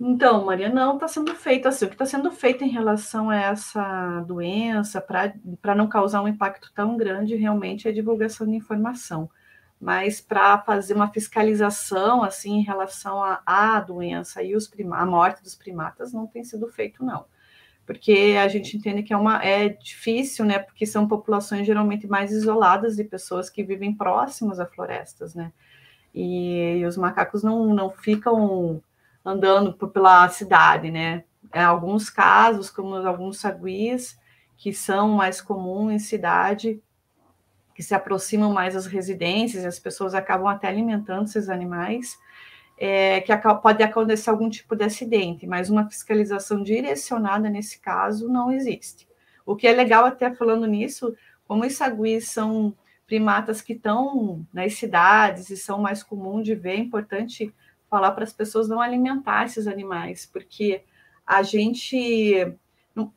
Então, 0.00 0.44
Maria, 0.44 0.68
não 0.68 0.94
está 0.94 1.06
sendo 1.06 1.34
feito 1.34 1.68
assim. 1.68 1.84
O 1.84 1.88
que 1.88 1.94
está 1.94 2.06
sendo 2.06 2.30
feito 2.30 2.64
em 2.64 2.68
relação 2.68 3.30
a 3.30 3.36
essa 3.36 4.20
doença, 4.26 5.00
para 5.00 5.74
não 5.74 5.88
causar 5.88 6.20
um 6.20 6.28
impacto 6.28 6.72
tão 6.74 6.96
grande, 6.96 7.36
realmente 7.36 7.86
é 7.86 7.90
a 7.90 7.94
divulgação 7.94 8.46
de 8.46 8.54
informação. 8.56 9.30
Mas 9.80 10.20
para 10.20 10.58
fazer 10.58 10.94
uma 10.94 11.12
fiscalização 11.12 12.22
assim 12.24 12.58
em 12.58 12.62
relação 12.62 13.22
à 13.46 13.80
doença 13.80 14.42
e 14.42 14.56
os 14.56 14.70
a 14.92 15.06
morte 15.06 15.42
dos 15.42 15.54
primatas 15.54 16.12
não 16.12 16.26
tem 16.26 16.42
sido 16.42 16.68
feito, 16.68 17.04
não. 17.04 17.26
Porque 17.86 18.36
a 18.42 18.48
gente 18.48 18.76
entende 18.76 19.02
que 19.02 19.12
é, 19.12 19.16
uma, 19.16 19.44
é 19.44 19.68
difícil, 19.68 20.44
né? 20.44 20.58
Porque 20.58 20.86
são 20.86 21.06
populações 21.06 21.66
geralmente 21.66 22.06
mais 22.06 22.32
isoladas 22.32 22.96
de 22.96 23.04
pessoas 23.04 23.50
que 23.50 23.62
vivem 23.62 23.94
próximas 23.94 24.58
a 24.58 24.66
florestas, 24.66 25.34
né? 25.34 25.52
E, 26.14 26.78
e 26.78 26.86
os 26.86 26.96
macacos 26.96 27.42
não, 27.42 27.74
não 27.74 27.90
ficam 27.90 28.80
andando 29.24 29.72
por, 29.72 29.88
pela 29.88 30.28
cidade, 30.28 30.90
né? 30.90 31.24
Em 31.52 31.62
alguns 31.62 32.08
casos, 32.08 32.70
como 32.70 32.94
alguns 32.94 33.38
saguis, 33.38 34.18
que 34.56 34.72
são 34.72 35.08
mais 35.10 35.40
comuns 35.40 35.92
em 35.92 35.98
cidade, 35.98 36.80
que 37.74 37.82
se 37.82 37.94
aproximam 37.94 38.52
mais 38.52 38.74
das 38.74 38.86
residências, 38.86 39.64
e 39.64 39.66
as 39.66 39.78
pessoas 39.78 40.14
acabam 40.14 40.46
até 40.46 40.68
alimentando 40.68 41.24
esses 41.24 41.48
animais, 41.48 42.16
é, 42.78 43.20
que 43.20 43.32
pode 43.62 43.82
acontecer 43.82 44.30
algum 44.30 44.48
tipo 44.48 44.74
de 44.76 44.84
acidente, 44.84 45.46
mas 45.46 45.70
uma 45.70 45.88
fiscalização 45.88 46.62
direcionada 46.62 47.48
nesse 47.48 47.78
caso 47.78 48.28
não 48.28 48.52
existe. 48.52 49.08
O 49.46 49.54
que 49.54 49.66
é 49.66 49.72
legal 49.72 50.04
até 50.04 50.32
falando 50.32 50.66
nisso, 50.66 51.14
como 51.46 51.64
os 51.64 51.74
saguis 51.74 52.28
são 52.28 52.74
primatas 53.14 53.62
que 53.62 53.74
estão 53.74 54.44
nas 54.52 54.74
cidades 54.74 55.48
e 55.48 55.56
são 55.56 55.78
mais 55.78 56.02
comuns 56.02 56.44
de 56.44 56.56
ver, 56.56 56.72
é 56.72 56.78
importante 56.78 57.54
falar 57.88 58.10
para 58.10 58.24
as 58.24 58.32
pessoas 58.32 58.68
não 58.68 58.80
alimentar 58.80 59.44
esses 59.44 59.68
animais, 59.68 60.26
porque 60.26 60.82
a 61.24 61.40
gente. 61.44 62.52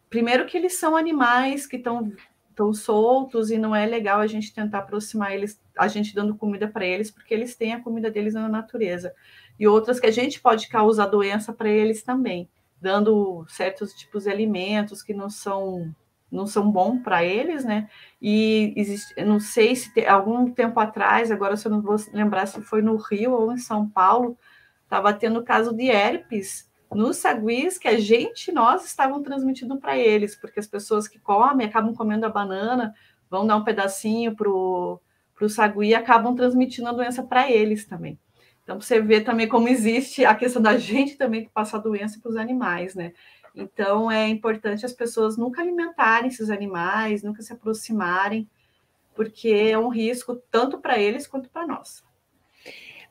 Primeiro 0.07 0.45
que 0.45 0.55
eles 0.55 0.77
são 0.77 0.95
animais 0.95 1.65
que 1.65 1.77
estão 1.77 2.11
tão 2.55 2.73
soltos 2.73 3.49
e 3.49 3.57
não 3.57 3.75
é 3.75 3.87
legal 3.87 4.19
a 4.19 4.27
gente 4.27 4.53
tentar 4.53 4.79
aproximar 4.79 5.33
eles, 5.33 5.59
a 5.75 5.87
gente 5.87 6.13
dando 6.13 6.35
comida 6.35 6.67
para 6.67 6.85
eles, 6.85 7.09
porque 7.09 7.33
eles 7.33 7.55
têm 7.55 7.73
a 7.73 7.81
comida 7.81 8.11
deles 8.11 8.35
na 8.35 8.47
natureza. 8.47 9.15
E 9.59 9.67
outras 9.67 9.99
que 9.99 10.05
a 10.05 10.11
gente 10.11 10.39
pode 10.39 10.67
causar 10.67 11.07
doença 11.07 11.51
para 11.51 11.69
eles 11.69 12.03
também, 12.03 12.47
dando 12.79 13.45
certos 13.47 13.93
tipos 13.93 14.23
de 14.25 14.29
alimentos 14.29 15.01
que 15.01 15.13
não 15.13 15.29
são 15.29 15.91
não 16.31 16.45
são 16.45 16.69
bons 16.69 17.01
para 17.01 17.23
eles, 17.23 17.63
né? 17.63 17.89
E 18.21 18.73
existe, 18.75 19.13
não 19.23 19.39
sei 19.39 19.75
se 19.75 19.93
tem, 19.93 20.07
algum 20.07 20.51
tempo 20.51 20.79
atrás, 20.79 21.31
agora 21.31 21.55
se 21.55 21.67
eu 21.67 21.71
não 21.71 21.81
vou 21.81 21.95
lembrar 22.13 22.45
se 22.45 22.61
foi 22.61 22.81
no 22.81 22.97
Rio 22.97 23.31
ou 23.33 23.51
em 23.51 23.57
São 23.57 23.87
Paulo, 23.87 24.37
estava 24.83 25.13
tendo 25.13 25.43
caso 25.43 25.75
de 25.75 25.89
herpes 25.89 26.67
nos 26.93 27.17
saguis 27.17 27.77
que 27.77 27.87
a 27.87 27.99
gente, 27.99 28.51
nós 28.51 28.85
estavam 28.85 29.21
transmitindo 29.21 29.77
para 29.77 29.97
eles, 29.97 30.35
porque 30.35 30.59
as 30.59 30.67
pessoas 30.67 31.07
que 31.07 31.19
comem 31.19 31.67
acabam 31.67 31.93
comendo 31.93 32.25
a 32.25 32.29
banana, 32.29 32.93
vão 33.29 33.45
dar 33.45 33.57
um 33.57 33.63
pedacinho 33.63 34.35
para 34.35 34.49
o 34.49 35.01
sagui 35.49 35.89
e 35.89 35.95
acabam 35.95 36.33
transmitindo 36.35 36.87
a 36.87 36.93
doença 36.93 37.23
para 37.23 37.51
eles 37.51 37.85
também. 37.85 38.17
Então, 38.63 38.79
você 38.81 38.99
vê 38.99 39.21
também 39.21 39.47
como 39.47 39.69
existe 39.69 40.25
a 40.25 40.35
questão 40.35 40.61
da 40.61 40.77
gente 40.77 41.15
também 41.15 41.49
passar 41.53 41.77
doença 41.77 42.19
para 42.21 42.29
os 42.29 42.35
animais, 42.35 42.95
né? 42.95 43.13
Então, 43.57 44.11
é 44.11 44.27
importante 44.27 44.85
as 44.85 44.93
pessoas 44.93 45.35
nunca 45.35 45.61
alimentarem 45.61 46.29
esses 46.29 46.51
animais, 46.51 47.23
nunca 47.23 47.41
se 47.41 47.51
aproximarem, 47.51 48.47
porque 49.15 49.49
é 49.49 49.77
um 49.77 49.89
risco 49.89 50.35
tanto 50.51 50.77
para 50.77 50.99
eles 50.99 51.25
quanto 51.25 51.49
para 51.49 51.65
nós. 51.65 52.03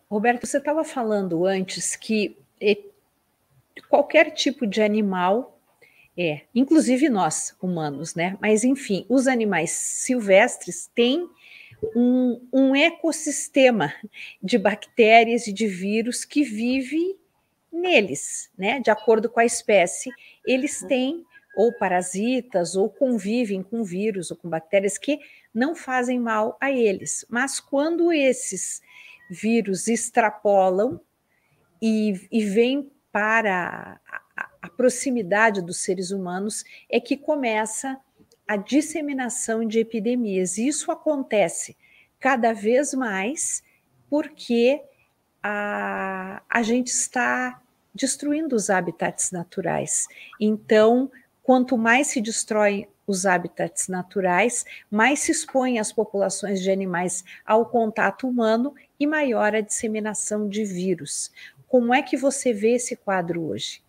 Roberto, 0.09 0.47
você 0.47 0.59
estava 0.59 0.85
falando 0.85 1.45
antes 1.45 1.97
que 1.97 2.37
qualquer 3.89 4.31
tipo 4.31 4.67
de 4.67 4.81
animal, 4.81 5.61
é, 6.17 6.43
inclusive 6.55 7.09
nós, 7.09 7.57
humanos, 7.61 8.15
né? 8.15 8.39
Mas 8.41 8.63
enfim, 8.63 9.05
os 9.09 9.27
animais 9.27 9.71
silvestres 9.71 10.89
têm 10.95 11.29
um, 11.95 12.41
um 12.53 12.77
ecossistema 12.77 13.93
de 14.43 14.59
bactérias 14.59 15.47
e 15.47 15.53
de 15.53 15.67
vírus 15.67 16.25
que 16.25 16.43
vive 16.43 17.19
neles, 17.77 18.51
né? 18.57 18.81
De 18.81 18.91
acordo 18.91 19.29
com 19.29 19.41
a 19.41 19.45
espécie, 19.45 20.11
eles 20.47 20.83
têm 20.83 21.25
ou 21.57 21.73
parasitas 21.73 22.77
ou 22.77 22.91
convivem 22.91 23.63
com 23.63 23.83
vírus 23.83 24.31
ou 24.31 24.37
com 24.37 24.49
bactérias 24.49 24.99
que 24.99 25.19
não 25.55 25.75
fazem 25.75 26.21
mal 26.21 26.57
a 26.61 26.71
eles. 26.71 27.25
Mas 27.31 27.59
quando 27.59 28.13
esses 28.13 28.83
vírus 29.31 29.89
extrapolam 29.89 31.01
e, 31.81 32.29
e 32.31 32.45
vêm 32.45 32.91
para 33.11 33.99
a, 34.37 34.49
a 34.63 34.69
proximidade 34.69 35.63
dos 35.63 35.79
seres 35.79 36.11
humanos, 36.11 36.63
é 36.91 37.01
que 37.01 37.17
começa 37.17 37.99
a 38.47 38.57
disseminação 38.57 39.67
de 39.67 39.79
epidemias. 39.79 40.59
E 40.59 40.69
isso 40.69 40.93
acontece 40.93 41.77
cada 42.21 42.53
vez 42.53 42.93
mais 42.93 43.63
porque 44.09 44.83
a, 45.43 46.43
a 46.49 46.63
gente 46.63 46.89
está 46.89 47.61
destruindo 47.97 48.55
os 48.55 48.69
habitats 48.69 49.33
naturais. 49.33 50.07
Então, 50.39 51.11
quanto 51.43 51.79
mais 51.79 52.09
se 52.09 52.21
destrói 52.21 52.89
os 53.07 53.25
habitats 53.25 53.89
naturais, 53.89 54.65
mais 54.91 55.21
se 55.21 55.33
expõem 55.33 55.79
as 55.79 55.93
populações 55.93 56.61
de 56.61 56.71
animais 56.71 57.25
ao 57.45 57.67
contato 57.67 58.29
humano 58.29 58.75
e 58.99 59.07
maior 59.07 59.55
a 59.55 59.61
disseminação 59.61 60.49
de 60.49 60.65
vírus. 60.65 61.33
Como 61.69 61.95
é 61.95 62.03
que 62.03 62.17
você 62.17 62.53
vê 62.53 62.75
esse 62.75 62.97
quadro 62.97 63.43
hoje? 63.43 63.83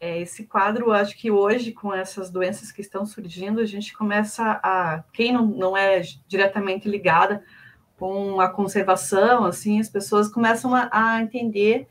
É, 0.00 0.20
esse 0.20 0.44
quadro, 0.44 0.92
acho 0.92 1.16
que 1.16 1.30
hoje, 1.30 1.72
com 1.72 1.92
essas 1.92 2.30
doenças 2.30 2.70
que 2.70 2.80
estão 2.80 3.04
surgindo, 3.04 3.60
a 3.60 3.66
gente 3.66 3.96
começa 3.96 4.60
a. 4.62 5.02
Quem 5.12 5.32
não, 5.32 5.46
não 5.46 5.76
é 5.76 6.02
diretamente 6.28 6.88
ligada 6.88 7.42
com 7.96 8.40
a 8.40 8.48
conservação, 8.48 9.44
assim, 9.44 9.80
as 9.80 9.88
pessoas 9.88 10.28
começam 10.28 10.72
a, 10.72 10.88
a 10.92 11.20
entender 11.20 11.88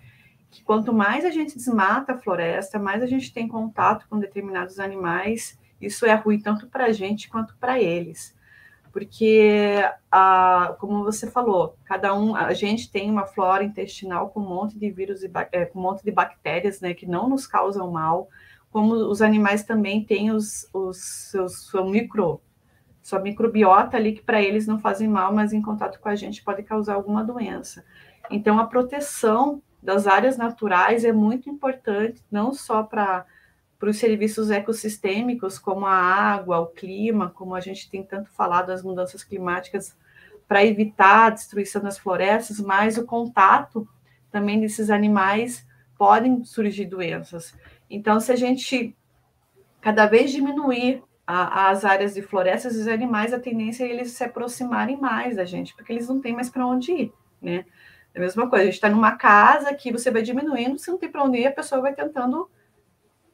que 0.49 0.63
quanto 0.63 0.93
mais 0.93 1.25
a 1.25 1.29
gente 1.29 1.55
desmata 1.55 2.13
a 2.13 2.17
floresta, 2.17 2.79
mais 2.79 3.03
a 3.03 3.05
gente 3.05 3.33
tem 3.33 3.47
contato 3.47 4.07
com 4.09 4.19
determinados 4.19 4.79
animais, 4.79 5.59
isso 5.79 6.05
é 6.05 6.13
ruim 6.13 6.39
tanto 6.39 6.67
para 6.67 6.85
a 6.85 6.91
gente 6.91 7.29
quanto 7.29 7.55
para 7.57 7.81
eles. 7.81 8.35
Porque, 8.91 9.83
a, 10.11 10.75
como 10.79 11.03
você 11.03 11.29
falou, 11.29 11.77
cada 11.85 12.15
um, 12.15 12.35
a 12.35 12.53
gente 12.53 12.91
tem 12.91 13.11
uma 13.11 13.25
flora 13.25 13.63
intestinal 13.63 14.29
com 14.29 14.39
um 14.39 14.47
monte 14.47 14.77
de 14.77 14.89
vírus 14.89 15.21
e 15.23 15.31
é, 15.51 15.65
com 15.65 15.77
um 15.79 15.81
monte 15.83 16.03
de 16.03 16.11
bactérias, 16.11 16.81
né, 16.81 16.93
que 16.93 17.05
não 17.05 17.29
nos 17.29 17.45
causam 17.45 17.91
mal, 17.91 18.27
como 18.71 18.95
os 18.95 19.21
animais 19.21 19.63
também 19.63 20.03
têm 20.03 20.31
os, 20.31 20.67
os 20.73 20.97
seus 20.97 21.69
seu 21.69 21.85
micro, 21.85 22.41
sua 23.01 23.19
microbiota 23.19 23.97
ali 23.97 24.13
que 24.13 24.21
para 24.21 24.41
eles 24.41 24.67
não 24.67 24.79
fazem 24.79 25.07
mal, 25.07 25.33
mas 25.33 25.53
em 25.53 25.61
contato 25.61 25.99
com 25.99 26.09
a 26.09 26.15
gente 26.15 26.43
pode 26.43 26.63
causar 26.63 26.95
alguma 26.95 27.23
doença. 27.23 27.85
Então, 28.29 28.59
a 28.59 28.65
proteção 28.65 29.61
das 29.81 30.07
áreas 30.07 30.37
naturais 30.37 31.05
é 31.05 31.11
muito 31.11 31.49
importante, 31.49 32.23
não 32.31 32.53
só 32.53 32.83
para 32.83 33.25
para 33.79 33.89
os 33.89 33.97
serviços 33.97 34.49
ecossistêmicos, 34.49 35.59
como 35.59 35.85
a 35.85 35.93
água, 35.93 36.59
o 36.59 36.67
clima, 36.67 37.29
como 37.29 37.53
a 37.53 37.59
gente 37.59 37.89
tem 37.89 38.03
tanto 38.03 38.29
falado 38.31 38.67
das 38.67 38.81
mudanças 38.81 39.23
climáticas, 39.23 39.95
para 40.47 40.65
evitar 40.65 41.27
a 41.27 41.29
destruição 41.29 41.81
das 41.81 41.97
florestas, 41.97 42.59
mas 42.59 42.97
o 42.97 43.05
contato 43.05 43.87
também 44.31 44.59
desses 44.59 44.89
animais 44.89 45.67
podem 45.97 46.43
surgir 46.43 46.85
doenças. 46.85 47.53
Então, 47.89 48.19
se 48.19 48.31
a 48.31 48.35
gente 48.35 48.95
cada 49.81 50.05
vez 50.05 50.31
diminuir 50.31 51.03
as 51.25 51.83
áreas 51.83 52.13
de 52.13 52.21
florestas, 52.21 52.77
os 52.77 52.87
animais, 52.87 53.33
a 53.33 53.39
tendência 53.39 53.83
é 53.83 53.89
eles 53.89 54.11
se 54.11 54.23
aproximarem 54.23 54.97
mais 54.97 55.35
da 55.35 55.43
gente, 55.43 55.75
porque 55.75 55.91
eles 55.91 56.07
não 56.07 56.21
têm 56.21 56.33
mais 56.33 56.49
para 56.49 56.65
onde 56.65 56.91
ir, 56.91 57.13
né? 57.41 57.65
É 58.17 58.19
a 58.19 58.21
mesma 58.23 58.49
coisa, 58.49 58.63
a 58.63 58.65
gente 58.65 58.73
está 58.73 58.89
numa 58.89 59.15
casa 59.15 59.71
que 59.75 59.91
você 59.91 60.09
vai 60.09 60.23
diminuindo, 60.23 60.79
se 60.79 60.89
não 60.89 60.97
tem 60.97 61.07
para 61.07 61.23
onde 61.23 61.37
ir, 61.37 61.45
a 61.45 61.51
pessoa 61.51 61.81
vai 61.81 61.93
tentando 61.93 62.49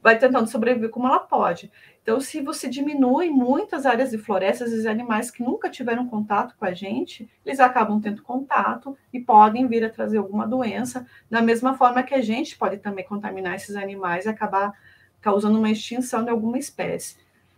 vai 0.02 0.18
tentando 0.18 0.46
sobreviver 0.46 0.90
como 0.90 1.06
ela 1.06 1.20
pode. 1.20 1.72
Então, 2.02 2.20
se 2.20 2.42
você 2.42 2.68
diminui 2.68 3.30
muitas 3.30 3.86
áreas 3.86 4.10
de 4.10 4.18
florestas, 4.18 4.70
os 4.70 4.84
animais 4.84 5.30
que 5.30 5.42
nunca 5.42 5.70
tiveram 5.70 6.06
contato 6.06 6.54
com 6.58 6.66
a 6.66 6.74
gente, 6.74 7.26
eles 7.46 7.58
acabam 7.58 7.98
tendo 7.98 8.22
contato 8.22 8.94
e 9.10 9.18
podem 9.18 9.66
vir 9.66 9.82
a 9.82 9.88
trazer 9.88 10.18
alguma 10.18 10.46
doença, 10.46 11.06
da 11.30 11.40
mesma 11.40 11.72
forma 11.78 12.02
que 12.02 12.12
a 12.12 12.20
gente 12.20 12.58
pode 12.58 12.76
também 12.76 13.06
contaminar 13.06 13.54
esses 13.54 13.76
animais 13.76 14.26
e 14.26 14.28
acabar 14.28 14.74
causando 15.22 15.56
uma 15.56 15.70
extinção 15.70 16.22
de 16.22 16.28
alguma 16.28 16.58
espécie. 16.58 17.16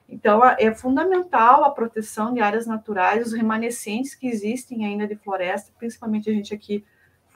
Então, 0.08 0.40
é 0.44 0.72
fundamental 0.72 1.64
a 1.64 1.70
proteção 1.70 2.32
de 2.32 2.40
áreas 2.40 2.68
naturais, 2.68 3.26
os 3.26 3.32
remanescentes 3.32 4.14
que 4.14 4.28
existem 4.28 4.84
ainda 4.84 5.08
de 5.08 5.16
floresta, 5.16 5.72
principalmente 5.76 6.30
a 6.30 6.32
gente 6.32 6.54
aqui 6.54 6.84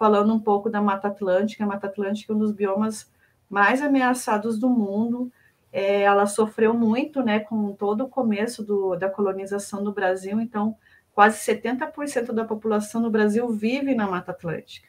falando 0.00 0.32
um 0.32 0.40
pouco 0.40 0.70
da 0.70 0.80
Mata 0.80 1.08
Atlântica. 1.08 1.62
A 1.62 1.66
Mata 1.66 1.86
Atlântica 1.86 2.32
é 2.32 2.34
um 2.34 2.38
dos 2.38 2.52
biomas 2.52 3.12
mais 3.50 3.82
ameaçados 3.82 4.58
do 4.58 4.70
mundo. 4.70 5.30
É, 5.70 6.00
ela 6.00 6.26
sofreu 6.26 6.72
muito 6.72 7.22
né, 7.22 7.40
com 7.40 7.74
todo 7.74 8.04
o 8.04 8.08
começo 8.08 8.64
do, 8.64 8.96
da 8.96 9.10
colonização 9.10 9.84
do 9.84 9.92
Brasil, 9.92 10.40
então 10.40 10.74
quase 11.12 11.38
70% 11.40 12.32
da 12.32 12.46
população 12.46 13.02
no 13.02 13.10
Brasil 13.10 13.46
vive 13.50 13.94
na 13.94 14.06
Mata 14.08 14.30
Atlântica. 14.30 14.88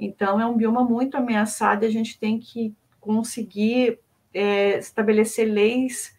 Então 0.00 0.40
é 0.40 0.46
um 0.46 0.56
bioma 0.56 0.82
muito 0.82 1.18
ameaçado 1.18 1.84
e 1.84 1.86
a 1.86 1.92
gente 1.92 2.18
tem 2.18 2.38
que 2.38 2.74
conseguir 2.98 3.98
é, 4.32 4.78
estabelecer 4.78 5.52
leis 5.52 6.15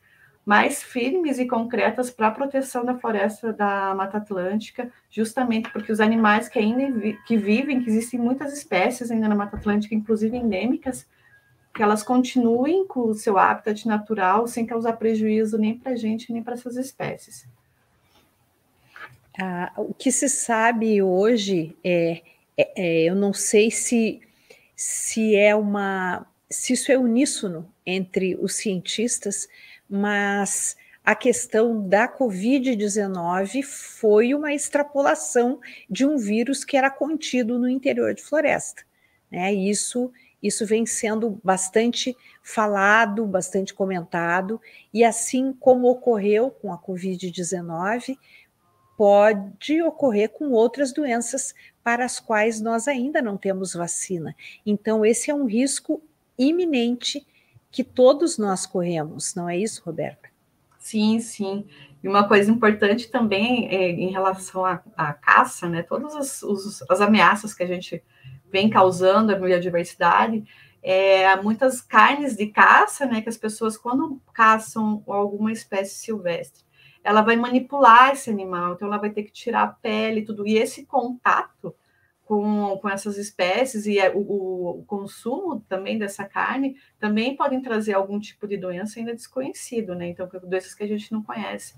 mais 0.47 0.81
firmes 0.81 1.39
e 1.39 1.45
concretas 1.45 2.10
para 2.10 2.29
a 2.29 2.31
proteção 2.31 2.86
da 2.86 2.97
floresta 2.97 3.51
da 3.51 3.93
Mata 3.93 4.15
Atlântica, 4.15 4.89
justamente 5.10 5.69
porque 5.71 5.91
os 5.91 5.99
animais 5.99 6.47
que 6.47 6.57
ainda 6.57 6.89
vi 6.89 7.19
que 7.27 7.36
vivem, 7.36 7.83
que 7.83 7.89
existem 7.89 8.17
muitas 8.17 8.53
espécies 8.53 9.12
ainda 9.12 9.27
na 9.27 9.36
Mata 9.36 9.57
Atlântica, 9.57 9.93
inclusive 9.93 10.38
endêmicas, 10.38 11.05
que 11.73 11.83
elas 11.83 12.01
continuem 12.01 12.88
com 12.88 13.10
o 13.10 13.13
seu 13.13 13.38
habitat 13.38 13.86
natural 13.86 14.47
sem 14.47 14.65
causar 14.65 14.93
prejuízo 14.93 15.57
nem 15.57 15.77
para 15.77 15.91
a 15.91 15.95
gente 15.97 16.31
nem 16.31 16.41
para 16.41 16.53
essas 16.53 16.77
espécies. 16.77 17.45
Ah, 19.38 19.73
o 19.75 19.93
que 19.93 20.13
se 20.13 20.29
sabe 20.29 21.01
hoje 21.01 21.75
é, 21.83 22.21
é, 22.55 22.71
é, 22.77 23.03
eu 23.03 23.15
não 23.15 23.33
sei 23.33 23.69
se 23.69 24.21
se 24.77 25.36
é 25.36 25.53
uma 25.53 26.25
se 26.49 26.71
isso 26.71 26.89
é 26.89 26.97
uníssono 26.97 27.69
entre 27.86 28.33
os 28.36 28.55
cientistas, 28.55 29.49
mas 29.89 30.76
a 31.08 31.15
questão 31.15 31.88
da 31.88 32.06
Covid-19 32.08 33.63
foi 33.63 34.34
uma 34.34 34.54
extrapolação 34.54 35.60
de 35.89 36.06
um 36.06 36.17
vírus 36.17 36.65
que 36.65 36.76
era 36.76 36.89
contido 36.89 37.58
no 37.58 37.69
interior 37.69 38.13
de 38.13 38.21
floresta. 38.21 38.84
Né? 39.32 39.54
Isso, 39.54 40.12
isso 40.43 40.65
vem 40.65 40.86
sendo 40.86 41.39
bastante 41.41 42.13
falado, 42.43 43.26
bastante 43.26 43.73
comentado, 43.73 44.60
e 44.93 45.04
assim 45.04 45.54
como 45.54 45.88
ocorreu 45.88 46.52
com 46.52 46.73
a 46.73 46.78
Covid-19, 46.78 48.17
pode 48.97 49.82
ocorrer 49.82 50.30
com 50.30 50.52
outras 50.52 50.91
doenças 50.91 51.54
para 51.84 52.04
as 52.04 52.19
quais 52.19 52.60
nós 52.60 52.86
ainda 52.86 53.21
não 53.21 53.38
temos 53.38 53.73
vacina. 53.73 54.36
Então, 54.65 55.06
esse 55.06 55.32
é 55.32 55.34
um 55.34 55.45
risco 55.45 56.02
iminente 56.38 57.26
que 57.71 57.84
todos 57.84 58.38
nós 58.38 58.65
corremos, 58.65 59.36
não 59.36 59.49
é 59.49 59.58
isso, 59.58 59.82
Roberta? 59.86 60.30
Sim, 60.80 61.19
sim. 61.19 61.65
E 62.01 62.08
uma 62.08 62.27
coisa 62.27 62.49
importante 62.49 63.10
também 63.10 63.67
é, 63.67 63.89
em 63.89 64.10
relação 64.10 64.65
à, 64.65 64.82
à, 64.95 65.13
caça, 65.13 65.67
né? 65.67 65.84
Todas 65.84 66.15
as, 66.15 66.43
os, 66.43 66.82
as 66.89 67.01
ameaças 67.01 67.53
que 67.53 67.63
a 67.63 67.67
gente 67.67 68.01
vem 68.49 68.69
causando 68.69 69.34
à 69.34 69.36
biodiversidade, 69.36 70.45
é, 70.82 71.36
muitas 71.41 71.82
carnes 71.82 72.36
de 72.38 72.47
caça, 72.47 73.06
né? 73.06 73.21
Que 73.21 73.30
as 73.30 73.38
pessoas, 73.38 73.75
quando 73.75 74.21
caçam 74.34 75.03
alguma 75.08 75.51
espécie 75.51 75.95
silvestre, 75.95 76.63
ela 77.03 77.21
vai 77.21 77.36
manipular 77.36 78.12
esse 78.12 78.30
animal, 78.30 78.73
então 78.73 78.88
ela 78.88 78.97
vai 78.97 79.10
ter 79.10 79.23
que 79.23 79.32
tirar 79.32 79.63
a 79.63 79.67
pele 79.67 80.23
tudo. 80.23 80.47
E 80.47 80.58
esse 80.58 80.86
contato 80.86 81.75
com, 82.27 82.77
com 82.81 82.89
essas 82.89 83.17
espécies 83.17 83.85
e 83.85 83.97
é, 83.97 84.11
o, 84.13 84.19
o, 84.79 84.83
consumo 84.85 85.61
também 85.61 85.97
dessa 85.97 86.25
carne 86.25 86.75
também 86.99 87.37
podem 87.37 87.61
trazer 87.61 87.93
algum 87.93 88.19
tipo 88.19 88.45
de 88.45 88.57
doença 88.57 88.99
ainda 88.99 89.15
desconhecido, 89.15 89.95
né? 89.95 90.09
Então, 90.09 90.29
doenças 90.43 90.75
que 90.75 90.83
a 90.83 90.87
gente 90.87 91.09
não 91.11 91.23
conhece. 91.23 91.75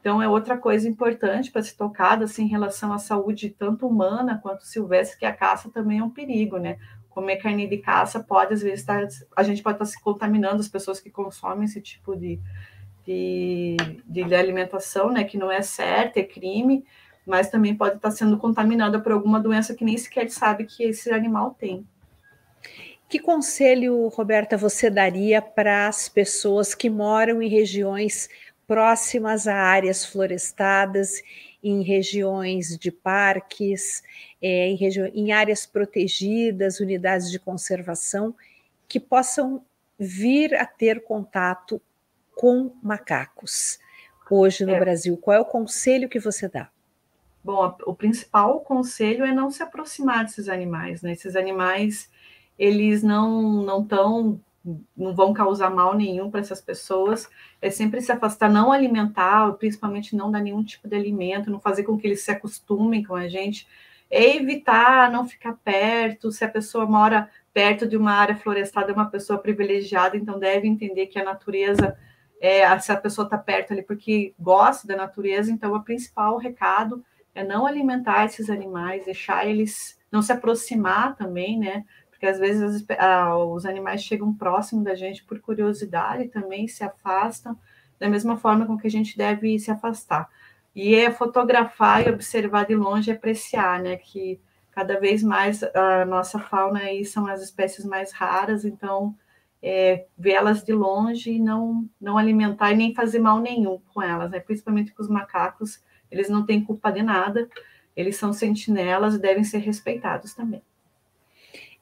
Então, 0.00 0.22
é 0.22 0.26
outra 0.26 0.56
coisa 0.56 0.88
importante 0.88 1.50
para 1.50 1.62
ser 1.62 1.76
tocada 1.76 2.24
assim, 2.24 2.44
em 2.44 2.48
relação 2.48 2.94
à 2.94 2.98
saúde 2.98 3.50
tanto 3.50 3.86
humana 3.86 4.40
quanto 4.42 4.64
silvestre, 4.64 5.18
que 5.18 5.26
a 5.26 5.34
caça 5.34 5.68
também 5.68 5.98
é 5.98 6.02
um 6.02 6.08
perigo, 6.08 6.56
né? 6.56 6.78
Comer 7.10 7.36
carne 7.36 7.68
de 7.68 7.76
caça 7.76 8.20
pode, 8.20 8.54
às 8.54 8.62
vezes, 8.62 8.80
estar, 8.80 9.06
a 9.36 9.42
gente 9.42 9.62
pode 9.62 9.74
estar 9.74 9.84
se 9.84 10.00
contaminando 10.00 10.60
as 10.60 10.68
pessoas 10.68 10.98
que 10.98 11.10
consomem 11.10 11.64
esse 11.66 11.82
tipo 11.82 12.16
de, 12.16 12.40
de, 13.04 13.76
de 14.06 14.34
alimentação, 14.34 15.10
né? 15.10 15.24
Que 15.24 15.36
não 15.36 15.52
é 15.52 15.60
certo, 15.60 16.16
é 16.16 16.22
crime, 16.22 16.86
mas 17.26 17.50
também 17.50 17.74
pode 17.74 17.96
estar 17.96 18.10
sendo 18.10 18.38
contaminada 18.38 19.00
por 19.00 19.12
alguma 19.12 19.40
doença 19.40 19.74
que 19.74 19.84
nem 19.84 19.96
sequer 19.96 20.30
sabe 20.30 20.64
que 20.64 20.84
esse 20.84 21.10
animal 21.10 21.56
tem. 21.58 21.86
Que 23.08 23.18
conselho, 23.18 24.06
Roberta, 24.08 24.56
você 24.56 24.88
daria 24.88 25.42
para 25.42 25.88
as 25.88 26.08
pessoas 26.08 26.74
que 26.74 26.88
moram 26.88 27.42
em 27.42 27.48
regiões 27.48 28.28
próximas 28.68 29.48
a 29.48 29.56
áreas 29.56 30.04
florestadas, 30.04 31.20
em 31.62 31.82
regiões 31.82 32.78
de 32.78 32.92
parques, 32.92 34.02
é, 34.40 34.68
em, 34.68 34.78
em 35.12 35.32
áreas 35.32 35.66
protegidas, 35.66 36.78
unidades 36.78 37.30
de 37.30 37.38
conservação, 37.40 38.34
que 38.86 39.00
possam 39.00 39.64
vir 39.98 40.54
a 40.54 40.64
ter 40.64 41.02
contato 41.02 41.82
com 42.36 42.72
macacos 42.80 43.78
hoje 44.30 44.64
no 44.64 44.74
é. 44.74 44.78
Brasil? 44.78 45.16
Qual 45.16 45.36
é 45.36 45.40
o 45.40 45.44
conselho 45.44 46.08
que 46.08 46.20
você 46.20 46.48
dá? 46.48 46.70
Bom, 47.42 47.74
o 47.86 47.94
principal 47.94 48.60
conselho 48.60 49.24
é 49.24 49.32
não 49.32 49.50
se 49.50 49.62
aproximar 49.62 50.24
desses 50.24 50.48
animais, 50.48 51.02
né? 51.02 51.12
Esses 51.12 51.36
animais 51.36 52.10
eles 52.58 53.02
não 53.02 53.62
não 53.62 53.84
tão 53.84 54.40
não 54.96 55.14
vão 55.14 55.32
causar 55.32 55.70
mal 55.70 55.96
nenhum 55.96 56.30
para 56.30 56.40
essas 56.40 56.60
pessoas. 56.60 57.28
É 57.62 57.70
sempre 57.70 58.00
se 58.02 58.12
afastar, 58.12 58.50
não 58.50 58.70
alimentar, 58.70 59.50
principalmente 59.54 60.14
não 60.14 60.30
dar 60.30 60.40
nenhum 60.40 60.62
tipo 60.62 60.86
de 60.86 60.94
alimento, 60.96 61.50
não 61.50 61.58
fazer 61.58 61.84
com 61.84 61.96
que 61.96 62.06
eles 62.06 62.22
se 62.22 62.30
acostumem 62.30 63.02
com 63.02 63.14
a 63.14 63.26
gente. 63.26 63.66
É 64.10 64.36
evitar 64.36 65.10
não 65.10 65.26
ficar 65.26 65.54
perto. 65.64 66.30
Se 66.30 66.44
a 66.44 66.48
pessoa 66.48 66.84
mora 66.86 67.30
perto 67.54 67.86
de 67.88 67.96
uma 67.96 68.12
área 68.12 68.36
florestada, 68.36 68.90
é 68.92 68.94
uma 68.94 69.10
pessoa 69.10 69.38
privilegiada, 69.38 70.16
então 70.16 70.38
deve 70.38 70.68
entender 70.68 71.06
que 71.06 71.18
a 71.18 71.24
natureza 71.24 71.96
é, 72.40 72.78
se 72.78 72.90
a 72.90 72.96
pessoa 72.96 73.26
está 73.26 73.36
perto 73.36 73.72
ali 73.72 73.82
porque 73.82 74.34
gosta 74.38 74.86
da 74.86 74.96
natureza, 74.96 75.50
então 75.50 75.74
o 75.74 75.82
principal 75.84 76.38
recado 76.38 77.04
é 77.34 77.44
não 77.44 77.66
alimentar 77.66 78.24
esses 78.24 78.50
animais, 78.50 79.04
deixar 79.04 79.46
eles 79.46 79.98
não 80.10 80.22
se 80.22 80.32
aproximar 80.32 81.14
também, 81.16 81.58
né? 81.58 81.84
porque 82.20 82.26
às 82.26 82.38
vezes 82.38 82.84
ah, 82.98 83.34
os 83.38 83.64
animais 83.64 84.02
chegam 84.02 84.34
próximo 84.34 84.84
da 84.84 84.94
gente 84.94 85.24
por 85.24 85.40
curiosidade 85.40 86.28
também, 86.28 86.68
se 86.68 86.84
afastam, 86.84 87.58
da 87.98 88.10
mesma 88.10 88.36
forma 88.36 88.66
com 88.66 88.76
que 88.76 88.86
a 88.86 88.90
gente 88.90 89.16
deve 89.16 89.58
se 89.58 89.70
afastar. 89.70 90.28
E 90.76 90.94
é 90.94 91.10
fotografar 91.10 92.06
e 92.06 92.10
observar 92.10 92.66
de 92.66 92.74
longe 92.74 93.10
e 93.10 93.14
apreciar, 93.14 93.80
né? 93.80 93.96
Que 93.96 94.38
cada 94.70 95.00
vez 95.00 95.22
mais 95.22 95.62
a 95.62 96.04
nossa 96.04 96.38
fauna 96.38 96.80
aí 96.80 97.06
são 97.06 97.26
as 97.26 97.40
espécies 97.40 97.86
mais 97.86 98.12
raras, 98.12 98.66
então 98.66 99.16
é, 99.62 100.04
vê-las 100.18 100.62
de 100.62 100.74
longe 100.74 101.32
e 101.32 101.40
não, 101.40 101.88
não 101.98 102.18
alimentar 102.18 102.70
e 102.72 102.76
nem 102.76 102.94
fazer 102.94 103.18
mal 103.18 103.40
nenhum 103.40 103.80
com 103.94 104.02
elas, 104.02 104.30
né? 104.30 104.40
Principalmente 104.40 104.92
com 104.92 105.02
os 105.02 105.08
macacos, 105.08 105.82
eles 106.10 106.28
não 106.28 106.44
têm 106.44 106.64
culpa 106.64 106.90
de 106.90 107.02
nada, 107.02 107.48
eles 107.96 108.16
são 108.16 108.32
sentinelas 108.32 109.14
e 109.14 109.18
devem 109.18 109.44
ser 109.44 109.58
respeitados 109.58 110.34
também 110.34 110.62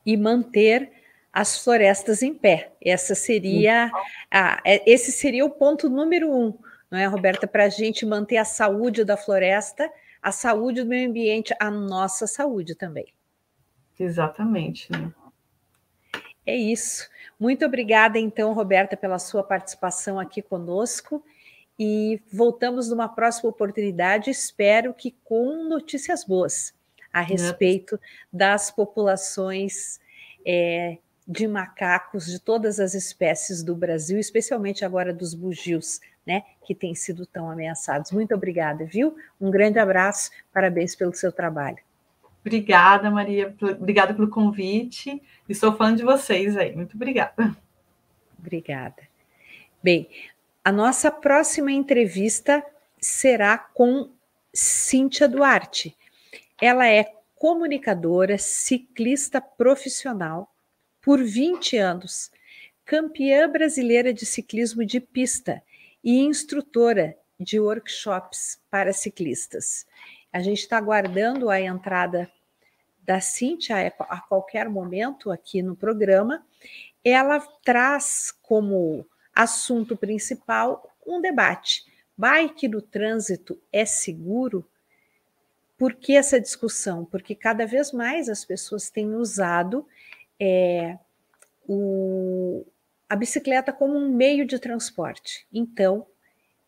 e 0.08 0.16
manter 0.16 0.90
as 1.30 1.62
florestas 1.62 2.22
em 2.22 2.34
pé. 2.34 2.72
Essa 2.82 3.14
seria 3.14 3.90
a, 4.30 4.58
é, 4.64 4.90
esse 4.90 5.12
seria 5.12 5.44
o 5.44 5.50
ponto 5.50 5.90
número 5.90 6.32
um, 6.32 6.56
não 6.90 6.98
é, 6.98 7.04
Roberta, 7.04 7.46
para 7.46 7.64
a 7.64 7.68
gente 7.68 8.06
manter 8.06 8.38
a 8.38 8.44
saúde 8.44 9.04
da 9.04 9.18
floresta, 9.18 9.90
a 10.22 10.32
saúde 10.32 10.82
do 10.82 10.88
meio 10.88 11.10
ambiente, 11.10 11.54
a 11.60 11.70
nossa 11.70 12.26
saúde 12.26 12.74
também. 12.74 13.12
Exatamente. 14.00 14.90
Né? 14.90 15.12
É 16.46 16.56
isso. 16.56 17.06
Muito 17.38 17.66
obrigada, 17.66 18.18
então, 18.18 18.54
Roberta, 18.54 18.96
pela 18.96 19.18
sua 19.18 19.42
participação 19.42 20.18
aqui 20.18 20.40
conosco. 20.40 21.22
E 21.78 22.20
voltamos 22.32 22.88
numa 22.88 23.08
próxima 23.08 23.50
oportunidade, 23.50 24.30
espero 24.30 24.92
que 24.92 25.14
com 25.24 25.68
notícias 25.68 26.24
boas 26.24 26.74
a 27.12 27.20
respeito 27.20 27.98
das 28.32 28.70
populações 28.70 30.00
é, 30.44 30.98
de 31.26 31.46
macacos 31.46 32.26
de 32.26 32.40
todas 32.40 32.80
as 32.80 32.94
espécies 32.94 33.62
do 33.62 33.76
Brasil, 33.76 34.18
especialmente 34.18 34.84
agora 34.84 35.12
dos 35.12 35.34
bugios, 35.34 36.00
né, 36.26 36.42
que 36.64 36.74
têm 36.74 36.94
sido 36.94 37.26
tão 37.26 37.50
ameaçados. 37.50 38.10
Muito 38.12 38.34
obrigada, 38.34 38.84
viu? 38.84 39.16
Um 39.40 39.50
grande 39.50 39.78
abraço, 39.78 40.30
parabéns 40.52 40.94
pelo 40.94 41.14
seu 41.14 41.30
trabalho. 41.30 41.78
Obrigada, 42.40 43.10
Maria, 43.10 43.54
obrigada 43.60 44.14
pelo 44.14 44.28
convite. 44.28 45.22
Estou 45.48 45.76
falando 45.76 45.98
de 45.98 46.02
vocês 46.02 46.56
aí. 46.56 46.74
Muito 46.74 46.94
obrigada. 46.96 47.56
Obrigada. 48.38 49.02
Bem, 49.82 50.08
a 50.68 50.72
nossa 50.72 51.10
próxima 51.10 51.72
entrevista 51.72 52.62
será 53.00 53.56
com 53.56 54.10
Cíntia 54.52 55.26
Duarte. 55.26 55.96
Ela 56.60 56.86
é 56.86 57.10
comunicadora, 57.36 58.36
ciclista 58.36 59.40
profissional 59.40 60.52
por 61.00 61.24
20 61.24 61.78
anos, 61.78 62.30
campeã 62.84 63.50
brasileira 63.50 64.12
de 64.12 64.26
ciclismo 64.26 64.84
de 64.84 65.00
pista 65.00 65.62
e 66.04 66.18
instrutora 66.18 67.16
de 67.40 67.58
workshops 67.58 68.60
para 68.70 68.92
ciclistas. 68.92 69.86
A 70.30 70.40
gente 70.40 70.58
está 70.58 70.76
aguardando 70.76 71.48
a 71.48 71.58
entrada 71.58 72.30
da 73.00 73.22
Cíntia 73.22 73.90
a 74.00 74.20
qualquer 74.20 74.68
momento 74.68 75.30
aqui 75.30 75.62
no 75.62 75.74
programa. 75.74 76.46
Ela 77.02 77.40
traz 77.64 78.30
como 78.42 79.06
assunto 79.38 79.96
principal 79.96 80.92
um 81.06 81.20
debate: 81.20 81.84
bike 82.16 82.66
no 82.66 82.82
trânsito 82.82 83.56
é 83.72 83.84
seguro? 83.84 84.68
Por 85.78 85.94
que 85.94 86.16
essa 86.16 86.40
discussão? 86.40 87.04
Porque 87.04 87.36
cada 87.36 87.64
vez 87.64 87.92
mais 87.92 88.28
as 88.28 88.44
pessoas 88.44 88.90
têm 88.90 89.14
usado 89.14 89.86
é, 90.40 90.98
o, 91.68 92.66
a 93.08 93.14
bicicleta 93.14 93.72
como 93.72 93.96
um 93.96 94.12
meio 94.12 94.44
de 94.44 94.58
transporte. 94.58 95.46
Então, 95.52 96.04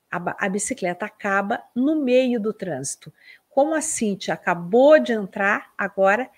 a, 0.08 0.46
a, 0.46 0.48
bicicleta 0.48 1.06
acaba 1.06 1.60
no 1.74 1.96
meio 1.96 2.38
do 2.38 2.52
trânsito. 2.52 3.12
Como 3.50 3.74
a 3.74 3.80
Cintia 3.80 4.34
acabou 4.34 5.00
de 5.00 5.12
entrar, 5.12 5.72
agora 5.76 6.30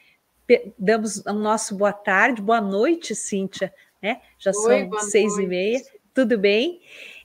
damos 0.79 1.18
o 1.27 1.33
nosso 1.35 1.77
boa 1.77 1.92
tarde, 1.92 2.40
boa 2.40 2.61
noite, 2.61 3.14
Cíntia, 3.14 3.73
né? 4.01 4.23
Já 4.38 4.51
Oi, 4.51 4.88
são 4.88 5.01
seis 5.01 5.33
noite. 5.33 5.45
e 5.45 5.47
meia, 5.47 5.83
tudo 6.14 6.38
bem? 6.38 6.81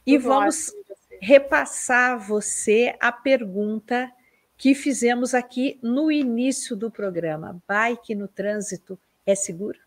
E 0.06 0.18
tudo 0.18 0.30
vamos 0.30 0.70
ótimo. 0.70 0.96
repassar 1.22 2.14
a 2.14 2.18
você 2.18 2.96
a 3.00 3.12
pergunta 3.12 4.12
que 4.58 4.74
fizemos 4.74 5.34
aqui 5.34 5.80
no 5.84 6.12
início 6.12 6.76
do 6.76 6.90
programa. 6.90 7.62
Bike 7.68 8.16
no 8.16 8.28
trânsito 8.28 9.00
é 9.26 9.36
seguro? 9.36 9.80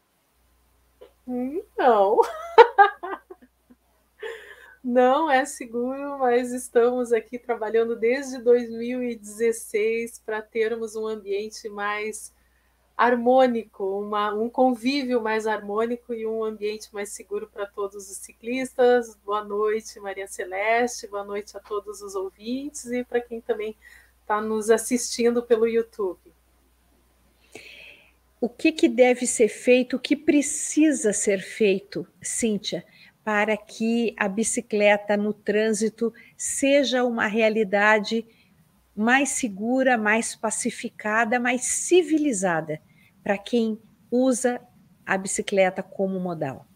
Não. 1.26 2.18
Não 4.82 5.30
é 5.30 5.44
seguro, 5.44 6.18
mas 6.18 6.52
estamos 6.52 7.12
aqui 7.12 7.38
trabalhando 7.38 7.94
desde 7.94 8.38
2016 8.38 10.22
para 10.24 10.40
termos 10.40 10.96
um 10.96 11.06
ambiente 11.06 11.68
mais 11.68 12.32
harmônico, 13.00 13.98
uma, 13.98 14.34
um 14.34 14.50
convívio 14.50 15.22
mais 15.22 15.46
harmônico 15.46 16.12
e 16.12 16.26
um 16.26 16.44
ambiente 16.44 16.92
mais 16.92 17.08
seguro 17.08 17.48
para 17.50 17.64
todos 17.64 18.10
os 18.10 18.18
ciclistas. 18.18 19.16
Boa 19.24 19.42
noite, 19.42 19.98
Maria 19.98 20.26
Celeste, 20.26 21.06
boa 21.06 21.24
noite 21.24 21.56
a 21.56 21.60
todos 21.60 22.02
os 22.02 22.14
ouvintes 22.14 22.84
e 22.84 23.02
para 23.02 23.18
quem 23.22 23.40
também 23.40 23.74
está 24.20 24.38
nos 24.42 24.68
assistindo 24.68 25.42
pelo 25.42 25.66
YouTube. 25.66 26.20
O 28.38 28.50
que, 28.50 28.70
que 28.70 28.86
deve 28.86 29.26
ser 29.26 29.48
feito, 29.48 29.96
o 29.96 29.98
que 29.98 30.14
precisa 30.14 31.14
ser 31.14 31.40
feito, 31.40 32.06
Cíntia, 32.20 32.84
para 33.24 33.56
que 33.56 34.14
a 34.18 34.28
bicicleta 34.28 35.16
no 35.16 35.32
trânsito 35.32 36.12
seja 36.36 37.02
uma 37.02 37.26
realidade 37.26 38.26
mais 38.94 39.30
segura, 39.30 39.96
mais 39.96 40.36
pacificada, 40.36 41.40
mais 41.40 41.62
civilizada 41.62 42.78
para 43.23 43.39
quem 43.39 43.81
usa 44.11 44.61
a 45.07 45.16
bicicleta 45.16 45.83
como 45.83 46.18
modal? 46.21 46.66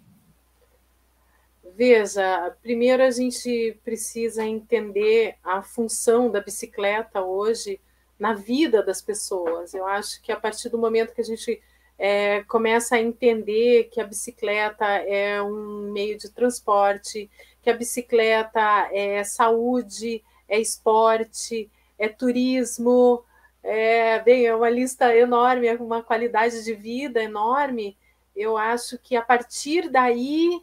Veja, 1.76 2.56
primeiro 2.62 3.02
a 3.02 3.10
gente 3.10 3.78
precisa 3.84 4.44
entender 4.44 5.36
a 5.42 5.60
função 5.62 6.30
da 6.30 6.40
bicicleta 6.40 7.20
hoje 7.20 7.80
na 8.18 8.32
vida 8.32 8.82
das 8.82 9.02
pessoas. 9.02 9.74
Eu 9.74 9.84
acho 9.84 10.22
que 10.22 10.30
a 10.30 10.36
partir 10.38 10.68
do 10.68 10.78
momento 10.78 11.12
que 11.12 11.20
a 11.20 11.24
gente 11.24 11.60
é, 11.98 12.42
começa 12.44 12.96
a 12.96 13.00
entender 13.00 13.84
que 13.84 14.00
a 14.00 14.06
bicicleta 14.06 14.84
é 14.84 15.42
um 15.42 15.90
meio 15.92 16.16
de 16.16 16.30
transporte, 16.30 17.28
que 17.60 17.70
a 17.70 17.76
bicicleta 17.76 18.88
é 18.92 19.24
saúde, 19.24 20.22
é 20.48 20.60
esporte, 20.60 21.70
é 21.98 22.08
turismo, 22.08 23.24
é, 23.64 24.20
bem, 24.20 24.46
é 24.46 24.54
uma 24.54 24.68
lista 24.68 25.16
enorme, 25.16 25.66
é 25.66 25.74
uma 25.74 26.02
qualidade 26.02 26.62
de 26.62 26.74
vida 26.74 27.22
enorme. 27.22 27.96
Eu 28.36 28.58
acho 28.58 28.98
que 28.98 29.16
a 29.16 29.22
partir 29.22 29.88
daí 29.88 30.62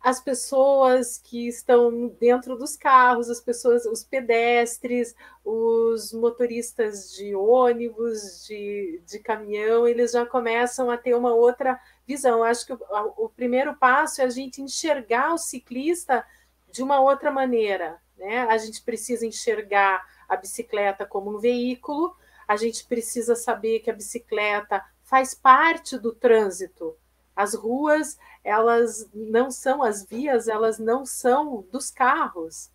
as 0.00 0.20
pessoas 0.20 1.18
que 1.18 1.46
estão 1.46 2.08
dentro 2.20 2.56
dos 2.56 2.76
carros, 2.76 3.30
as 3.30 3.40
pessoas, 3.40 3.86
os 3.86 4.02
pedestres, 4.02 5.14
os 5.44 6.12
motoristas 6.12 7.12
de 7.12 7.34
ônibus, 7.34 8.44
de, 8.46 9.00
de 9.06 9.18
caminhão, 9.20 9.86
eles 9.86 10.12
já 10.12 10.26
começam 10.26 10.90
a 10.90 10.96
ter 10.96 11.14
uma 11.14 11.32
outra 11.32 11.80
visão. 12.06 12.42
Acho 12.42 12.66
que 12.66 12.72
o, 12.72 12.78
o 13.16 13.28
primeiro 13.28 13.74
passo 13.76 14.20
é 14.20 14.24
a 14.24 14.30
gente 14.30 14.60
enxergar 14.60 15.32
o 15.32 15.38
ciclista 15.38 16.24
de 16.72 16.82
uma 16.82 17.00
outra 17.00 17.30
maneira. 17.30 18.00
Né? 18.16 18.40
A 18.48 18.58
gente 18.58 18.82
precisa 18.82 19.26
enxergar 19.26 20.04
a 20.28 20.36
bicicleta 20.36 21.06
como 21.06 21.36
um 21.36 21.38
veículo, 21.38 22.16
a 22.46 22.56
gente 22.56 22.84
precisa 22.86 23.34
saber 23.34 23.80
que 23.80 23.90
a 23.90 23.94
bicicleta 23.94 24.84
faz 25.02 25.34
parte 25.34 25.98
do 25.98 26.12
trânsito. 26.12 26.96
As 27.34 27.54
ruas, 27.54 28.18
elas 28.42 29.08
não 29.12 29.50
são 29.50 29.82
as 29.82 30.04
vias, 30.04 30.48
elas 30.48 30.78
não 30.78 31.04
são 31.04 31.64
dos 31.70 31.90
carros. 31.90 32.70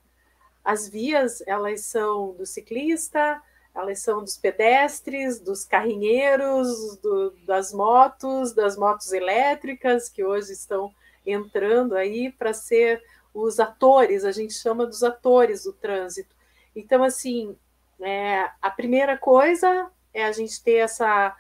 As 0.64 0.88
vias, 0.88 1.42
elas 1.48 1.82
são 1.82 2.34
do 2.34 2.46
ciclista, 2.46 3.42
elas 3.74 4.00
são 4.00 4.22
dos 4.22 4.38
pedestres, 4.38 5.40
dos 5.40 5.66
carrinheiros, 5.66 6.98
do, 6.98 7.32
das 7.46 7.74
motos, 7.74 8.54
das 8.54 8.78
motos 8.78 9.12
elétricas 9.12 10.10
que 10.10 10.24
hoje 10.24 10.52
estão 10.52 10.94
entrando 11.26 11.96
aí 11.96 12.32
para 12.32 12.54
ser 12.54 13.02
os 13.34 13.60
atores, 13.60 14.26
a 14.26 14.32
gente 14.32 14.54
chama 14.54 14.86
dos 14.86 15.04
atores 15.04 15.64
do 15.64 15.74
trânsito. 15.74 16.36
Então, 16.76 17.04
assim, 17.04 17.56
é, 18.00 18.50
a 18.62 18.70
primeira 18.70 19.18
coisa 19.18 19.92
é 20.14 20.26
a 20.26 20.32
gente 20.32 20.62
ter 20.64 20.78
essa 20.78 21.36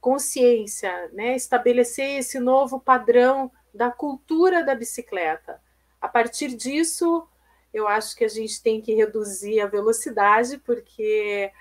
consciência, 0.00 1.10
né? 1.12 1.34
estabelecer 1.34 2.18
esse 2.18 2.38
novo 2.38 2.78
padrão 2.78 3.50
da 3.74 3.90
cultura 3.90 4.64
da 4.64 4.74
bicicleta. 4.74 5.60
A 6.00 6.08
partir 6.08 6.54
disso, 6.54 7.26
eu 7.72 7.86
acho 7.86 8.16
que 8.16 8.24
a 8.24 8.28
gente 8.28 8.62
tem 8.62 8.80
que 8.80 8.94
reduzir 8.94 9.60
a 9.60 9.66
velocidade, 9.66 10.58
porque 10.58 11.52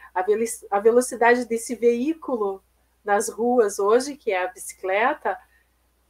a 0.70 0.80
velocidade 0.80 1.46
desse 1.46 1.76
veículo 1.76 2.64
nas 3.04 3.30
ruas 3.30 3.80
hoje, 3.80 4.16
que 4.16 4.32
é 4.32 4.44
a 4.44 4.48
bicicleta, 4.48 5.38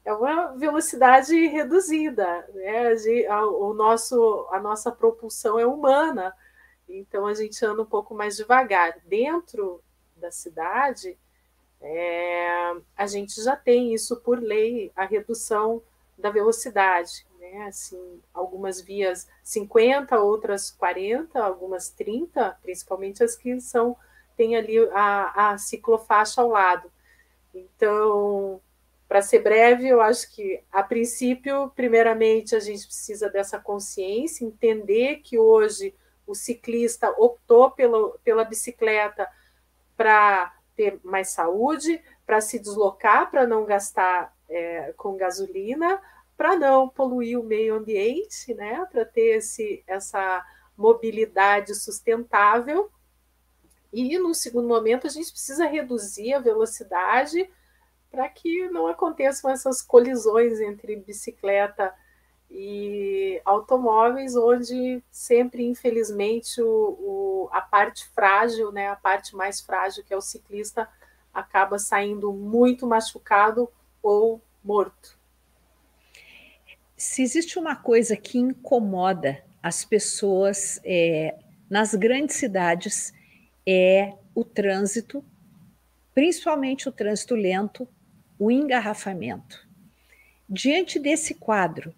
é 0.06 0.14
uma 0.14 0.54
velocidade 0.54 1.36
reduzida. 1.48 2.48
Né? 2.54 2.94
O 3.52 3.74
nosso, 3.74 4.48
a 4.52 4.60
nossa 4.60 4.92
propulsão 4.92 5.60
é 5.60 5.66
humana, 5.66 6.34
então 6.88 7.26
a 7.26 7.34
gente 7.34 7.64
anda 7.66 7.82
um 7.82 7.86
pouco 7.86 8.14
mais 8.14 8.36
devagar. 8.38 8.98
Dentro 9.06 9.82
da 10.16 10.32
cidade, 10.32 11.18
é, 11.82 12.76
a 12.96 13.08
gente 13.08 13.42
já 13.44 13.56
tem 13.56 13.94
isso 13.94 14.18
por 14.18 14.40
lei, 14.40 14.92
a 14.96 15.06
redução 15.06 15.82
da 16.18 16.30
velocidade. 16.30 17.26
Né? 17.40 17.66
Assim, 17.68 18.22
algumas 18.34 18.82
vias 18.82 19.28
50, 19.44 20.20
outras 20.20 20.72
40, 20.72 21.40
algumas 21.40 21.90
30, 21.90 22.58
principalmente 22.62 23.24
as 23.24 23.36
que 23.36 23.60
são 23.60 23.98
tem 24.36 24.56
ali 24.56 24.78
a, 24.92 25.52
a 25.52 25.58
ciclofaixa 25.58 26.42
ao 26.42 26.50
lado. 26.50 26.92
Então, 27.54 28.60
para 29.08 29.22
ser 29.22 29.40
breve, 29.40 29.88
eu 29.88 30.02
acho 30.02 30.30
que, 30.34 30.62
a 30.72 30.84
princípio, 30.84 31.72
primeiramente, 31.76 32.56
a 32.56 32.60
gente 32.60 32.86
precisa 32.86 33.30
dessa 33.30 33.58
consciência, 33.60 34.44
entender 34.44 35.22
que 35.24 35.38
hoje 35.38 35.94
o 36.26 36.34
ciclista 36.34 37.10
optou 37.18 37.72
pelo, 37.72 38.20
pela 38.24 38.44
bicicleta 38.44 39.28
para 39.96 40.54
ter 40.76 41.00
mais 41.04 41.30
saúde, 41.30 42.02
para 42.26 42.42
se 42.42 42.60
deslocar, 42.60 43.30
para 43.30 43.48
não 43.48 43.66
gastar 43.66 44.36
é, 44.50 44.94
com 44.98 45.16
gasolina, 45.16 46.02
para 46.36 46.56
não 46.56 46.90
poluir 46.90 47.40
o 47.40 47.44
meio 47.44 47.76
ambiente, 47.76 48.54
né? 48.54 48.86
para 48.92 49.06
ter 49.06 49.38
esse, 49.38 49.84
essa 49.88 50.46
mobilidade 50.78 51.74
sustentável. 51.74 52.92
E, 53.94 54.18
no 54.20 54.34
segundo 54.34 54.68
momento, 54.68 55.08
a 55.08 55.10
gente 55.10 55.32
precisa 55.32 55.66
reduzir 55.66 56.34
a 56.34 56.40
velocidade 56.40 57.50
para 58.12 58.28
que 58.28 58.68
não 58.70 58.88
aconteçam 58.88 59.50
essas 59.50 59.82
colisões 59.82 60.60
entre 60.60 60.96
bicicleta 60.98 61.94
e 62.58 63.42
automóveis, 63.44 64.34
onde 64.38 65.04
sempre, 65.12 65.66
infelizmente, 65.66 66.62
o, 66.62 66.68
o, 66.68 67.50
a 67.52 67.60
parte 67.60 68.08
frágil, 68.08 68.72
né, 68.72 68.88
a 68.88 68.96
parte 68.96 69.36
mais 69.36 69.60
frágil, 69.60 70.06
que 70.06 70.14
é 70.14 70.18
o 70.18 70.22
ciclista, 70.22 70.88
acaba 71.34 71.78
saindo 71.78 72.32
muito 72.32 72.88
machucado 72.88 73.70
ou 74.02 74.42
morto. 74.64 75.20
Se 76.96 77.22
existe 77.22 77.60
uma 77.60 77.76
coisa 77.76 78.16
que 78.16 78.38
incomoda 78.38 79.44
as 79.62 79.84
pessoas 79.84 80.80
é, 80.86 81.38
nas 81.70 81.94
grandes 81.94 82.38
cidades, 82.38 83.14
é 83.68 84.14
o 84.34 84.46
trânsito, 84.46 85.22
principalmente 86.14 86.88
o 86.88 86.92
trânsito 86.92 87.36
lento, 87.36 87.86
o 88.40 88.50
engarrafamento. 88.50 89.68
Diante 90.48 91.00
desse 91.00 91.34
quadro, 91.34 91.94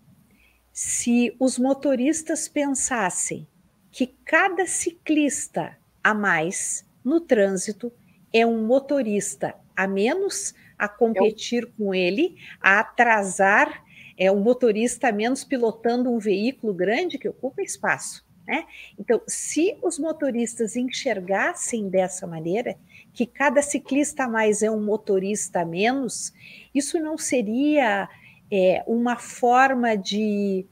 se 0.77 1.35
os 1.39 1.57
motoristas 1.57 2.47
pensassem 2.47 3.47
que 3.91 4.05
cada 4.23 4.67
ciclista 4.67 5.75
a 6.03 6.13
mais 6.13 6.85
no 7.03 7.19
trânsito 7.19 7.91
é 8.31 8.45
um 8.45 8.63
motorista 8.63 9.55
a 9.75 9.87
menos 9.87 10.53
a 10.77 10.87
competir 10.87 11.63
é 11.63 11.71
com 11.75 11.95
ele, 11.95 12.35
a 12.61 12.81
atrasar, 12.81 13.83
é 14.15 14.31
um 14.31 14.39
motorista 14.39 15.07
a 15.07 15.11
menos 15.11 15.43
pilotando 15.43 16.11
um 16.11 16.19
veículo 16.19 16.75
grande 16.75 17.17
que 17.17 17.27
ocupa 17.27 17.63
espaço. 17.63 18.23
Né? 18.47 18.63
Então, 18.99 19.19
se 19.27 19.75
os 19.81 19.97
motoristas 19.97 20.75
enxergassem 20.75 21.89
dessa 21.89 22.27
maneira, 22.27 22.77
que 23.11 23.25
cada 23.25 23.63
ciclista 23.63 24.25
a 24.25 24.29
mais 24.29 24.61
é 24.61 24.69
um 24.69 24.83
motorista 24.83 25.61
a 25.61 25.65
menos, 25.65 26.31
isso 26.71 26.99
não 26.99 27.17
seria 27.17 28.07
é, 28.51 28.83
uma 28.87 29.17
forma 29.17 29.95
de, 29.95 30.65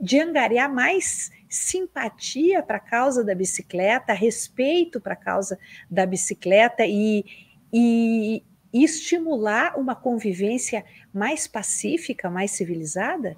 de 0.00 0.20
angariar 0.20 0.72
mais 0.72 1.30
simpatia 1.48 2.62
para 2.62 2.76
a 2.76 2.80
causa 2.80 3.24
da 3.24 3.34
bicicleta, 3.34 4.12
respeito 4.12 5.00
para 5.00 5.14
a 5.14 5.16
causa 5.16 5.58
da 5.90 6.04
bicicleta 6.04 6.84
e, 6.84 7.24
e, 7.72 8.42
e 8.72 8.84
estimular 8.84 9.78
uma 9.78 9.94
convivência 9.94 10.84
mais 11.12 11.46
pacífica, 11.46 12.28
mais 12.28 12.50
civilizada? 12.50 13.36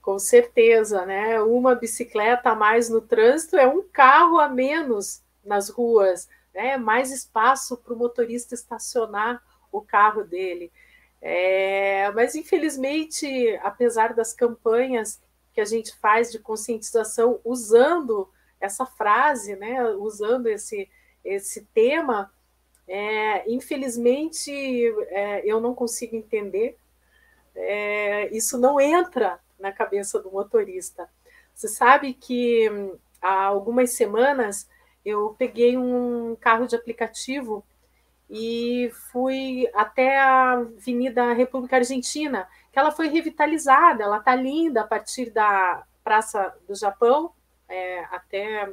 Com 0.00 0.18
certeza, 0.18 1.04
né? 1.06 1.40
Uma 1.40 1.74
bicicleta 1.74 2.50
a 2.50 2.54
mais 2.54 2.88
no 2.88 3.00
trânsito 3.00 3.56
é 3.56 3.66
um 3.66 3.82
carro 3.82 4.38
a 4.38 4.48
menos 4.48 5.22
nas 5.44 5.68
ruas, 5.68 6.28
né? 6.54 6.76
Mais 6.76 7.10
espaço 7.10 7.76
para 7.76 7.94
o 7.94 7.98
motorista 7.98 8.54
estacionar 8.54 9.42
o 9.72 9.80
carro 9.80 10.24
dele. 10.24 10.70
É, 11.26 12.10
mas, 12.12 12.34
infelizmente, 12.34 13.58
apesar 13.62 14.12
das 14.12 14.34
campanhas 14.34 15.18
que 15.54 15.60
a 15.60 15.64
gente 15.64 15.96
faz 15.96 16.30
de 16.30 16.38
conscientização 16.38 17.40
usando 17.42 18.28
essa 18.60 18.84
frase, 18.84 19.56
né, 19.56 19.82
usando 19.94 20.48
esse, 20.48 20.86
esse 21.24 21.62
tema, 21.72 22.30
é, 22.86 23.50
infelizmente 23.50 24.52
é, 25.08 25.42
eu 25.46 25.62
não 25.62 25.74
consigo 25.74 26.14
entender. 26.14 26.76
É, 27.54 28.28
isso 28.36 28.58
não 28.58 28.78
entra 28.78 29.40
na 29.58 29.72
cabeça 29.72 30.20
do 30.20 30.30
motorista. 30.30 31.08
Você 31.54 31.68
sabe 31.68 32.12
que 32.12 32.68
há 33.22 33.44
algumas 33.44 33.92
semanas 33.92 34.68
eu 35.02 35.34
peguei 35.38 35.78
um 35.78 36.36
carro 36.38 36.66
de 36.66 36.76
aplicativo 36.76 37.64
e 38.28 38.90
fui 39.12 39.68
até 39.74 40.18
a 40.18 40.52
Avenida 40.52 41.32
República 41.32 41.76
Argentina, 41.76 42.48
que 42.72 42.78
ela 42.78 42.90
foi 42.90 43.08
revitalizada, 43.08 44.04
ela 44.04 44.18
está 44.18 44.34
linda 44.34 44.80
a 44.80 44.86
partir 44.86 45.30
da 45.30 45.84
Praça 46.02 46.54
do 46.66 46.74
Japão 46.74 47.32
é, 47.68 48.04
até. 48.10 48.72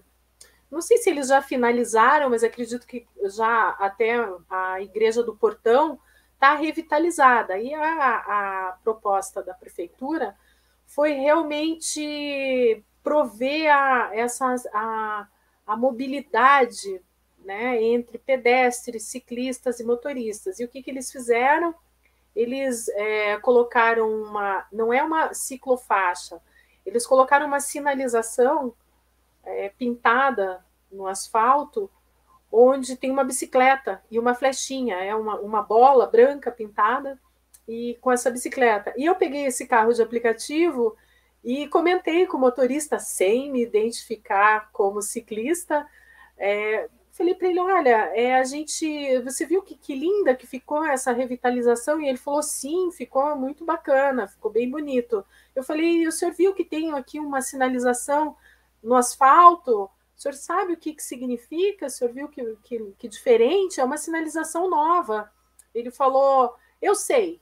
Não 0.70 0.82
sei 0.82 0.98
se 0.98 1.10
eles 1.10 1.28
já 1.28 1.42
finalizaram, 1.42 2.30
mas 2.30 2.44
acredito 2.44 2.88
que 2.88 3.06
já 3.26 3.70
até 3.80 4.16
a 4.50 4.82
Igreja 4.82 5.22
do 5.22 5.36
Portão 5.36 6.00
está 6.34 6.56
revitalizada. 6.56 7.58
E 7.58 7.74
a, 7.74 7.82
a 7.82 8.78
proposta 8.84 9.44
da 9.44 9.54
prefeitura 9.54 10.36
foi 10.88 11.14
realmente 11.14 12.84
prover 13.04 13.74
a, 13.74 14.12
essa, 14.14 14.56
a, 14.74 15.28
a 15.66 15.78
mobilidade 15.78 17.02
né, 17.44 17.82
entre 17.82 18.18
pedestres, 18.18 19.04
ciclistas 19.04 19.80
e 19.80 19.84
motoristas. 19.84 20.60
E 20.60 20.66
o 20.66 20.68
que, 20.68 20.82
que 20.82 20.92
eles 20.92 21.12
fizeram? 21.12 21.74
Eles 22.36 22.88
é, 22.90 23.38
colocaram 23.38 24.10
uma. 24.10 24.66
Não 24.72 24.94
é 24.94 25.04
uma 25.04 25.34
ciclofaixa, 25.34 26.42
eles 26.86 27.06
colocaram 27.06 27.46
uma 27.46 27.60
sinalização 27.60 28.74
é, 29.44 29.70
pintada 29.70 30.64
no 30.92 31.08
asfalto, 31.08 31.90
onde 32.52 32.96
tem 32.96 33.12
uma 33.12 33.24
bicicleta 33.24 34.04
e 34.10 34.20
uma 34.20 34.34
flechinha, 34.34 34.98
é 34.98 35.16
uma, 35.16 35.40
uma 35.40 35.62
bola 35.62 36.06
branca 36.06 36.52
pintada, 36.52 37.20
e 37.68 37.98
com 38.02 38.12
essa 38.12 38.30
bicicleta. 38.30 38.94
E 38.98 39.06
eu 39.06 39.16
peguei 39.16 39.46
esse 39.46 39.66
carro 39.66 39.94
de 39.94 40.02
aplicativo 40.02 40.96
e 41.44 41.68
comentei 41.68 42.28
com 42.28 42.38
o 42.38 42.40
motorista, 42.40 43.00
sem 43.00 43.52
me 43.52 43.64
identificar 43.64 44.70
como 44.72 45.02
ciclista, 45.02 45.88
é, 46.38 46.90
falei 47.12 47.36
para 47.36 47.48
ele, 47.48 47.60
olha, 47.60 48.12
é, 48.16 48.36
a 48.36 48.44
gente, 48.44 49.20
você 49.20 49.46
viu 49.46 49.62
que, 49.62 49.76
que 49.76 49.94
linda 49.94 50.36
que 50.36 50.48
ficou 50.48 50.84
essa 50.84 51.12
revitalização? 51.12 52.02
E 52.02 52.08
ele 52.08 52.18
falou, 52.18 52.42
sim, 52.42 52.92
ficou 52.92 53.36
muito 53.36 53.66
bacana, 53.66 54.28
ficou 54.28 54.50
bem 54.50 54.70
bonito. 54.70 55.26
Eu 55.56 55.64
falei, 55.64 56.08
o 56.08 56.12
senhor 56.12 56.34
viu 56.34 56.54
que 56.54 56.64
tem 56.64 56.94
aqui 56.94 57.20
uma 57.20 57.42
sinalização 57.42 58.36
no 58.82 58.96
asfalto? 58.96 59.84
O 59.84 59.90
senhor 60.16 60.34
sabe 60.34 60.74
o 60.74 60.78
que, 60.78 60.94
que 60.94 61.04
significa? 61.04 61.88
O 61.88 61.90
senhor 61.90 62.14
viu 62.14 62.28
que, 62.30 62.58
que, 62.64 62.94
que 62.98 63.08
diferente? 63.08 63.80
É 63.80 63.84
uma 63.84 63.98
sinalização 63.98 64.70
nova. 64.70 65.32
Ele 65.74 65.92
falou, 65.92 66.56
eu 66.82 66.96
sei, 66.96 67.42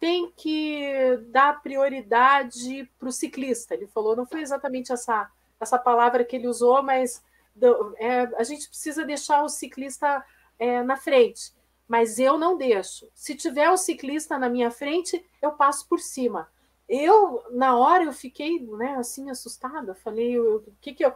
tem 0.00 0.32
que 0.36 1.18
dar 1.28 1.62
prioridade 1.62 2.88
para 2.98 3.08
o 3.08 3.12
ciclista. 3.12 3.74
Ele 3.74 3.86
falou, 3.86 4.16
não 4.16 4.26
foi 4.26 4.40
exatamente 4.40 4.92
essa, 4.92 5.30
essa 5.60 5.78
palavra 5.78 6.24
que 6.24 6.36
ele 6.36 6.48
usou, 6.48 6.82
mas 6.82 7.22
do, 7.58 7.94
é, 7.98 8.22
a 8.36 8.44
gente 8.44 8.68
precisa 8.68 9.04
deixar 9.04 9.42
o 9.42 9.48
ciclista 9.48 10.24
é, 10.58 10.82
na 10.82 10.96
frente. 10.96 11.52
Mas 11.86 12.18
eu 12.18 12.36
não 12.36 12.56
deixo. 12.56 13.08
Se 13.14 13.34
tiver 13.34 13.70
o 13.70 13.76
ciclista 13.76 14.38
na 14.38 14.48
minha 14.48 14.70
frente, 14.70 15.24
eu 15.40 15.52
passo 15.52 15.88
por 15.88 15.98
cima. 15.98 16.48
Eu, 16.88 17.42
na 17.50 17.76
hora, 17.76 18.04
eu 18.04 18.12
fiquei 18.12 18.60
né, 18.60 18.96
assim, 18.96 19.30
assustada. 19.30 19.94
Falei, 19.94 20.38
o 20.38 20.62
que, 20.80 20.92
que 20.92 21.04
eu. 21.04 21.12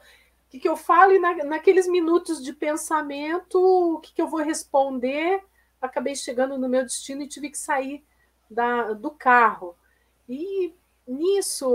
Que, 0.48 0.58
que 0.58 0.68
eu 0.68 0.76
falo 0.76 1.12
e 1.12 1.18
na, 1.18 1.34
naqueles 1.44 1.88
minutos 1.88 2.44
de 2.44 2.52
pensamento, 2.52 3.58
o 3.58 4.00
que, 4.00 4.12
que 4.12 4.20
eu 4.20 4.28
vou 4.28 4.40
responder? 4.42 5.42
Acabei 5.80 6.14
chegando 6.14 6.58
no 6.58 6.68
meu 6.68 6.82
destino 6.82 7.22
e 7.22 7.28
tive 7.28 7.48
que 7.48 7.56
sair 7.56 8.04
da, 8.50 8.92
do 8.92 9.10
carro. 9.10 9.74
E 10.28 10.74
nisso 11.06 11.68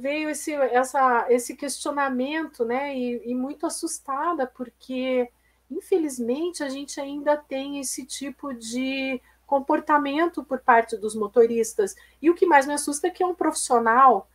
veio 0.00 0.28
esse, 0.28 0.52
essa, 0.52 1.26
esse 1.28 1.56
questionamento, 1.56 2.64
né? 2.64 2.96
E, 2.96 3.30
e, 3.30 3.34
muito 3.34 3.66
assustada, 3.66 4.46
porque 4.46 5.28
infelizmente 5.70 6.62
a 6.62 6.68
gente 6.68 7.00
ainda 7.00 7.36
tem 7.36 7.80
esse 7.80 8.04
tipo 8.04 8.52
de 8.52 9.20
comportamento 9.46 10.44
por 10.44 10.60
parte 10.60 10.96
dos 10.96 11.14
motoristas. 11.14 11.94
E 12.20 12.30
o 12.30 12.34
que 12.34 12.46
mais 12.46 12.66
me 12.66 12.74
assusta 12.74 13.08
é 13.08 13.10
que 13.10 13.22
é 13.22 13.26
um 13.26 13.34
profissional. 13.34 14.28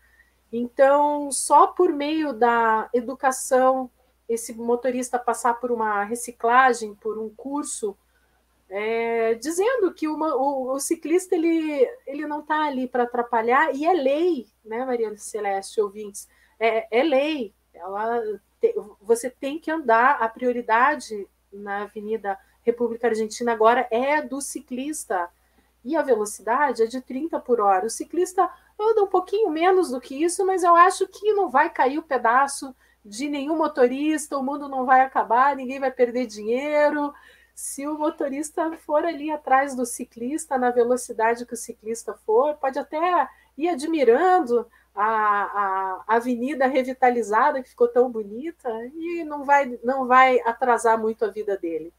Então, 0.52 1.32
só 1.32 1.68
por 1.68 1.92
meio 1.92 2.34
da 2.34 2.90
educação, 2.94 3.90
esse 4.28 4.54
motorista 4.54 5.18
passar 5.18 5.56
por 5.56 5.72
uma 5.72 6.04
reciclagem, 6.04 6.94
por 6.96 7.18
um 7.18 7.30
curso 7.30 7.98
é, 8.70 9.34
dizendo 9.36 9.94
que 9.94 10.08
uma, 10.08 10.36
o, 10.36 10.74
o, 10.74 10.80
ciclista 10.80 11.36
ele, 11.36 11.90
ele 12.06 12.28
não 12.28 12.42
está 12.42 12.66
ali 12.66 12.88
para 12.88 13.04
atrapalhar, 13.04 13.74
e 13.74 13.86
é 13.86 13.94
lei, 13.94 14.48
né, 14.64 14.84
Maria 14.86 15.16
Celeste, 15.18 15.80
ouvintes, 15.80 16.28
é, 16.60 17.00
é 17.00 17.04
lei. 17.04 17.54
Ela 17.74 18.22
te, 18.60 18.76
você 19.02 19.30
tem 19.30 19.58
que 19.58 19.72
andar, 19.72 20.22
a 20.22 20.28
prioridade 20.28 21.28
na 21.52 21.84
Avenida 21.84 22.38
República 22.62 23.08
Argentina 23.08 23.54
agora 23.54 23.88
é 23.90 24.22
do 24.22 24.42
ciclista. 24.42 25.30
E 25.86 25.96
a 25.96 26.02
velocidade 26.02 26.84
é 26.84 26.86
de 26.86 27.00
30 27.00 27.40
por 27.40 27.62
hora. 27.62 27.86
O 27.86 27.90
ciclista 27.90 28.50
anda 28.78 29.04
um 29.04 29.08
pouquinho 29.08 29.50
menos 29.50 29.92
do 29.92 30.02
que 30.02 30.22
isso, 30.22 30.46
mas 30.46 30.64
eu 30.64 30.76
acho 30.76 31.08
que 31.08 31.32
não 31.32 31.50
vai 31.50 31.70
cair 31.70 31.98
o 31.98 32.04
pedaço 32.04 32.76
de 33.06 33.30
nenhum 33.30 33.56
motorista, 33.56 34.38
o 34.38 34.44
mundo 34.44 34.68
não 34.68 34.86
vai 34.86 35.00
acabar, 35.00 35.56
ninguém 35.56 35.80
vai 35.80 35.90
perder 35.90 36.26
dinheiro 36.26 37.14
se 37.58 37.88
o 37.88 37.98
motorista 37.98 38.78
for 38.78 39.04
ali 39.04 39.32
atrás 39.32 39.76
do 39.76 39.84
ciclista, 39.84 40.60
na 40.60 40.70
velocidade 40.70 41.44
que 41.44 41.56
o 41.56 41.58
ciclista 41.58 42.14
for, 42.24 42.54
pode 42.58 42.78
até 42.78 43.00
ir 43.58 43.68
admirando 43.68 44.68
a, 44.94 46.04
a 46.08 46.16
avenida 46.16 46.68
revitalizada 46.68 47.64
que 47.64 47.70
ficou 47.70 47.88
tão 47.88 48.12
bonita 48.12 48.70
e 48.96 49.24
não 49.24 49.44
vai, 49.44 49.76
não 49.84 50.06
vai 50.06 50.40
atrasar 50.42 51.02
muito 51.02 51.26
a 51.26 51.32
vida 51.32 51.58
dele. 51.58 51.92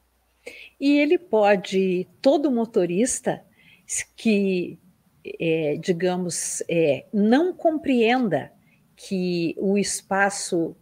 E 0.78 0.96
ele 1.00 1.18
pode, 1.18 2.06
todo 2.22 2.52
motorista 2.52 3.44
que, 4.14 4.78
é, 5.40 5.76
digamos, 5.80 6.62
é, 6.68 7.04
não 7.12 7.52
compreenda 7.52 8.52
que 8.94 9.56
o 9.58 9.76
espaço 9.76 10.76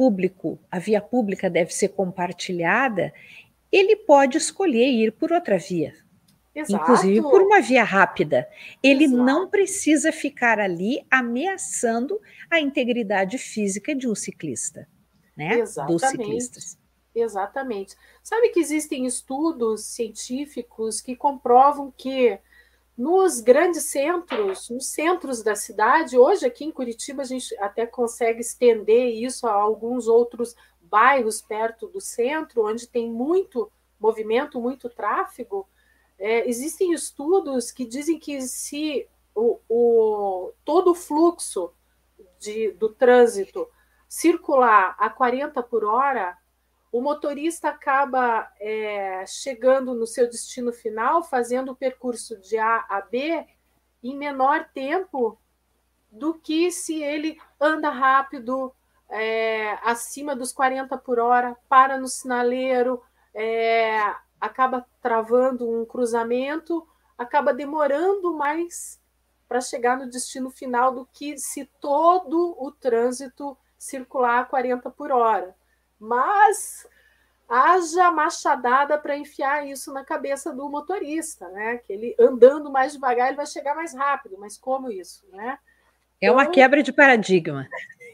público, 0.00 0.58
a 0.70 0.78
via 0.78 0.98
pública 0.98 1.50
deve 1.50 1.74
ser 1.74 1.88
compartilhada, 1.88 3.12
ele 3.70 3.96
pode 3.96 4.36
escolher 4.36 4.88
ir 4.88 5.12
por 5.12 5.32
outra 5.32 5.58
via. 5.58 5.94
Exato. 6.54 6.82
Inclusive 6.82 7.22
por 7.22 7.42
uma 7.42 7.60
via 7.60 7.84
rápida. 7.84 8.48
Ele 8.82 9.04
Exato. 9.04 9.22
não 9.22 9.48
precisa 9.48 10.10
ficar 10.10 10.58
ali 10.58 11.04
ameaçando 11.10 12.20
a 12.50 12.60
integridade 12.60 13.38
física 13.38 13.94
de 13.94 14.08
um 14.08 14.14
ciclista, 14.14 14.88
né? 15.36 15.60
Exatamente. 15.60 16.00
Dos 16.00 16.10
ciclistas. 16.10 16.78
Exatamente. 17.14 17.96
Sabe 18.22 18.50
que 18.50 18.60
existem 18.60 19.06
estudos 19.06 19.84
científicos 19.84 21.00
que 21.00 21.16
comprovam 21.16 21.92
que 21.96 22.38
nos 22.96 23.40
grandes 23.40 23.84
centros, 23.84 24.68
nos 24.68 24.88
centros 24.88 25.42
da 25.42 25.54
cidade, 25.54 26.18
hoje 26.18 26.44
aqui 26.44 26.64
em 26.64 26.70
Curitiba 26.70 27.22
a 27.22 27.24
gente 27.24 27.56
até 27.58 27.86
consegue 27.86 28.40
estender 28.40 29.14
isso 29.14 29.46
a 29.46 29.52
alguns 29.52 30.06
outros 30.06 30.54
bairros 30.90 31.40
perto 31.40 31.86
do 31.86 32.00
centro, 32.00 32.66
onde 32.66 32.88
tem 32.88 33.10
muito 33.10 33.70
movimento, 33.98 34.60
muito 34.60 34.88
tráfego, 34.88 35.68
é, 36.18 36.48
existem 36.48 36.92
estudos 36.92 37.70
que 37.70 37.84
dizem 37.86 38.18
que 38.18 38.40
se 38.42 39.08
o, 39.34 39.58
o 39.68 40.52
todo 40.64 40.90
o 40.90 40.94
fluxo 40.94 41.72
de, 42.38 42.72
do 42.72 42.88
trânsito 42.88 43.68
circular 44.08 44.96
a 44.98 45.08
40 45.08 45.62
por 45.62 45.84
hora, 45.84 46.36
o 46.90 47.00
motorista 47.00 47.68
acaba 47.68 48.50
é, 48.58 49.24
chegando 49.26 49.94
no 49.94 50.06
seu 50.06 50.28
destino 50.28 50.72
final, 50.72 51.22
fazendo 51.22 51.72
o 51.72 51.76
percurso 51.76 52.36
de 52.38 52.58
A 52.58 52.84
a 52.88 53.00
B 53.00 53.46
em 54.02 54.16
menor 54.16 54.68
tempo 54.74 55.38
do 56.10 56.34
que 56.34 56.72
se 56.72 57.02
ele 57.02 57.40
anda 57.60 57.88
rápido, 57.90 58.74
é, 59.10 59.78
acima 59.82 60.36
dos 60.36 60.52
40 60.52 60.96
por 60.98 61.18
hora, 61.18 61.56
para 61.68 61.98
no 61.98 62.08
sinaleiro, 62.08 63.02
é, 63.34 63.98
acaba 64.40 64.86
travando 65.02 65.68
um 65.68 65.84
cruzamento, 65.84 66.86
acaba 67.18 67.52
demorando 67.52 68.32
mais 68.32 69.00
para 69.48 69.60
chegar 69.60 69.98
no 69.98 70.08
destino 70.08 70.48
final 70.48 70.94
do 70.94 71.08
que 71.12 71.36
se 71.36 71.64
todo 71.80 72.56
o 72.58 72.70
trânsito 72.70 73.58
circular 73.76 74.40
a 74.40 74.44
40 74.44 74.88
por 74.90 75.10
hora. 75.10 75.56
Mas 75.98 76.86
haja 77.48 78.12
machadada 78.12 78.96
para 78.96 79.16
enfiar 79.16 79.66
isso 79.66 79.92
na 79.92 80.04
cabeça 80.04 80.52
do 80.52 80.68
motorista, 80.68 81.48
né? 81.48 81.78
Que 81.78 81.92
ele 81.92 82.16
andando 82.18 82.70
mais 82.70 82.92
devagar 82.92 83.26
ele 83.26 83.36
vai 83.36 83.46
chegar 83.46 83.74
mais 83.74 83.92
rápido, 83.92 84.36
mas 84.38 84.56
como 84.56 84.88
isso, 84.88 85.26
né? 85.32 85.58
É 86.20 86.30
uma 86.30 86.42
então, 86.42 86.52
quebra 86.52 86.82
de 86.82 86.92
paradigma. 86.92 87.66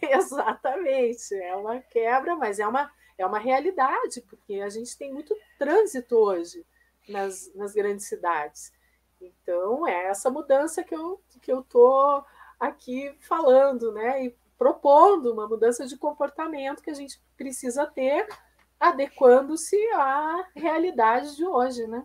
Exatamente, 0.10 1.34
é 1.34 1.54
uma 1.54 1.80
quebra, 1.80 2.36
mas 2.36 2.58
é 2.58 2.66
uma, 2.66 2.90
é 3.16 3.26
uma 3.26 3.38
realidade, 3.38 4.20
porque 4.22 4.60
a 4.60 4.68
gente 4.68 4.96
tem 4.96 5.12
muito 5.12 5.36
trânsito 5.58 6.16
hoje 6.16 6.64
nas, 7.08 7.52
nas 7.54 7.72
grandes 7.72 8.06
cidades. 8.06 8.72
Então, 9.20 9.86
é 9.86 10.06
essa 10.06 10.30
mudança 10.30 10.82
que 10.82 10.94
eu 10.94 11.14
estou 11.14 11.40
que 11.40 11.52
eu 11.52 11.62
tô 11.62 12.24
aqui 12.58 13.14
falando, 13.20 13.92
né? 13.92 14.24
E 14.24 14.36
propondo 14.58 15.32
uma 15.32 15.48
mudança 15.48 15.86
de 15.86 15.96
comportamento 15.96 16.82
que 16.82 16.90
a 16.90 16.94
gente 16.94 17.20
precisa 17.36 17.86
ter, 17.86 18.26
adequando-se 18.80 19.76
à 19.92 20.48
realidade 20.54 21.36
de 21.36 21.44
hoje, 21.44 21.86
né? 21.86 22.04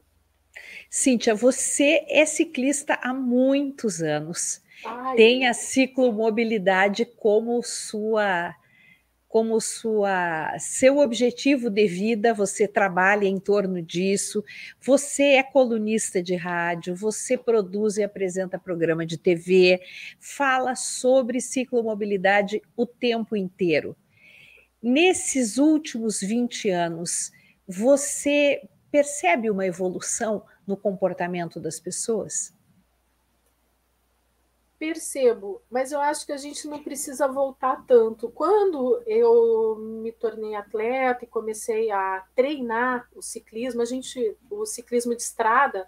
Cíntia, 0.89 1.33
você 1.33 2.05
é 2.09 2.25
ciclista 2.25 2.99
há 3.01 3.13
muitos 3.13 4.01
anos. 4.01 4.61
Ai. 4.86 5.15
Tem 5.15 5.47
a 5.47 5.53
ciclomobilidade 5.53 7.05
como 7.05 7.61
sua 7.63 8.55
como 9.27 9.61
sua 9.61 10.59
seu 10.59 10.97
objetivo 10.97 11.69
de 11.69 11.88
vida, 11.88 12.34
você 12.34 12.67
trabalha 12.67 13.25
em 13.25 13.39
torno 13.39 13.82
disso, 13.82 14.43
você 14.82 15.36
é 15.36 15.43
colunista 15.43 16.21
de 16.21 16.36
rádio, 16.36 16.93
você 16.93 17.38
produz 17.38 17.95
e 17.95 18.03
apresenta 18.03 18.59
programa 18.59 19.05
de 19.05 19.17
TV, 19.17 19.79
fala 20.19 20.75
sobre 20.75 21.39
ciclomobilidade 21.39 22.61
o 22.75 22.86
tempo 22.86 23.38
inteiro. 23.38 23.95
Nesses 24.84 25.57
últimos 25.57 26.19
20 26.19 26.69
anos, 26.69 27.32
você 27.65 28.67
percebe 28.91 29.49
uma 29.49 29.65
evolução 29.65 30.43
no 30.67 30.75
comportamento 30.75 31.57
das 31.57 31.79
pessoas? 31.79 32.53
Percebo, 34.82 35.61
mas 35.69 35.91
eu 35.91 36.01
acho 36.01 36.25
que 36.25 36.32
a 36.32 36.38
gente 36.38 36.67
não 36.67 36.82
precisa 36.82 37.27
voltar 37.27 37.86
tanto. 37.86 38.32
Quando 38.32 38.99
eu 39.05 39.75
me 39.75 40.11
tornei 40.11 40.55
atleta 40.55 41.23
e 41.23 41.27
comecei 41.27 41.91
a 41.91 42.25
treinar 42.36 43.07
o 43.15 43.21
ciclismo, 43.21 43.84
a 43.84 43.86
gente, 43.86 44.36
o 44.49 44.65
ciclismo 44.65 45.15
de 45.15 45.21
estrada, 45.21 45.88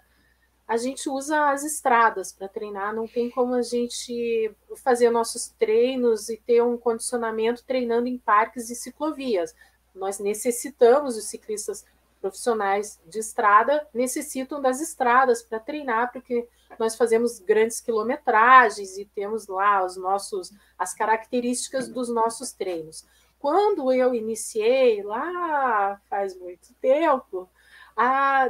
a 0.64 0.76
gente 0.76 1.08
usa 1.08 1.50
as 1.50 1.64
estradas 1.64 2.30
para 2.30 2.46
treinar, 2.46 2.94
não 2.94 3.08
tem 3.08 3.28
como 3.28 3.54
a 3.54 3.62
gente 3.62 4.54
fazer 4.76 5.10
nossos 5.10 5.48
treinos 5.58 6.28
e 6.28 6.36
ter 6.36 6.62
um 6.62 6.78
condicionamento 6.78 7.64
treinando 7.64 8.06
em 8.06 8.16
parques 8.16 8.70
e 8.70 8.76
ciclovias. 8.76 9.56
Nós 9.92 10.20
necessitamos, 10.20 11.16
os 11.16 11.24
ciclistas 11.24 11.84
profissionais 12.24 12.98
de 13.04 13.18
estrada 13.18 13.86
necessitam 13.92 14.58
das 14.58 14.80
estradas 14.80 15.42
para 15.42 15.60
treinar, 15.60 16.10
porque 16.10 16.48
nós 16.78 16.96
fazemos 16.96 17.38
grandes 17.38 17.82
quilometragens 17.82 18.96
e 18.96 19.04
temos 19.04 19.46
lá 19.46 19.84
os 19.84 19.94
nossos 19.98 20.50
as 20.78 20.94
características 20.94 21.86
dos 21.86 22.08
nossos 22.08 22.50
treinos. 22.50 23.04
Quando 23.38 23.92
eu 23.92 24.14
iniciei 24.14 25.02
lá 25.02 26.00
faz 26.08 26.34
muito 26.34 26.72
tempo, 26.80 27.46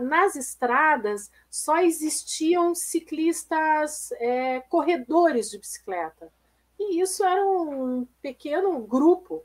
nas 0.03 0.37
estradas 0.37 1.29
só 1.51 1.79
existiam 1.79 2.77
ciclistas 2.77 4.13
é, 4.13 4.61
corredores 4.69 5.51
de 5.51 5.59
bicicleta. 5.59 6.33
E 6.79 7.01
isso 7.01 7.25
era 7.25 7.45
um 7.45 8.07
pequeno 8.23 8.79
grupo. 8.87 9.43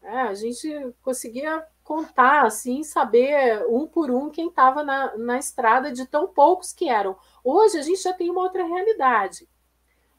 Né? 0.00 0.22
A 0.22 0.34
gente 0.34 0.94
conseguia 1.02 1.62
contar, 1.86 2.44
assim, 2.44 2.82
saber 2.82 3.64
um 3.68 3.86
por 3.86 4.10
um 4.10 4.28
quem 4.28 4.48
estava 4.48 4.82
na, 4.82 5.16
na 5.16 5.38
estrada 5.38 5.92
de 5.92 6.04
tão 6.04 6.26
poucos 6.26 6.72
que 6.72 6.88
eram. 6.88 7.16
Hoje 7.44 7.78
a 7.78 7.82
gente 7.82 8.02
já 8.02 8.12
tem 8.12 8.28
uma 8.28 8.40
outra 8.40 8.64
realidade. 8.64 9.48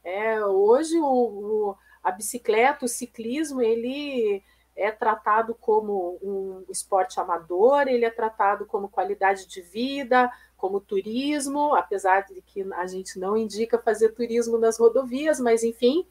É, 0.01 0.43
hoje 0.45 0.97
o, 0.97 1.05
o, 1.05 1.75
a 2.01 2.09
bicicleta, 2.09 2.85
o 2.85 2.87
ciclismo, 2.87 3.61
ele 3.61 4.41
é 4.77 4.91
tratado 4.91 5.53
como 5.55 6.17
um 6.23 6.63
esporte 6.69 7.19
amador, 7.19 7.89
ele 7.89 8.05
é 8.05 8.11
tratado 8.11 8.65
como 8.65 8.87
qualidade 8.87 9.45
de 9.45 9.61
vida, 9.61 10.31
como 10.55 10.79
turismo, 10.79 11.75
apesar 11.75 12.21
de 12.21 12.41
que 12.43 12.61
a 12.75 12.87
gente 12.87 13.19
não 13.19 13.35
indica 13.35 13.77
fazer 13.77 14.13
turismo 14.13 14.57
nas 14.57 14.79
rodovias, 14.79 15.37
mas 15.37 15.65
enfim, 15.65 16.07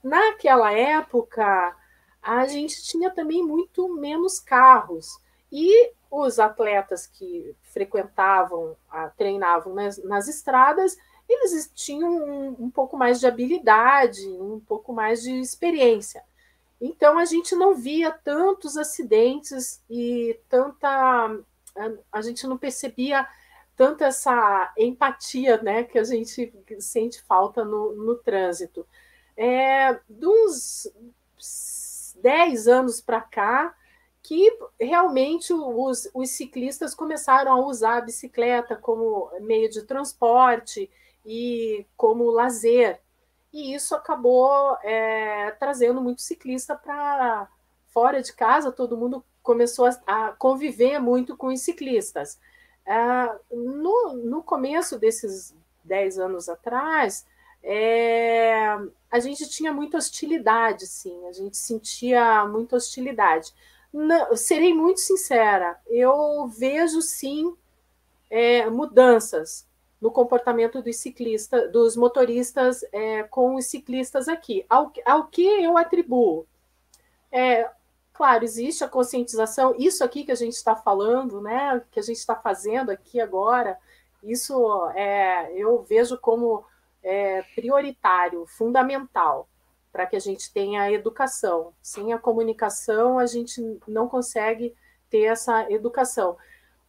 naquela 0.00 0.72
época 0.72 1.76
a 2.22 2.46
gente 2.46 2.82
tinha 2.84 3.10
também 3.10 3.44
muito 3.44 3.88
menos 3.94 4.38
carros 4.38 5.18
e 5.50 5.92
os 6.10 6.38
atletas 6.38 7.06
que 7.06 7.54
frequentavam, 7.62 8.76
treinavam 9.16 9.74
nas, 9.74 9.98
nas 10.04 10.28
estradas, 10.28 10.96
eles 11.28 11.70
tinham 11.74 12.10
um, 12.10 12.64
um 12.66 12.70
pouco 12.70 12.96
mais 12.96 13.18
de 13.18 13.26
habilidade, 13.26 14.26
um 14.28 14.60
pouco 14.60 14.92
mais 14.92 15.22
de 15.22 15.32
experiência. 15.40 16.22
Então 16.80 17.18
a 17.18 17.24
gente 17.24 17.54
não 17.54 17.74
via 17.74 18.10
tantos 18.10 18.76
acidentes 18.76 19.80
e 19.88 20.38
tanta. 20.48 21.38
A 22.10 22.20
gente 22.20 22.46
não 22.46 22.58
percebia 22.58 23.26
tanta 23.76 24.06
essa 24.06 24.72
empatia 24.76 25.62
né, 25.62 25.84
que 25.84 25.98
a 25.98 26.04
gente 26.04 26.52
sente 26.78 27.22
falta 27.22 27.64
no, 27.64 27.94
no 27.94 28.16
trânsito. 28.16 28.86
É, 29.36 29.98
uns 30.10 30.92
10 32.22 32.68
anos 32.68 33.00
para 33.00 33.20
cá, 33.20 33.74
que 34.22 34.56
realmente 34.80 35.52
os, 35.52 36.08
os 36.14 36.30
ciclistas 36.30 36.94
começaram 36.94 37.52
a 37.52 37.66
usar 37.66 37.98
a 37.98 38.02
bicicleta 38.02 38.76
como 38.76 39.30
meio 39.40 39.68
de 39.68 39.82
transporte 39.82 40.88
e 41.26 41.84
como 41.96 42.30
lazer 42.30 43.00
e 43.52 43.74
isso 43.74 43.94
acabou 43.94 44.78
é, 44.82 45.50
trazendo 45.52 46.00
muito 46.00 46.22
ciclista 46.22 46.74
para 46.74 47.46
fora 47.88 48.22
de 48.22 48.32
casa, 48.32 48.72
todo 48.72 48.96
mundo 48.96 49.22
começou 49.42 49.86
a, 49.86 49.98
a 50.06 50.32
conviver 50.32 50.98
muito 50.98 51.36
com 51.36 51.48
os 51.48 51.60
ciclistas. 51.60 52.40
É, 52.86 52.94
no, 53.50 54.14
no 54.14 54.42
começo 54.42 54.98
desses 54.98 55.54
10 55.84 56.18
anos 56.18 56.48
atrás, 56.48 57.26
é, 57.62 58.78
a 59.12 59.20
gente 59.20 59.46
tinha 59.46 59.74
muita 59.74 59.98
hostilidade, 59.98 60.86
sim, 60.86 61.26
a 61.26 61.32
gente 61.32 61.58
sentia 61.58 62.46
muita 62.46 62.76
hostilidade. 62.76 63.52
Não, 63.92 64.34
serei 64.34 64.72
muito 64.72 65.00
sincera, 65.00 65.78
eu 65.86 66.46
vejo 66.48 67.02
sim 67.02 67.54
é, 68.30 68.70
mudanças 68.70 69.68
no 70.00 70.10
comportamento 70.10 70.80
dos 70.80 70.96
ciclistas, 70.96 71.70
dos 71.70 71.94
motoristas 71.94 72.82
é, 72.90 73.22
com 73.24 73.54
os 73.56 73.66
ciclistas 73.66 74.28
aqui. 74.28 74.64
Ao, 74.68 74.90
ao 75.04 75.26
que 75.26 75.44
eu 75.44 75.76
atribuo? 75.76 76.46
É, 77.30 77.70
claro, 78.14 78.44
existe 78.44 78.82
a 78.82 78.88
conscientização, 78.88 79.74
isso 79.78 80.02
aqui 80.02 80.24
que 80.24 80.32
a 80.32 80.36
gente 80.36 80.54
está 80.54 80.74
falando, 80.74 81.42
né, 81.42 81.82
que 81.90 82.00
a 82.00 82.02
gente 82.02 82.16
está 82.16 82.34
fazendo 82.34 82.88
aqui 82.88 83.20
agora, 83.20 83.78
isso 84.22 84.88
é, 84.94 85.52
eu 85.54 85.82
vejo 85.82 86.16
como 86.16 86.64
é, 87.02 87.42
prioritário, 87.54 88.46
fundamental, 88.46 89.48
para 89.92 90.06
que 90.06 90.16
a 90.16 90.20
gente 90.20 90.52
tenha 90.52 90.82
a 90.82 90.92
educação. 90.92 91.72
Sem 91.82 92.12
a 92.12 92.18
comunicação, 92.18 93.18
a 93.18 93.26
gente 93.26 93.60
não 93.86 94.08
consegue 94.08 94.74
ter 95.10 95.24
essa 95.24 95.70
educação 95.70 96.36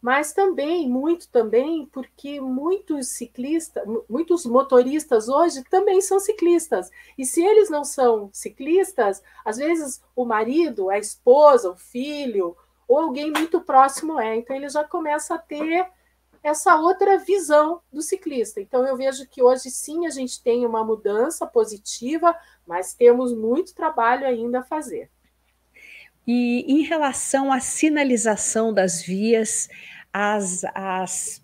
mas 0.04 0.34
também, 0.34 0.86
muito 0.86 1.26
também, 1.30 1.86
porque 1.86 2.38
muitos 2.38 3.08
ciclistas, 3.08 3.82
muitos 4.06 4.44
motoristas 4.44 5.30
hoje 5.30 5.64
também 5.64 6.02
são 6.02 6.20
ciclistas. 6.20 6.90
E 7.16 7.24
se 7.24 7.42
eles 7.42 7.70
não 7.70 7.84
são 7.84 8.28
ciclistas, 8.30 9.22
às 9.42 9.56
vezes 9.56 10.02
o 10.14 10.26
marido, 10.26 10.90
a 10.90 10.98
esposa, 10.98 11.70
o 11.70 11.74
filho, 11.74 12.54
ou 12.86 12.98
alguém 12.98 13.32
muito 13.32 13.62
próximo 13.62 14.20
é. 14.20 14.36
Então 14.36 14.54
ele 14.54 14.68
já 14.68 14.84
começa 14.84 15.36
a 15.36 15.38
ter 15.38 15.86
essa 16.44 16.76
outra 16.76 17.16
visão 17.16 17.80
do 17.90 18.02
ciclista. 18.02 18.60
Então 18.60 18.86
eu 18.86 18.94
vejo 18.98 19.26
que 19.26 19.42
hoje 19.42 19.70
sim 19.70 20.06
a 20.06 20.10
gente 20.10 20.42
tem 20.42 20.66
uma 20.66 20.84
mudança 20.84 21.46
positiva, 21.46 22.36
mas 22.66 22.92
temos 22.92 23.34
muito 23.34 23.74
trabalho 23.74 24.26
ainda 24.26 24.60
a 24.60 24.62
fazer. 24.62 25.10
E 26.26 26.66
em 26.68 26.82
relação 26.82 27.50
à 27.50 27.60
sinalização 27.60 28.74
das 28.74 29.02
vias, 29.02 29.70
as, 30.12 30.64
as 30.74 31.42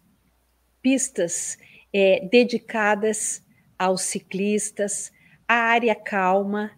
pistas 0.82 1.56
é, 1.94 2.28
dedicadas 2.30 3.42
aos 3.78 4.02
ciclistas, 4.02 5.10
a 5.48 5.54
área 5.54 5.94
calma 5.94 6.72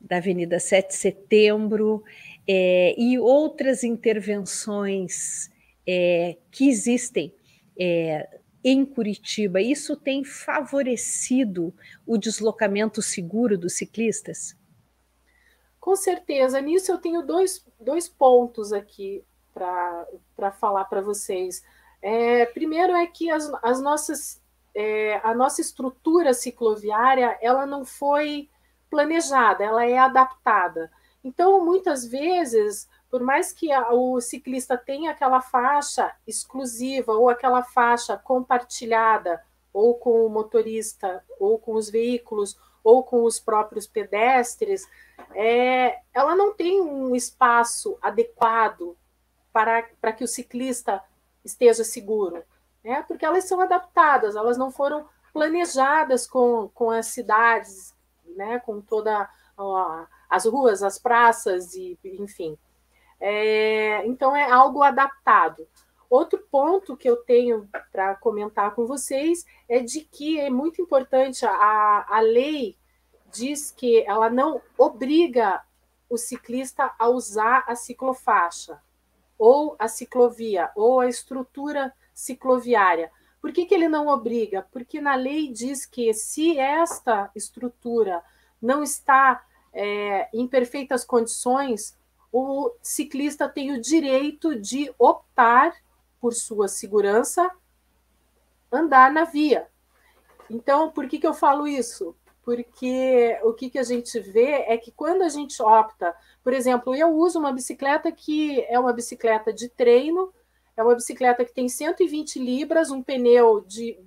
da 0.00 0.16
Avenida 0.16 0.58
7 0.58 0.88
de 0.88 0.94
Setembro 0.94 2.02
é, 2.46 2.92
e 2.98 3.20
outras 3.20 3.84
intervenções 3.84 5.48
é, 5.86 6.36
que 6.50 6.68
existem 6.68 7.32
é, 7.78 8.40
em 8.64 8.84
Curitiba. 8.84 9.60
Isso 9.60 9.96
tem 9.96 10.24
favorecido 10.24 11.74
o 12.06 12.16
deslocamento 12.16 13.02
seguro 13.02 13.58
dos 13.58 13.74
ciclistas? 13.74 14.56
Com 15.80 15.96
certeza. 15.96 16.60
Nisso 16.60 16.92
eu 16.92 16.98
tenho 16.98 17.22
dois, 17.22 17.66
dois 17.80 18.08
pontos 18.08 18.72
aqui 18.72 19.24
para 19.52 20.52
falar 20.52 20.84
para 20.84 21.00
vocês. 21.00 21.62
É, 22.00 22.46
primeiro 22.46 22.94
é 22.94 23.06
que 23.06 23.30
as, 23.30 23.50
as 23.62 23.80
nossas, 23.80 24.40
é, 24.74 25.20
a 25.24 25.34
nossa 25.34 25.60
estrutura 25.60 26.32
cicloviária 26.32 27.36
ela 27.40 27.66
não 27.66 27.84
foi 27.84 28.48
planejada, 28.90 29.64
ela 29.64 29.84
é 29.86 29.98
adaptada. 29.98 30.90
Então, 31.24 31.64
muitas 31.64 32.04
vezes, 32.04 32.88
por 33.12 33.20
mais 33.20 33.52
que 33.52 33.70
a, 33.70 33.92
o 33.92 34.22
ciclista 34.22 34.74
tenha 34.74 35.10
aquela 35.10 35.42
faixa 35.42 36.16
exclusiva 36.26 37.12
ou 37.12 37.28
aquela 37.28 37.62
faixa 37.62 38.16
compartilhada, 38.16 39.44
ou 39.70 39.96
com 39.96 40.24
o 40.24 40.30
motorista, 40.30 41.22
ou 41.38 41.58
com 41.58 41.74
os 41.74 41.90
veículos, 41.90 42.58
ou 42.82 43.02
com 43.02 43.24
os 43.24 43.38
próprios 43.38 43.86
pedestres, 43.86 44.88
é, 45.34 46.00
ela 46.14 46.34
não 46.34 46.54
tem 46.54 46.80
um 46.80 47.14
espaço 47.14 47.98
adequado 48.00 48.96
para, 49.52 49.86
para 50.00 50.14
que 50.14 50.24
o 50.24 50.28
ciclista 50.28 51.04
esteja 51.44 51.84
seguro, 51.84 52.42
né? 52.82 53.04
porque 53.06 53.26
elas 53.26 53.44
são 53.44 53.60
adaptadas, 53.60 54.36
elas 54.36 54.56
não 54.56 54.70
foram 54.70 55.06
planejadas 55.34 56.26
com, 56.26 56.70
com 56.72 56.90
as 56.90 57.08
cidades, 57.08 57.94
né? 58.24 58.58
com 58.60 58.80
toda 58.80 59.28
ó, 59.54 60.06
as 60.30 60.46
ruas, 60.46 60.82
as 60.82 60.98
praças, 60.98 61.74
e 61.74 61.98
enfim. 62.04 62.58
É, 63.24 64.04
então 64.04 64.34
é 64.34 64.50
algo 64.50 64.82
adaptado. 64.82 65.64
Outro 66.10 66.44
ponto 66.50 66.96
que 66.96 67.08
eu 67.08 67.16
tenho 67.18 67.68
para 67.92 68.16
comentar 68.16 68.74
com 68.74 68.84
vocês 68.84 69.46
é 69.68 69.78
de 69.78 70.00
que 70.00 70.40
é 70.40 70.50
muito 70.50 70.82
importante 70.82 71.46
a, 71.46 72.04
a 72.08 72.20
lei 72.20 72.76
diz 73.32 73.70
que 73.70 74.02
ela 74.08 74.28
não 74.28 74.60
obriga 74.76 75.62
o 76.10 76.18
ciclista 76.18 76.92
a 76.98 77.08
usar 77.08 77.64
a 77.68 77.76
ciclofaixa 77.76 78.82
ou 79.38 79.76
a 79.78 79.86
ciclovia, 79.86 80.70
ou 80.74 80.98
a 81.00 81.08
estrutura 81.08 81.94
cicloviária. 82.12 83.10
Por 83.40 83.52
que, 83.52 83.66
que 83.66 83.74
ele 83.74 83.88
não 83.88 84.08
obriga? 84.08 84.66
Porque 84.72 85.00
na 85.00 85.14
lei 85.14 85.48
diz 85.48 85.86
que 85.86 86.12
se 86.12 86.58
esta 86.58 87.30
estrutura 87.36 88.22
não 88.60 88.82
está 88.82 89.44
é, 89.72 90.28
em 90.32 90.46
perfeitas 90.46 91.04
condições, 91.04 91.96
o 92.32 92.72
ciclista 92.80 93.46
tem 93.48 93.72
o 93.72 93.80
direito 93.80 94.58
de 94.58 94.92
optar 94.98 95.74
por 96.18 96.32
sua 96.32 96.66
segurança 96.66 97.50
andar 98.70 99.12
na 99.12 99.24
via. 99.24 99.68
Então, 100.48 100.90
por 100.90 101.06
que, 101.06 101.18
que 101.18 101.26
eu 101.26 101.34
falo 101.34 101.68
isso? 101.68 102.16
Porque 102.42 103.38
o 103.44 103.52
que, 103.52 103.70
que 103.70 103.78
a 103.78 103.82
gente 103.82 104.18
vê 104.18 104.64
é 104.66 104.76
que 104.76 104.90
quando 104.90 105.22
a 105.22 105.28
gente 105.28 105.62
opta, 105.62 106.14
por 106.42 106.52
exemplo, 106.52 106.94
eu 106.94 107.08
uso 107.10 107.38
uma 107.38 107.52
bicicleta 107.52 108.10
que 108.10 108.62
é 108.62 108.78
uma 108.78 108.92
bicicleta 108.92 109.52
de 109.52 109.68
treino, 109.68 110.32
é 110.76 110.82
uma 110.82 110.94
bicicleta 110.94 111.44
que 111.44 111.52
tem 111.52 111.68
120 111.68 112.38
libras, 112.38 112.90
um 112.90 113.02
pneu 113.02 113.60
de 113.60 113.98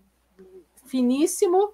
finíssimo, 0.85 1.73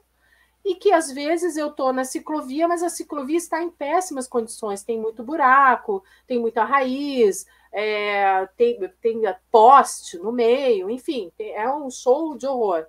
e 0.64 0.76
que 0.76 0.91
às 0.91 1.12
vezes 1.12 1.57
eu 1.57 1.68
estou 1.68 1.91
na 1.91 2.03
ciclovia, 2.03 2.68
mas 2.68 2.84
a 2.84 2.89
ciclovia 2.89 3.38
está 3.38 3.62
em 3.62 3.70
péssimas 3.70 4.28
condições, 4.28 4.84
tem 4.84 4.99
muito 4.99 5.24
buraco, 5.24 6.03
tem 6.28 6.39
muita 6.39 6.64
raiz, 6.64 7.45
é, 7.72 8.47
tem, 8.57 8.80
tem 9.01 9.22
poste 9.51 10.18
no 10.18 10.32
meio, 10.32 10.89
enfim, 10.89 11.32
é 11.39 11.70
um 11.70 11.89
show 11.89 12.38
de 12.38 12.45
horror. 12.45 12.86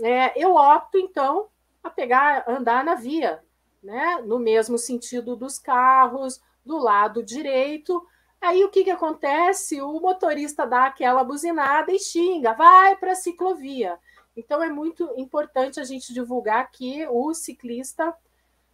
É, 0.00 0.42
eu 0.42 0.54
opto, 0.54 0.98
então, 0.98 1.48
a 1.82 1.90
pegar, 1.90 2.44
andar 2.48 2.84
na 2.84 2.94
via, 2.94 3.42
né? 3.82 4.22
no 4.24 4.38
mesmo 4.38 4.78
sentido 4.78 5.36
dos 5.36 5.58
carros, 5.58 6.40
do 6.64 6.78
lado 6.78 7.22
direito. 7.22 8.04
Aí 8.40 8.64
o 8.64 8.70
que, 8.70 8.84
que 8.84 8.90
acontece? 8.90 9.80
O 9.80 10.00
motorista 10.00 10.66
dá 10.66 10.86
aquela 10.86 11.22
buzinada 11.22 11.92
e 11.92 11.98
xinga, 11.98 12.54
vai 12.54 12.96
para 12.96 13.12
a 13.12 13.16
ciclovia. 13.16 13.98
Então 14.36 14.62
é 14.62 14.68
muito 14.68 15.12
importante 15.16 15.78
a 15.78 15.84
gente 15.84 16.12
divulgar 16.12 16.70
que 16.70 17.06
o 17.06 17.32
ciclista, 17.32 18.14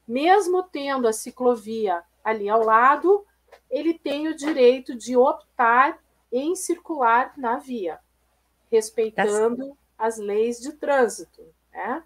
mesmo 0.06 0.62
tendo 0.62 1.06
a 1.06 1.12
ciclovia 1.12 2.02
ali 2.24 2.48
ao 2.48 2.64
lado, 2.64 3.26
ele 3.70 3.94
tem 3.94 4.28
o 4.28 4.36
direito 4.36 4.94
de 4.94 5.16
optar 5.16 5.98
em 6.32 6.54
circular 6.54 7.34
na 7.36 7.58
via, 7.58 7.98
respeitando 8.70 9.76
as 9.98 10.16
leis 10.18 10.60
de 10.60 10.72
trânsito. 10.72 11.42
Né? 11.72 12.02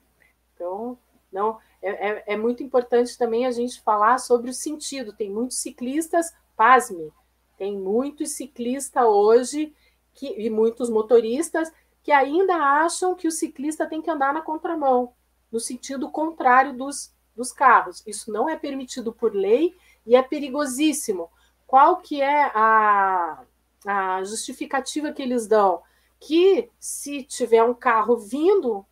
Então, 0.55 0.99
não 1.31 1.59
é, 1.83 2.09
é, 2.09 2.25
é, 2.29 2.37
muito 2.37 2.63
importante 2.63 3.19
também 3.19 3.45
a 3.45 3.51
gente 3.51 3.83
falar 3.83 4.19
sobre 4.19 4.51
o 4.51 4.55
sentido. 4.55 5.13
Tem 5.13 5.31
muitos 5.31 5.59
ciclistas, 5.59 6.35
pasme, 6.57 7.13
tem 7.59 7.77
muitos 7.77 8.31
ciclistas 8.31 9.05
hoje 9.05 9.75
que, 10.15 10.27
e 10.41 10.49
muitos 10.49 10.89
motoristas 10.89 11.71
que 12.05 12.13
ainda 12.13 12.55
acham 12.55 13.15
que 13.15 13.27
o 13.27 13.33
ciclista 13.33 13.87
tem 13.87 14.03
que 14.03 14.11
andar 14.11 14.35
na 14.35 14.43
contramão, 14.43 15.15
no 15.51 15.59
sentido 15.59 16.11
contrário 16.11 16.75
dos, 16.75 17.15
dos 17.35 17.51
carros. 17.51 18.03
Isso 18.07 18.31
não 18.31 18.47
é 18.47 18.57
permitido 18.57 19.11
por 19.11 19.35
lei 19.35 19.75
e 20.07 20.15
é 20.15 20.23
perigosíssimo. 20.23 21.31
Qual 21.67 21.97
que 21.97 22.21
é 22.21 22.45
a, 22.55 23.43
a 23.87 24.23
justificativa 24.23 25.13
que 25.13 25.23
eles 25.23 25.47
dão? 25.47 25.83
Que 26.21 26.71
se 26.79 27.23
tiver 27.23 27.65
um 27.65 27.73
carro 27.73 28.19
vindo 28.19 28.85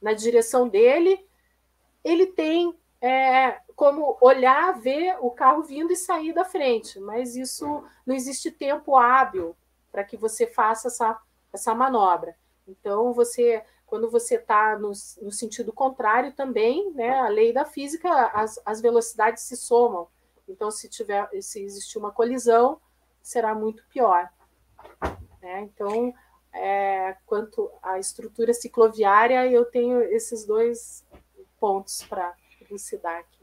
na 0.00 0.12
direção 0.12 0.68
dele, 0.68 1.26
ele 2.04 2.26
tem 2.26 2.78
é, 3.00 3.58
como 3.74 4.18
olhar, 4.20 4.78
ver 4.78 5.16
o 5.20 5.30
carro 5.30 5.62
vindo 5.62 5.94
e 5.94 5.96
sair 5.96 6.34
da 6.34 6.44
frente, 6.44 7.00
mas 7.00 7.36
isso 7.36 7.82
não 8.04 8.14
existe 8.14 8.50
tempo 8.50 8.96
hábil 8.96 9.56
para 9.90 10.04
que 10.04 10.18
você 10.18 10.46
faça 10.46 10.88
essa, 10.88 11.18
essa 11.54 11.74
manobra. 11.74 12.36
Então, 12.70 13.12
você, 13.12 13.62
quando 13.86 14.10
você 14.10 14.36
está 14.36 14.78
no, 14.78 14.92
no, 15.20 15.32
sentido 15.32 15.72
contrário 15.72 16.32
também, 16.32 16.92
né, 16.92 17.18
a 17.18 17.28
lei 17.28 17.52
da 17.52 17.64
física, 17.64 18.08
as, 18.32 18.60
as 18.64 18.80
velocidades 18.80 19.42
se 19.42 19.56
somam. 19.56 20.08
Então, 20.48 20.70
se 20.70 20.88
tiver, 20.88 21.28
se 21.40 21.62
existir 21.62 21.98
uma 21.98 22.12
colisão, 22.12 22.80
será 23.22 23.54
muito 23.54 23.84
pior. 23.88 24.30
Né? 25.42 25.62
Então, 25.62 26.14
é, 26.52 27.16
quanto 27.26 27.70
à 27.82 27.98
estrutura 27.98 28.52
cicloviária, 28.52 29.46
eu 29.50 29.64
tenho 29.64 30.02
esses 30.02 30.44
dois 30.44 31.04
pontos 31.58 32.02
para 32.08 32.34
elucidar 32.68 33.18
aqui. 33.18 33.40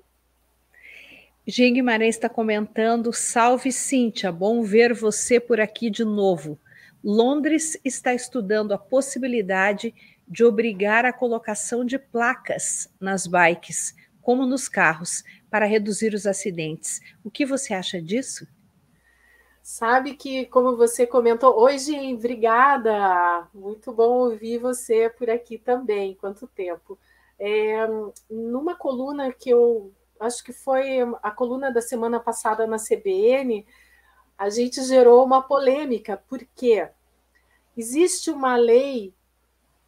Jean 1.45 1.71
Guimarães 1.73 2.15
está 2.15 2.27
comentando: 2.27 3.13
Salve 3.13 3.71
Cíntia, 3.71 4.31
bom 4.31 4.63
ver 4.63 4.93
você 4.93 5.39
por 5.39 5.61
aqui 5.61 5.89
de 5.89 6.03
novo. 6.03 6.59
Londres 7.03 7.79
está 7.83 8.13
estudando 8.13 8.73
a 8.73 8.77
possibilidade 8.77 9.93
de 10.27 10.43
obrigar 10.43 11.05
a 11.05 11.13
colocação 11.13 11.85
de 11.85 11.97
placas 11.97 12.89
nas 12.99 13.25
bikes, 13.25 13.95
como 14.21 14.45
nos 14.45 14.67
carros, 14.67 15.23
para 15.49 15.65
reduzir 15.65 16.13
os 16.13 16.27
acidentes. 16.27 16.99
O 17.23 17.31
que 17.31 17.45
você 17.45 17.73
acha 17.73 18.01
disso? 18.01 18.45
Sabe 19.61 20.15
que, 20.15 20.45
como 20.45 20.77
você 20.77 21.05
comentou 21.05 21.59
hoje, 21.59 21.93
obrigada. 22.13 23.47
Muito 23.53 23.91
bom 23.91 24.19
ouvir 24.19 24.59
você 24.59 25.09
por 25.09 25.29
aqui 25.29 25.57
também. 25.57 26.15
Quanto 26.15 26.47
tempo? 26.47 26.97
É, 27.37 27.85
numa 28.29 28.75
coluna 28.75 29.31
que 29.31 29.49
eu 29.49 29.91
acho 30.19 30.43
que 30.43 30.53
foi 30.53 30.99
a 31.21 31.31
coluna 31.31 31.71
da 31.71 31.81
semana 31.81 32.19
passada 32.19 32.65
na 32.65 32.77
CBN, 32.77 33.65
a 34.37 34.49
gente 34.49 34.83
gerou 34.83 35.23
uma 35.25 35.41
polêmica, 35.41 36.21
porque 36.27 36.89
Existe 37.77 38.31
uma 38.31 38.55
lei 38.55 39.13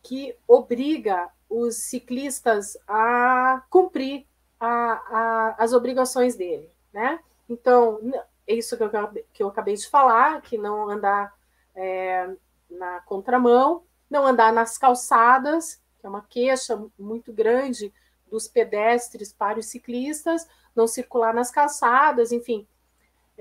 que 0.04 0.38
obriga 0.48 1.28
os 1.50 1.76
ciclistas 1.78 2.78
a 2.88 3.64
cumprir 3.68 4.28
a, 4.60 4.68
a, 4.70 5.56
as 5.58 5.74
obrigações 5.74 6.36
dele, 6.36 6.70
né? 6.94 7.20
Então, 7.50 8.00
é 8.46 8.54
isso 8.54 8.78
que 8.78 8.84
eu, 8.84 8.90
que 9.34 9.42
eu 9.42 9.48
acabei 9.48 9.74
de 9.74 9.90
falar, 9.90 10.40
que 10.44 10.56
não 10.56 10.88
andar 10.88 11.34
é, 11.76 12.30
na 12.70 13.02
contramão, 13.02 13.84
não 14.08 14.24
andar 14.24 14.54
nas 14.54 14.78
calçadas, 14.78 15.82
que 16.00 16.06
é 16.06 16.10
uma 16.10 16.22
queixa 16.22 16.80
muito 16.98 17.34
grande 17.34 17.92
dos 18.30 18.48
pedestres 18.48 19.34
para 19.34 19.58
os 19.58 19.66
ciclistas, 19.66 20.48
não 20.76 20.86
circular 20.86 21.34
nas 21.34 21.50
calçadas, 21.50 22.32
enfim. 22.32 22.68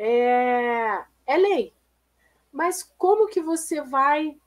É, 0.00 1.04
é 1.26 1.36
lei, 1.36 1.74
mas 2.52 2.84
como 2.96 3.26
que 3.26 3.40
você 3.40 3.82
vai 3.82 4.38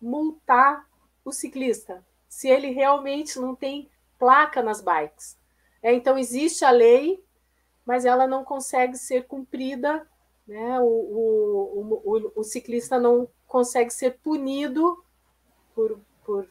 multar 0.00 0.84
o 1.24 1.32
ciclista 1.32 2.04
se 2.28 2.48
ele 2.48 2.70
realmente 2.70 3.38
não 3.38 3.54
tem 3.54 3.88
placa 4.18 4.62
nas 4.62 4.80
bikes? 4.80 5.38
É, 5.80 5.92
então 5.92 6.18
existe 6.18 6.64
a 6.64 6.70
lei, 6.70 7.24
mas 7.84 8.04
ela 8.04 8.26
não 8.26 8.44
consegue 8.44 8.96
ser 8.96 9.26
cumprida, 9.26 10.06
né? 10.46 10.80
O, 10.80 10.84
o, 10.84 12.02
o, 12.04 12.32
o 12.40 12.42
ciclista 12.42 12.98
não 12.98 13.28
consegue 13.46 13.90
ser 13.90 14.18
punido 14.18 15.04
por, 15.72 16.00
por, 16.24 16.48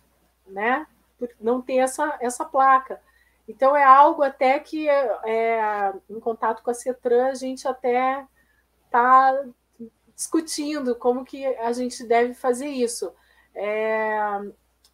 né? 0.47 0.88
por 1.18 1.30
não 1.39 1.62
ter 1.62 1.78
essa, 1.78 2.18
essa 2.22 2.45
placa. 2.45 3.01
Então 3.47 3.76
é 3.76 3.84
algo 3.84 4.24
até 4.24 4.60
que 4.60 4.89
é, 4.89 5.93
em 6.10 6.20
contato 6.20 6.64
com 6.64 6.72
a 6.72 6.74
CETRAN 6.74 7.28
a 7.28 7.34
gente 7.34 7.68
até 7.68 8.26
está 8.96 9.46
discutindo 10.16 10.96
como 10.96 11.26
que 11.26 11.46
a 11.46 11.74
gente 11.74 12.06
deve 12.06 12.34
fazer 12.34 12.68
isso. 12.68 13.14
É, 13.54 14.18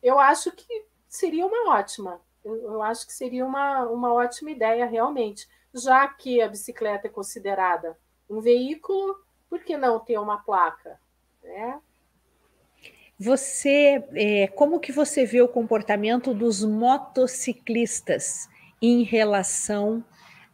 eu 0.02 0.20
acho 0.20 0.52
que 0.52 0.86
seria 1.08 1.46
uma 1.46 1.76
ótima, 1.76 2.20
eu, 2.44 2.82
acho 2.82 3.06
que 3.06 3.14
seria 3.14 3.46
uma, 3.46 3.86
uma 3.86 4.12
ótima 4.12 4.50
ideia 4.50 4.86
realmente, 4.86 5.48
já 5.74 6.08
que 6.08 6.42
a 6.42 6.48
bicicleta 6.48 7.08
é 7.08 7.10
considerada 7.10 7.98
um 8.30 8.42
veículo, 8.42 9.16
por 9.50 9.60
que 9.60 9.78
não 9.78 10.00
ter 10.00 10.18
uma 10.18 10.38
placa? 10.38 11.00
Né? 11.44 11.80
Você, 13.20 14.04
é, 14.16 14.48
como 14.48 14.80
que 14.80 14.92
você 14.92 15.26
vê 15.26 15.42
o 15.42 15.48
comportamento 15.48 16.34
dos 16.34 16.64
motociclistas 16.64 18.50
em 18.82 19.04
relação 19.04 20.04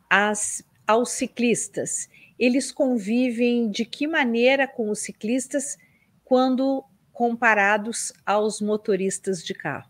às, 0.09 0.61
aos 0.85 1.11
ciclistas? 1.11 2.09
Eles 2.37 2.71
convivem 2.71 3.69
de 3.69 3.85
que 3.85 4.07
maneira 4.07 4.67
com 4.67 4.89
os 4.89 4.99
ciclistas 4.99 5.77
quando 6.23 6.83
comparados 7.11 8.13
aos 8.25 8.61
motoristas 8.61 9.43
de 9.43 9.53
carro? 9.53 9.89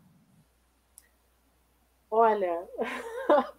Olha, 2.10 2.66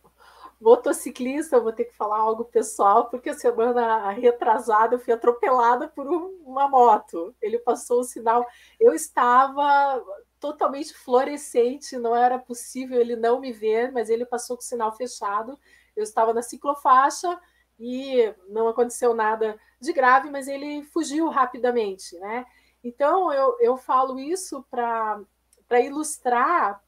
motociclista, 0.61 1.57
eu 1.57 1.63
vou 1.63 1.73
ter 1.73 1.85
que 1.85 1.95
falar 1.95 2.17
algo 2.17 2.45
pessoal, 2.45 3.11
porque 3.11 3.31
a 3.31 3.35
semana 3.35 4.11
retrasada 4.11 4.95
eu 4.95 4.99
fui 4.99 5.13
atropelada 5.13 5.87
por 5.89 6.07
uma 6.07 6.69
moto. 6.69 7.35
Ele 7.43 7.59
passou 7.59 8.01
o 8.01 8.05
sinal. 8.05 8.47
Eu 8.81 8.95
estava 8.95 10.03
totalmente 10.41 10.95
fluorescente, 10.95 11.97
não 11.99 12.15
era 12.17 12.39
possível 12.39 13.01
ele 13.01 13.17
não 13.17 13.41
me 13.41 13.53
ver, 13.53 13.93
mas 13.93 14.09
ele 14.09 14.25
passou 14.25 14.57
com 14.57 14.63
o 14.63 14.67
sinal 14.67 14.97
fechado. 14.97 15.59
Eu 15.95 16.03
estava 16.03 16.33
na 16.33 16.43
ciclofaixa 16.43 17.39
e 17.79 18.35
não 18.49 18.69
aconteceu 18.69 19.15
nada 19.15 19.59
de 19.81 19.93
grave, 19.93 20.31
mas 20.31 20.49
ele 20.49 20.83
fugiu 20.85 21.29
rapidamente, 21.29 22.19
né? 22.19 22.45
Então 22.83 23.33
eu, 23.33 23.57
eu 23.61 23.77
falo 23.77 24.19
isso 24.19 24.65
para 24.71 25.25
ilustrar 25.81 26.83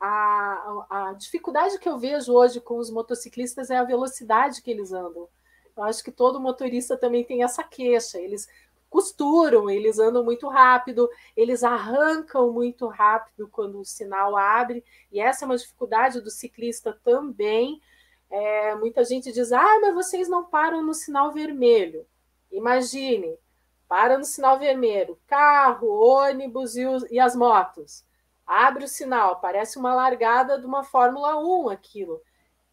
a, 0.00 0.86
a 0.90 1.12
dificuldade 1.12 1.78
que 1.78 1.88
eu 1.88 1.98
vejo 1.98 2.32
hoje 2.32 2.60
com 2.60 2.78
os 2.78 2.90
motociclistas 2.90 3.70
é 3.70 3.76
a 3.76 3.84
velocidade 3.84 4.60
que 4.60 4.70
eles 4.70 4.92
andam. 4.92 5.28
Eu 5.76 5.84
acho 5.84 6.02
que 6.02 6.10
todo 6.10 6.40
motorista 6.40 6.96
também 6.96 7.24
tem 7.24 7.42
essa 7.42 7.62
queixa. 7.62 8.18
Eles 8.18 8.48
costuram, 8.90 9.70
eles 9.70 9.98
andam 9.98 10.22
muito 10.22 10.48
rápido, 10.48 11.08
eles 11.34 11.64
arrancam 11.64 12.52
muito 12.52 12.86
rápido 12.88 13.48
quando 13.48 13.80
o 13.80 13.84
sinal 13.84 14.36
abre, 14.36 14.84
e 15.10 15.18
essa 15.18 15.44
é 15.44 15.46
uma 15.46 15.56
dificuldade 15.56 16.20
do 16.20 16.30
ciclista 16.30 16.98
também. 17.02 17.80
É, 18.32 18.74
muita 18.76 19.04
gente 19.04 19.30
diz: 19.30 19.52
ah, 19.52 19.78
mas 19.82 19.94
vocês 19.94 20.26
não 20.26 20.42
param 20.42 20.82
no 20.82 20.94
sinal 20.94 21.30
vermelho. 21.30 22.06
Imagine, 22.50 23.38
para 23.86 24.16
no 24.16 24.24
sinal 24.24 24.58
vermelho, 24.58 25.20
carro, 25.26 25.86
ônibus 25.86 26.74
e, 26.74 26.86
os, 26.86 27.04
e 27.10 27.20
as 27.20 27.36
motos. 27.36 28.06
Abre 28.46 28.84
o 28.84 28.88
sinal, 28.88 29.38
parece 29.38 29.78
uma 29.78 29.94
largada 29.94 30.58
de 30.58 30.64
uma 30.64 30.82
Fórmula 30.82 31.38
1 31.38 31.68
aquilo. 31.68 32.22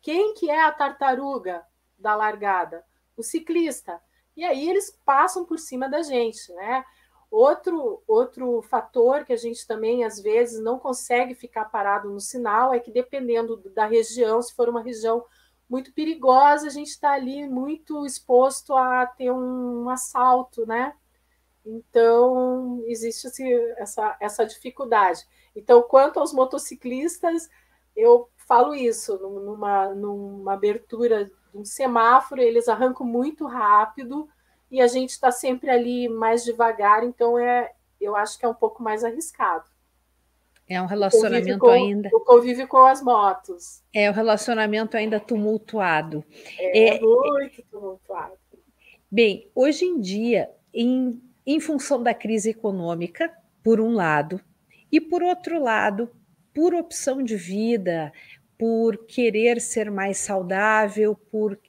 Quem 0.02 0.34
que 0.34 0.50
é 0.50 0.64
a 0.64 0.72
tartaruga 0.72 1.62
da 1.98 2.16
largada? 2.16 2.86
O 3.18 3.22
ciclista. 3.22 4.02
E 4.38 4.46
aí 4.46 4.70
eles 4.70 4.98
passam 5.04 5.44
por 5.44 5.60
cima 5.60 5.90
da 5.90 6.02
gente, 6.02 6.54
né? 6.54 6.86
Outro, 7.30 8.02
outro 8.08 8.62
fator 8.62 9.26
que 9.26 9.34
a 9.34 9.38
gente 9.38 9.68
também, 9.68 10.06
às 10.06 10.22
vezes, 10.22 10.62
não 10.62 10.80
consegue 10.80 11.36
ficar 11.36 11.66
parado 11.66 12.10
no 12.10 12.22
sinal 12.22 12.74
é 12.74 12.80
que, 12.80 12.92
dependendo 12.92 13.58
da 13.72 13.86
região, 13.86 14.42
se 14.42 14.56
for 14.56 14.70
uma 14.70 14.82
região 14.82 15.24
muito 15.70 15.94
perigosa, 15.94 16.68
a 16.68 16.72
gente 16.72 16.90
está 16.90 17.12
ali 17.12 17.48
muito 17.48 18.06
exposto 18.06 18.76
a 18.76 19.06
ter 19.06 19.32
um 19.32 19.88
assalto, 19.90 20.66
né? 20.66 20.94
Então, 21.64 22.82
existe 22.88 23.28
essa, 23.78 24.18
essa 24.20 24.46
dificuldade. 24.46 25.26
Então, 25.56 25.84
quanto 25.84 26.20
aos 26.20 26.34
motociclistas, 26.34 27.50
eu 27.96 28.30
falo 28.36 28.74
isso, 28.74 29.18
numa, 29.20 29.94
numa 29.94 30.54
abertura 30.54 31.26
de 31.26 31.34
um 31.54 31.64
semáforo, 31.64 32.42
eles 32.42 32.68
arrancam 32.68 33.06
muito 33.06 33.46
rápido 33.46 34.28
e 34.72 34.82
a 34.82 34.88
gente 34.88 35.12
está 35.12 35.32
sempre 35.32 35.70
ali 35.70 36.10
mais 36.10 36.44
devagar, 36.44 37.04
então 37.04 37.38
é, 37.38 37.72
eu 38.00 38.16
acho 38.16 38.40
que 38.40 38.46
é 38.46 38.50
um 38.50 38.54
pouco 38.54 38.82
mais 38.82 39.04
arriscado. 39.04 39.70
É 40.70 40.80
um 40.80 40.86
relacionamento 40.86 41.66
o 41.66 41.70
ainda. 41.70 42.10
O 42.14 42.20
convívio 42.20 42.68
com 42.68 42.86
as 42.86 43.02
motos. 43.02 43.82
É 43.92 44.10
um 44.10 44.14
relacionamento 44.14 44.96
ainda 44.96 45.20
tumultuado. 45.20 46.24
É, 46.60 46.96
é 46.96 47.00
muito 47.02 47.64
tumultuado. 47.72 48.38
Bem, 49.12 49.50
hoje 49.56 49.86
em 49.86 50.00
dia, 50.00 50.48
em, 50.72 51.20
em 51.44 51.60
função 51.60 52.04
da 52.04 52.14
crise 52.14 52.52
econômica, 52.52 53.34
por 53.64 53.82
um 53.82 53.94
lado, 53.94 54.40
e 54.92 55.02
por 55.02 55.24
outro 55.24 55.60
lado, 55.60 56.12
por 56.54 56.76
opção 56.76 57.24
de 57.24 57.36
vida, 57.36 58.14
por 58.56 59.06
querer 59.08 59.60
ser 59.60 59.90
mais 59.90 60.20
saudável, 60.20 61.16
por, 61.32 61.60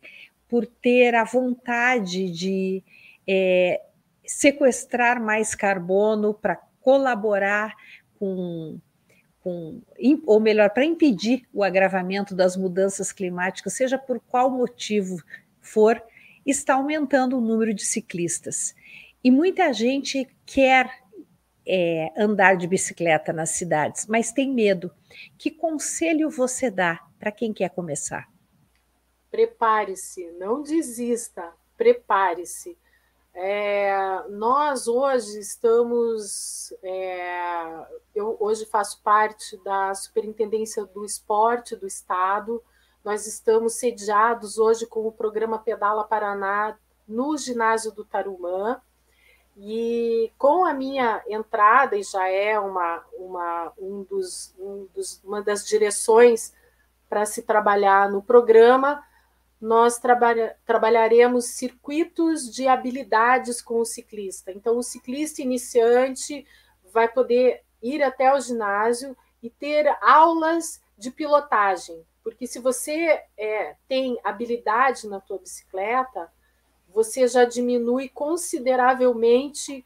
por 0.46 0.66
ter 0.66 1.14
a 1.14 1.24
vontade 1.24 2.30
de 2.30 2.82
é, 3.26 3.80
sequestrar 4.26 5.22
mais 5.22 5.54
carbono 5.54 6.34
para 6.34 6.56
colaborar 6.80 7.74
com, 8.18 8.78
com, 9.42 9.80
ou 10.26 10.40
melhor, 10.40 10.70
para 10.70 10.84
impedir 10.84 11.48
o 11.52 11.64
agravamento 11.64 12.34
das 12.34 12.56
mudanças 12.56 13.12
climáticas, 13.12 13.72
seja 13.72 13.98
por 13.98 14.20
qual 14.20 14.50
motivo 14.50 15.22
for, 15.60 16.02
está 16.44 16.74
aumentando 16.74 17.38
o 17.38 17.40
número 17.40 17.72
de 17.72 17.84
ciclistas. 17.84 18.74
E 19.22 19.30
muita 19.30 19.72
gente 19.72 20.28
quer 20.46 20.90
é, 21.66 22.12
andar 22.16 22.56
de 22.56 22.66
bicicleta 22.66 23.32
nas 23.32 23.50
cidades, 23.50 24.06
mas 24.06 24.32
tem 24.32 24.52
medo. 24.52 24.90
Que 25.38 25.50
conselho 25.50 26.30
você 26.30 26.70
dá 26.70 27.00
para 27.18 27.30
quem 27.30 27.52
quer 27.52 27.70
começar? 27.70 28.28
Prepare-se, 29.30 30.30
não 30.32 30.62
desista, 30.62 31.52
prepare-se. 31.76 32.76
É, 33.32 34.24
nós 34.28 34.88
hoje 34.88 35.38
estamos. 35.38 36.72
É, 36.82 37.86
eu 38.14 38.36
hoje 38.40 38.66
faço 38.66 39.00
parte 39.02 39.56
da 39.64 39.94
Superintendência 39.94 40.84
do 40.84 41.04
Esporte 41.04 41.76
do 41.76 41.86
Estado. 41.86 42.62
Nós 43.04 43.26
estamos 43.26 43.74
sediados 43.74 44.58
hoje 44.58 44.86
com 44.86 45.06
o 45.06 45.12
programa 45.12 45.58
Pedala 45.58 46.04
Paraná 46.04 46.76
no 47.06 47.36
ginásio 47.36 47.92
do 47.92 48.04
Tarumã. 48.04 48.80
E 49.56 50.32
com 50.38 50.64
a 50.64 50.72
minha 50.72 51.22
entrada, 51.28 51.96
e 51.96 52.02
já 52.02 52.28
é 52.28 52.58
uma, 52.58 53.04
uma, 53.12 53.72
um 53.78 54.02
dos, 54.04 54.54
um 54.58 54.86
dos, 54.94 55.22
uma 55.22 55.42
das 55.42 55.66
direções 55.66 56.54
para 57.08 57.26
se 57.26 57.42
trabalhar 57.42 58.08
no 58.10 58.22
programa, 58.22 59.04
nós 59.60 59.98
trabalha, 59.98 60.56
trabalharemos 60.64 61.46
circuitos 61.46 62.50
de 62.50 62.66
habilidades 62.66 63.60
com 63.60 63.80
o 63.80 63.84
ciclista. 63.84 64.50
Então, 64.50 64.78
o 64.78 64.82
ciclista 64.82 65.42
iniciante 65.42 66.46
vai 66.92 67.08
poder 67.08 67.62
ir 67.82 68.02
até 68.02 68.32
o 68.32 68.40
ginásio 68.40 69.16
e 69.42 69.50
ter 69.50 69.86
aulas 70.00 70.80
de 70.96 71.10
pilotagem, 71.10 72.04
porque 72.22 72.46
se 72.46 72.58
você 72.58 73.22
é, 73.36 73.74
tem 73.88 74.18
habilidade 74.22 75.08
na 75.08 75.20
tua 75.20 75.38
bicicleta, 75.38 76.30
você 76.92 77.26
já 77.26 77.44
diminui 77.44 78.08
consideravelmente 78.08 79.84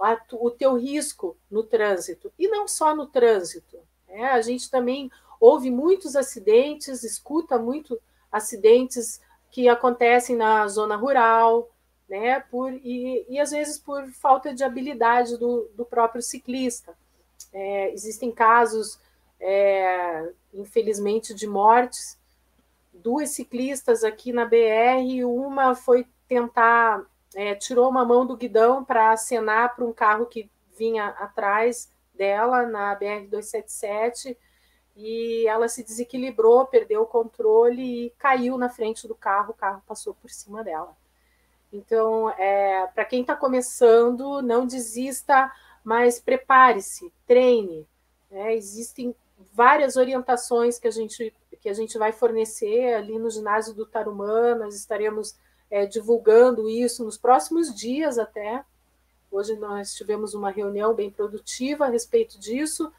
a, 0.00 0.18
o 0.32 0.50
teu 0.50 0.76
risco 0.76 1.36
no 1.50 1.62
trânsito. 1.62 2.32
E 2.38 2.48
não 2.48 2.66
só 2.66 2.94
no 2.94 3.06
trânsito. 3.06 3.78
Né? 4.08 4.24
A 4.24 4.40
gente 4.40 4.70
também 4.70 5.10
ouve 5.40 5.70
muitos 5.70 6.16
acidentes, 6.16 7.02
escuta 7.02 7.58
muito 7.58 8.00
acidentes 8.34 9.20
que 9.50 9.68
acontecem 9.68 10.34
na 10.34 10.66
zona 10.66 10.96
rural, 10.96 11.70
né? 12.08 12.40
Por, 12.40 12.72
e, 12.72 13.24
e 13.28 13.38
às 13.38 13.52
vezes 13.52 13.78
por 13.78 14.04
falta 14.08 14.52
de 14.52 14.64
habilidade 14.64 15.38
do, 15.38 15.70
do 15.76 15.84
próprio 15.84 16.20
ciclista. 16.20 16.92
É, 17.52 17.92
existem 17.92 18.32
casos, 18.32 18.98
é, 19.40 20.32
infelizmente, 20.52 21.32
de 21.32 21.46
mortes. 21.46 22.18
Duas 22.92 23.30
ciclistas 23.30 24.02
aqui 24.02 24.32
na 24.32 24.44
BR, 24.44 25.24
uma 25.24 25.76
foi 25.76 26.06
tentar 26.26 27.04
é, 27.34 27.54
tirou 27.54 27.88
uma 27.88 28.04
mão 28.04 28.26
do 28.26 28.36
guidão 28.36 28.84
para 28.84 29.12
acenar 29.12 29.74
para 29.74 29.84
um 29.84 29.92
carro 29.92 30.26
que 30.26 30.50
vinha 30.76 31.08
atrás 31.08 31.88
dela 32.14 32.66
na 32.66 32.94
BR 32.94 33.28
277 33.28 34.36
e 34.96 35.46
ela 35.46 35.68
se 35.68 35.82
desequilibrou, 35.82 36.66
perdeu 36.66 37.02
o 37.02 37.06
controle 37.06 38.06
e 38.06 38.10
caiu 38.18 38.56
na 38.56 38.68
frente 38.68 39.08
do 39.08 39.14
carro, 39.14 39.50
o 39.50 39.56
carro 39.56 39.82
passou 39.86 40.14
por 40.14 40.30
cima 40.30 40.62
dela. 40.62 40.96
Então, 41.72 42.30
é, 42.30 42.86
para 42.94 43.04
quem 43.04 43.22
está 43.22 43.34
começando, 43.34 44.40
não 44.40 44.66
desista, 44.66 45.50
mas 45.82 46.20
prepare-se, 46.20 47.12
treine. 47.26 47.86
Né? 48.30 48.54
Existem 48.54 49.14
várias 49.52 49.96
orientações 49.96 50.78
que 50.78 50.88
a 50.88 50.90
gente 50.90 51.34
que 51.60 51.68
a 51.70 51.74
gente 51.74 51.96
vai 51.96 52.12
fornecer 52.12 52.92
ali 52.92 53.18
no 53.18 53.30
ginásio 53.30 53.72
do 53.72 53.86
Tarumã, 53.86 54.54
nós 54.54 54.74
estaremos 54.74 55.34
é, 55.70 55.86
divulgando 55.86 56.68
isso 56.68 57.02
nos 57.02 57.16
próximos 57.16 57.74
dias 57.74 58.18
até. 58.18 58.62
Hoje 59.32 59.56
nós 59.56 59.94
tivemos 59.94 60.34
uma 60.34 60.50
reunião 60.50 60.92
bem 60.92 61.10
produtiva 61.10 61.86
a 61.86 61.88
respeito 61.88 62.38
disso, 62.38 62.92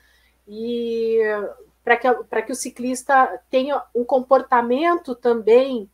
e 0.47 1.19
para 1.85 1.97
que, 1.97 2.41
que 2.47 2.51
o 2.51 2.55
ciclista 2.55 3.39
tenha 3.47 3.79
um 3.93 4.03
comportamento 4.03 5.13
também 5.13 5.87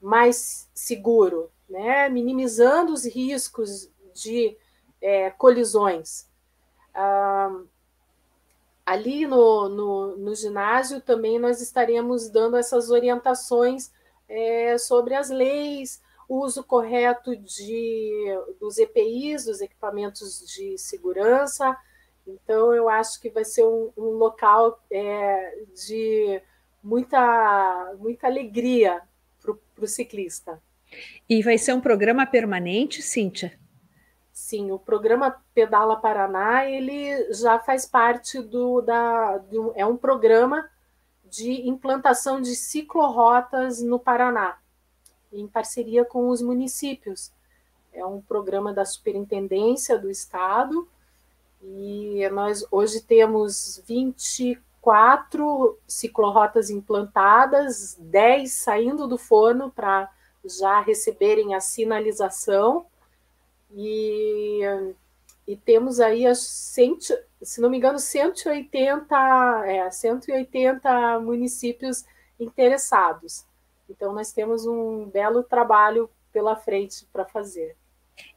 mais 0.00 0.70
seguro, 0.72 1.50
né? 1.68 2.08
minimizando 2.08 2.92
os 2.92 3.04
riscos 3.04 3.90
de 4.14 4.56
é, 5.02 5.30
colisões. 5.30 6.28
Ah, 6.94 7.60
ali 8.86 9.26
no, 9.26 9.68
no, 9.68 10.16
no, 10.16 10.34
ginásio 10.34 11.00
também 11.00 11.40
nós 11.40 11.60
estaremos 11.60 12.28
dando 12.28 12.56
essas 12.56 12.88
orientações 12.90 13.90
é, 14.28 14.78
sobre 14.78 15.14
as 15.14 15.28
leis, 15.28 16.00
o 16.28 16.44
uso 16.44 16.62
correto 16.62 17.36
de, 17.36 18.38
dos 18.60 18.78
EPIs, 18.78 19.46
dos 19.46 19.60
equipamentos 19.60 20.46
de 20.46 20.78
segurança, 20.78 21.76
então, 22.26 22.72
eu 22.74 22.88
acho 22.88 23.20
que 23.20 23.30
vai 23.30 23.44
ser 23.44 23.64
um, 23.64 23.90
um 23.96 24.10
local 24.10 24.80
é, 24.90 25.58
de 25.74 26.40
muita, 26.82 27.94
muita 27.98 28.26
alegria 28.26 29.02
para 29.42 29.84
o 29.84 29.86
ciclista. 29.86 30.60
E 31.28 31.42
vai 31.42 31.56
ser 31.56 31.72
um 31.72 31.80
programa 31.80 32.26
permanente, 32.26 33.02
Cíntia? 33.02 33.58
Sim, 34.32 34.70
o 34.70 34.78
programa 34.78 35.42
Pedala 35.54 35.96
Paraná 35.96 36.64
ele 36.64 37.32
já 37.32 37.58
faz 37.58 37.84
parte 37.84 38.40
do 38.40 38.80
da 38.80 39.38
do, 39.38 39.72
é 39.76 39.84
um 39.84 39.96
programa 39.96 40.68
de 41.24 41.68
implantação 41.68 42.40
de 42.40 42.56
ciclorotas 42.56 43.82
no 43.82 43.98
Paraná, 43.98 44.58
em 45.32 45.46
parceria 45.46 46.04
com 46.04 46.28
os 46.28 46.42
municípios. 46.42 47.30
É 47.92 48.04
um 48.04 48.20
programa 48.20 48.72
da 48.72 48.84
Superintendência 48.84 49.98
do 49.98 50.10
Estado 50.10 50.88
e 51.62 52.28
nós 52.30 52.64
hoje 52.70 53.00
temos 53.02 53.82
24 53.86 55.78
ciclorotas 55.86 56.70
implantadas, 56.70 57.96
10 57.98 58.50
saindo 58.50 59.06
do 59.06 59.18
forno 59.18 59.70
para 59.70 60.10
já 60.44 60.80
receberem 60.80 61.54
a 61.54 61.60
sinalização. 61.60 62.86
E, 63.72 64.62
e 65.46 65.56
temos 65.56 66.00
aí 66.00 66.26
as 66.26 66.40
cento, 66.40 67.14
se 67.42 67.60
não 67.60 67.68
me 67.70 67.76
engano, 67.76 67.98
180, 67.98 69.62
é, 69.66 69.90
180 69.90 71.20
municípios 71.20 72.04
interessados. 72.38 73.44
Então, 73.88 74.12
nós 74.12 74.32
temos 74.32 74.66
um 74.66 75.06
belo 75.06 75.42
trabalho 75.42 76.08
pela 76.32 76.56
frente 76.56 77.06
para 77.12 77.24
fazer. 77.24 77.76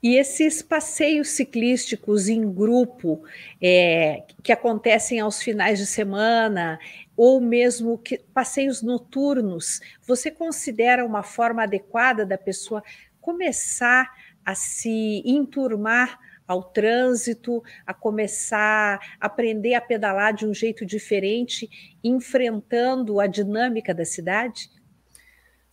E 0.01 0.15
esses 0.15 0.61
passeios 0.61 1.29
ciclísticos 1.29 2.27
em 2.27 2.51
grupo 2.51 3.23
é, 3.61 4.23
que 4.41 4.51
acontecem 4.51 5.19
aos 5.19 5.41
finais 5.41 5.79
de 5.79 5.85
semana, 5.85 6.79
ou 7.15 7.39
mesmo 7.39 7.97
que, 7.97 8.17
passeios 8.33 8.81
noturnos, 8.81 9.79
você 10.05 10.29
considera 10.29 11.05
uma 11.05 11.23
forma 11.23 11.63
adequada 11.63 12.25
da 12.25 12.37
pessoa 12.37 12.83
começar 13.21 14.11
a 14.45 14.55
se 14.55 15.23
enturmar 15.25 16.19
ao 16.45 16.61
trânsito, 16.61 17.63
a 17.85 17.93
começar 17.93 18.99
a 19.19 19.25
aprender 19.25 19.73
a 19.73 19.81
pedalar 19.81 20.33
de 20.33 20.45
um 20.45 20.53
jeito 20.53 20.85
diferente, 20.85 21.97
enfrentando 22.03 23.19
a 23.19 23.27
dinâmica 23.27 23.93
da 23.93 24.03
cidade? 24.03 24.69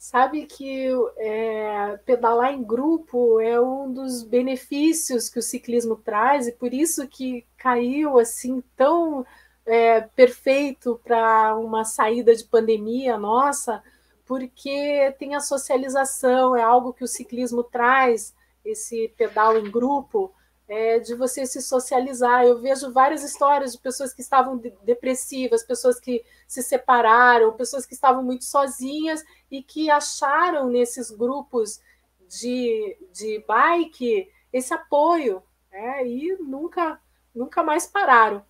Sabe 0.00 0.46
que 0.46 0.88
é, 1.18 1.98
pedalar 2.06 2.54
em 2.54 2.62
grupo 2.64 3.38
é 3.38 3.60
um 3.60 3.92
dos 3.92 4.22
benefícios 4.22 5.28
que 5.28 5.38
o 5.38 5.42
ciclismo 5.42 5.94
traz 5.94 6.48
e 6.48 6.52
por 6.52 6.72
isso 6.72 7.06
que 7.06 7.46
caiu 7.58 8.18
assim 8.18 8.62
tão 8.74 9.26
é, 9.66 10.00
perfeito 10.00 10.98
para 11.04 11.54
uma 11.54 11.84
saída 11.84 12.34
de 12.34 12.44
pandemia 12.44 13.18
nossa, 13.18 13.82
porque 14.24 15.14
tem 15.18 15.34
a 15.34 15.40
socialização, 15.40 16.56
é 16.56 16.62
algo 16.62 16.94
que 16.94 17.04
o 17.04 17.08
ciclismo 17.08 17.62
traz, 17.62 18.34
esse 18.64 19.12
pedal 19.18 19.58
em 19.58 19.70
grupo, 19.70 20.32
é, 20.70 21.00
de 21.00 21.16
você 21.16 21.44
se 21.44 21.60
socializar. 21.60 22.44
Eu 22.44 22.60
vejo 22.60 22.92
várias 22.92 23.24
histórias 23.24 23.72
de 23.72 23.78
pessoas 23.78 24.14
que 24.14 24.20
estavam 24.20 24.56
depressivas, 24.84 25.64
pessoas 25.64 25.98
que 25.98 26.24
se 26.46 26.62
separaram, 26.62 27.52
pessoas 27.56 27.84
que 27.84 27.92
estavam 27.92 28.22
muito 28.22 28.44
sozinhas 28.44 29.24
e 29.50 29.64
que 29.64 29.90
acharam 29.90 30.68
nesses 30.68 31.10
grupos 31.10 31.80
de, 32.28 32.96
de 33.12 33.44
bike 33.48 34.30
esse 34.52 34.72
apoio 34.72 35.42
né, 35.72 36.06
e 36.06 36.36
nunca, 36.40 37.00
nunca 37.34 37.64
mais 37.64 37.88
pararam. 37.88 38.44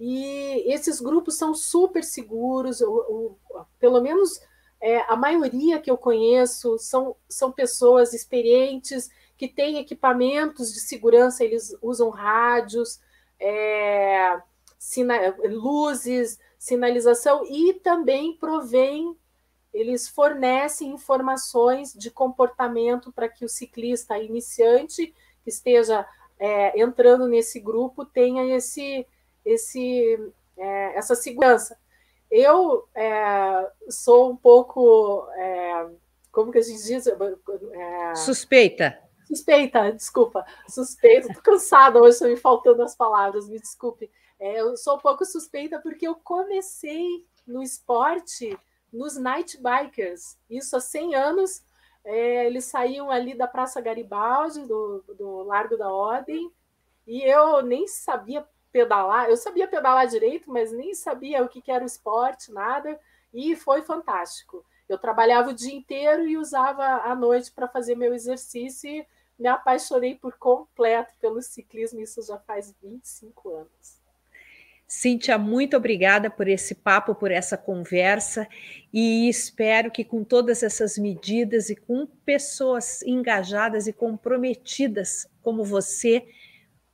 E 0.00 0.64
esses 0.72 1.02
grupos 1.02 1.36
são 1.36 1.54
super 1.54 2.02
seguros, 2.02 2.80
o, 2.80 3.36
o, 3.50 3.66
pelo 3.78 4.00
menos 4.00 4.40
é, 4.80 5.00
a 5.00 5.16
maioria 5.16 5.80
que 5.80 5.90
eu 5.90 5.98
conheço 5.98 6.78
são, 6.78 7.14
são 7.28 7.52
pessoas 7.52 8.14
experientes 8.14 9.10
que 9.38 9.46
têm 9.46 9.78
equipamentos 9.78 10.72
de 10.72 10.80
segurança, 10.80 11.44
eles 11.44 11.74
usam 11.80 12.10
rádios, 12.10 13.00
é, 13.38 14.42
sina 14.76 15.36
luzes, 15.44 16.40
sinalização 16.58 17.46
e 17.46 17.74
também 17.74 18.36
provém, 18.36 19.16
eles 19.72 20.08
fornecem 20.08 20.90
informações 20.90 21.92
de 21.92 22.10
comportamento 22.10 23.12
para 23.12 23.28
que 23.28 23.44
o 23.44 23.48
ciclista 23.48 24.18
iniciante 24.18 25.14
que 25.44 25.50
esteja 25.50 26.04
é, 26.36 26.80
entrando 26.80 27.28
nesse 27.28 27.60
grupo 27.60 28.04
tenha 28.04 28.56
esse, 28.56 29.06
esse, 29.44 30.32
é, 30.56 30.98
essa 30.98 31.14
segurança. 31.14 31.78
Eu 32.28 32.88
é, 32.94 33.70
sou 33.88 34.30
um 34.30 34.36
pouco, 34.36 35.26
é, 35.36 35.86
como 36.32 36.50
que 36.50 36.58
a 36.58 36.62
gente 36.62 36.82
diz? 36.82 37.06
É, 37.06 38.14
Suspeita. 38.16 39.07
Suspeita, 39.28 39.92
desculpa. 39.92 40.46
Suspeita, 40.66 41.28
estou 41.28 41.42
cansada 41.42 42.00
hoje, 42.00 42.14
estão 42.14 42.28
me 42.30 42.36
faltando 42.36 42.82
as 42.82 42.96
palavras, 42.96 43.46
me 43.46 43.60
desculpe. 43.60 44.10
É, 44.40 44.60
eu 44.60 44.74
sou 44.78 44.96
um 44.96 45.00
pouco 45.00 45.22
suspeita 45.26 45.78
porque 45.80 46.08
eu 46.08 46.14
comecei 46.14 47.26
no 47.46 47.62
esporte 47.62 48.58
nos 48.90 49.18
night 49.18 49.60
bikers, 49.60 50.38
isso 50.48 50.74
há 50.74 50.80
100 50.80 51.14
anos. 51.14 51.62
É, 52.02 52.46
eles 52.46 52.64
saíam 52.64 53.10
ali 53.10 53.34
da 53.34 53.46
Praça 53.46 53.82
Garibaldi, 53.82 54.64
do, 54.64 55.04
do 55.18 55.42
Largo 55.42 55.76
da 55.76 55.92
Ordem, 55.92 56.50
e 57.06 57.22
eu 57.22 57.60
nem 57.60 57.86
sabia 57.86 58.46
pedalar. 58.72 59.28
Eu 59.28 59.36
sabia 59.36 59.68
pedalar 59.68 60.06
direito, 60.06 60.50
mas 60.50 60.72
nem 60.72 60.94
sabia 60.94 61.44
o 61.44 61.48
que, 61.50 61.60
que 61.60 61.70
era 61.70 61.84
o 61.84 61.86
esporte, 61.86 62.50
nada, 62.50 62.98
e 63.34 63.54
foi 63.54 63.82
fantástico. 63.82 64.64
Eu 64.88 64.96
trabalhava 64.96 65.50
o 65.50 65.54
dia 65.54 65.74
inteiro 65.74 66.26
e 66.26 66.38
usava 66.38 66.82
a 66.82 67.14
noite 67.14 67.52
para 67.52 67.68
fazer 67.68 67.94
meu 67.94 68.14
exercício 68.14 69.04
me 69.38 69.48
apaixonei 69.48 70.14
por 70.14 70.36
completo 70.38 71.14
pelo 71.20 71.40
ciclismo, 71.40 72.00
isso 72.00 72.20
já 72.22 72.38
faz 72.38 72.74
25 72.82 73.50
anos. 73.50 73.98
Cíntia, 74.90 75.36
muito 75.36 75.76
obrigada 75.76 76.30
por 76.30 76.48
esse 76.48 76.74
papo, 76.74 77.14
por 77.14 77.30
essa 77.30 77.58
conversa, 77.58 78.48
e 78.90 79.28
espero 79.28 79.90
que 79.90 80.02
com 80.02 80.24
todas 80.24 80.62
essas 80.62 80.96
medidas 80.96 81.68
e 81.68 81.76
com 81.76 82.06
pessoas 82.24 83.02
engajadas 83.02 83.86
e 83.86 83.92
comprometidas 83.92 85.28
como 85.42 85.62
você, 85.62 86.26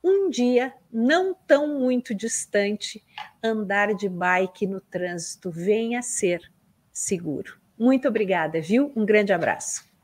um 0.03 0.29
dia, 0.29 0.73
não 0.91 1.33
tão 1.33 1.79
muito 1.79 2.13
distante, 2.13 3.01
andar 3.41 3.93
de 3.95 4.09
bike 4.09 4.67
no 4.67 4.81
trânsito 4.81 5.49
venha 5.49 5.99
a 5.99 6.03
ser 6.03 6.41
seguro. 6.91 7.57
Muito 7.79 8.09
obrigada, 8.09 8.59
viu? 8.59 8.91
Um 8.93 9.05
grande 9.05 9.31
abraço. 9.31 9.94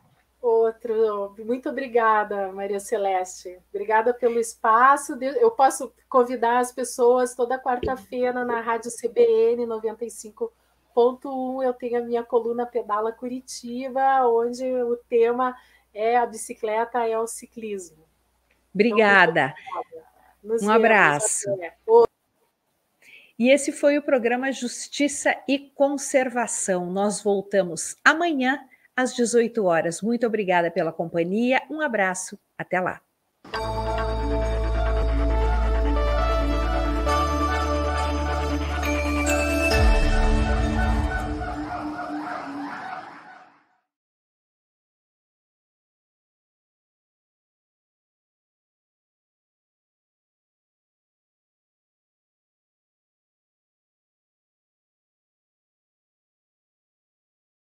Outro, 0.41 1.35
muito 1.45 1.69
obrigada, 1.69 2.51
Maria 2.51 2.79
Celeste. 2.79 3.59
Obrigada 3.69 4.11
pelo 4.11 4.39
espaço. 4.39 5.15
Eu 5.21 5.51
posso 5.51 5.93
convidar 6.09 6.57
as 6.57 6.71
pessoas 6.71 7.35
toda 7.35 7.59
quarta-feira 7.59 8.43
na 8.43 8.59
Rádio 8.59 8.89
CBN 8.89 9.67
95.1. 9.67 11.63
Eu 11.63 11.73
tenho 11.75 11.99
a 11.99 12.03
minha 12.03 12.23
coluna 12.23 12.65
Pedala 12.65 13.11
Curitiba, 13.11 14.27
onde 14.27 14.65
o 14.65 14.97
tema 15.07 15.55
é 15.93 16.17
a 16.17 16.25
bicicleta 16.25 17.07
é 17.07 17.19
o 17.19 17.27
ciclismo. 17.27 18.03
Obrigada. 18.73 19.53
Então, 20.43 20.67
um 20.67 20.71
abraço. 20.71 21.45
E 23.37 23.49
esse 23.49 23.71
foi 23.71 23.99
o 23.99 24.03
programa 24.03 24.51
Justiça 24.51 25.35
e 25.47 25.59
Conservação. 25.59 26.87
Nós 26.89 27.21
voltamos 27.21 27.95
amanhã 28.03 28.59
às 29.01 29.13
18 29.15 29.63
horas. 29.65 30.01
Muito 30.01 30.25
obrigada 30.25 30.71
pela 30.71 30.91
companhia. 30.91 31.61
Um 31.69 31.81
abraço. 31.81 32.37
Até 32.57 32.79
lá. 32.79 33.01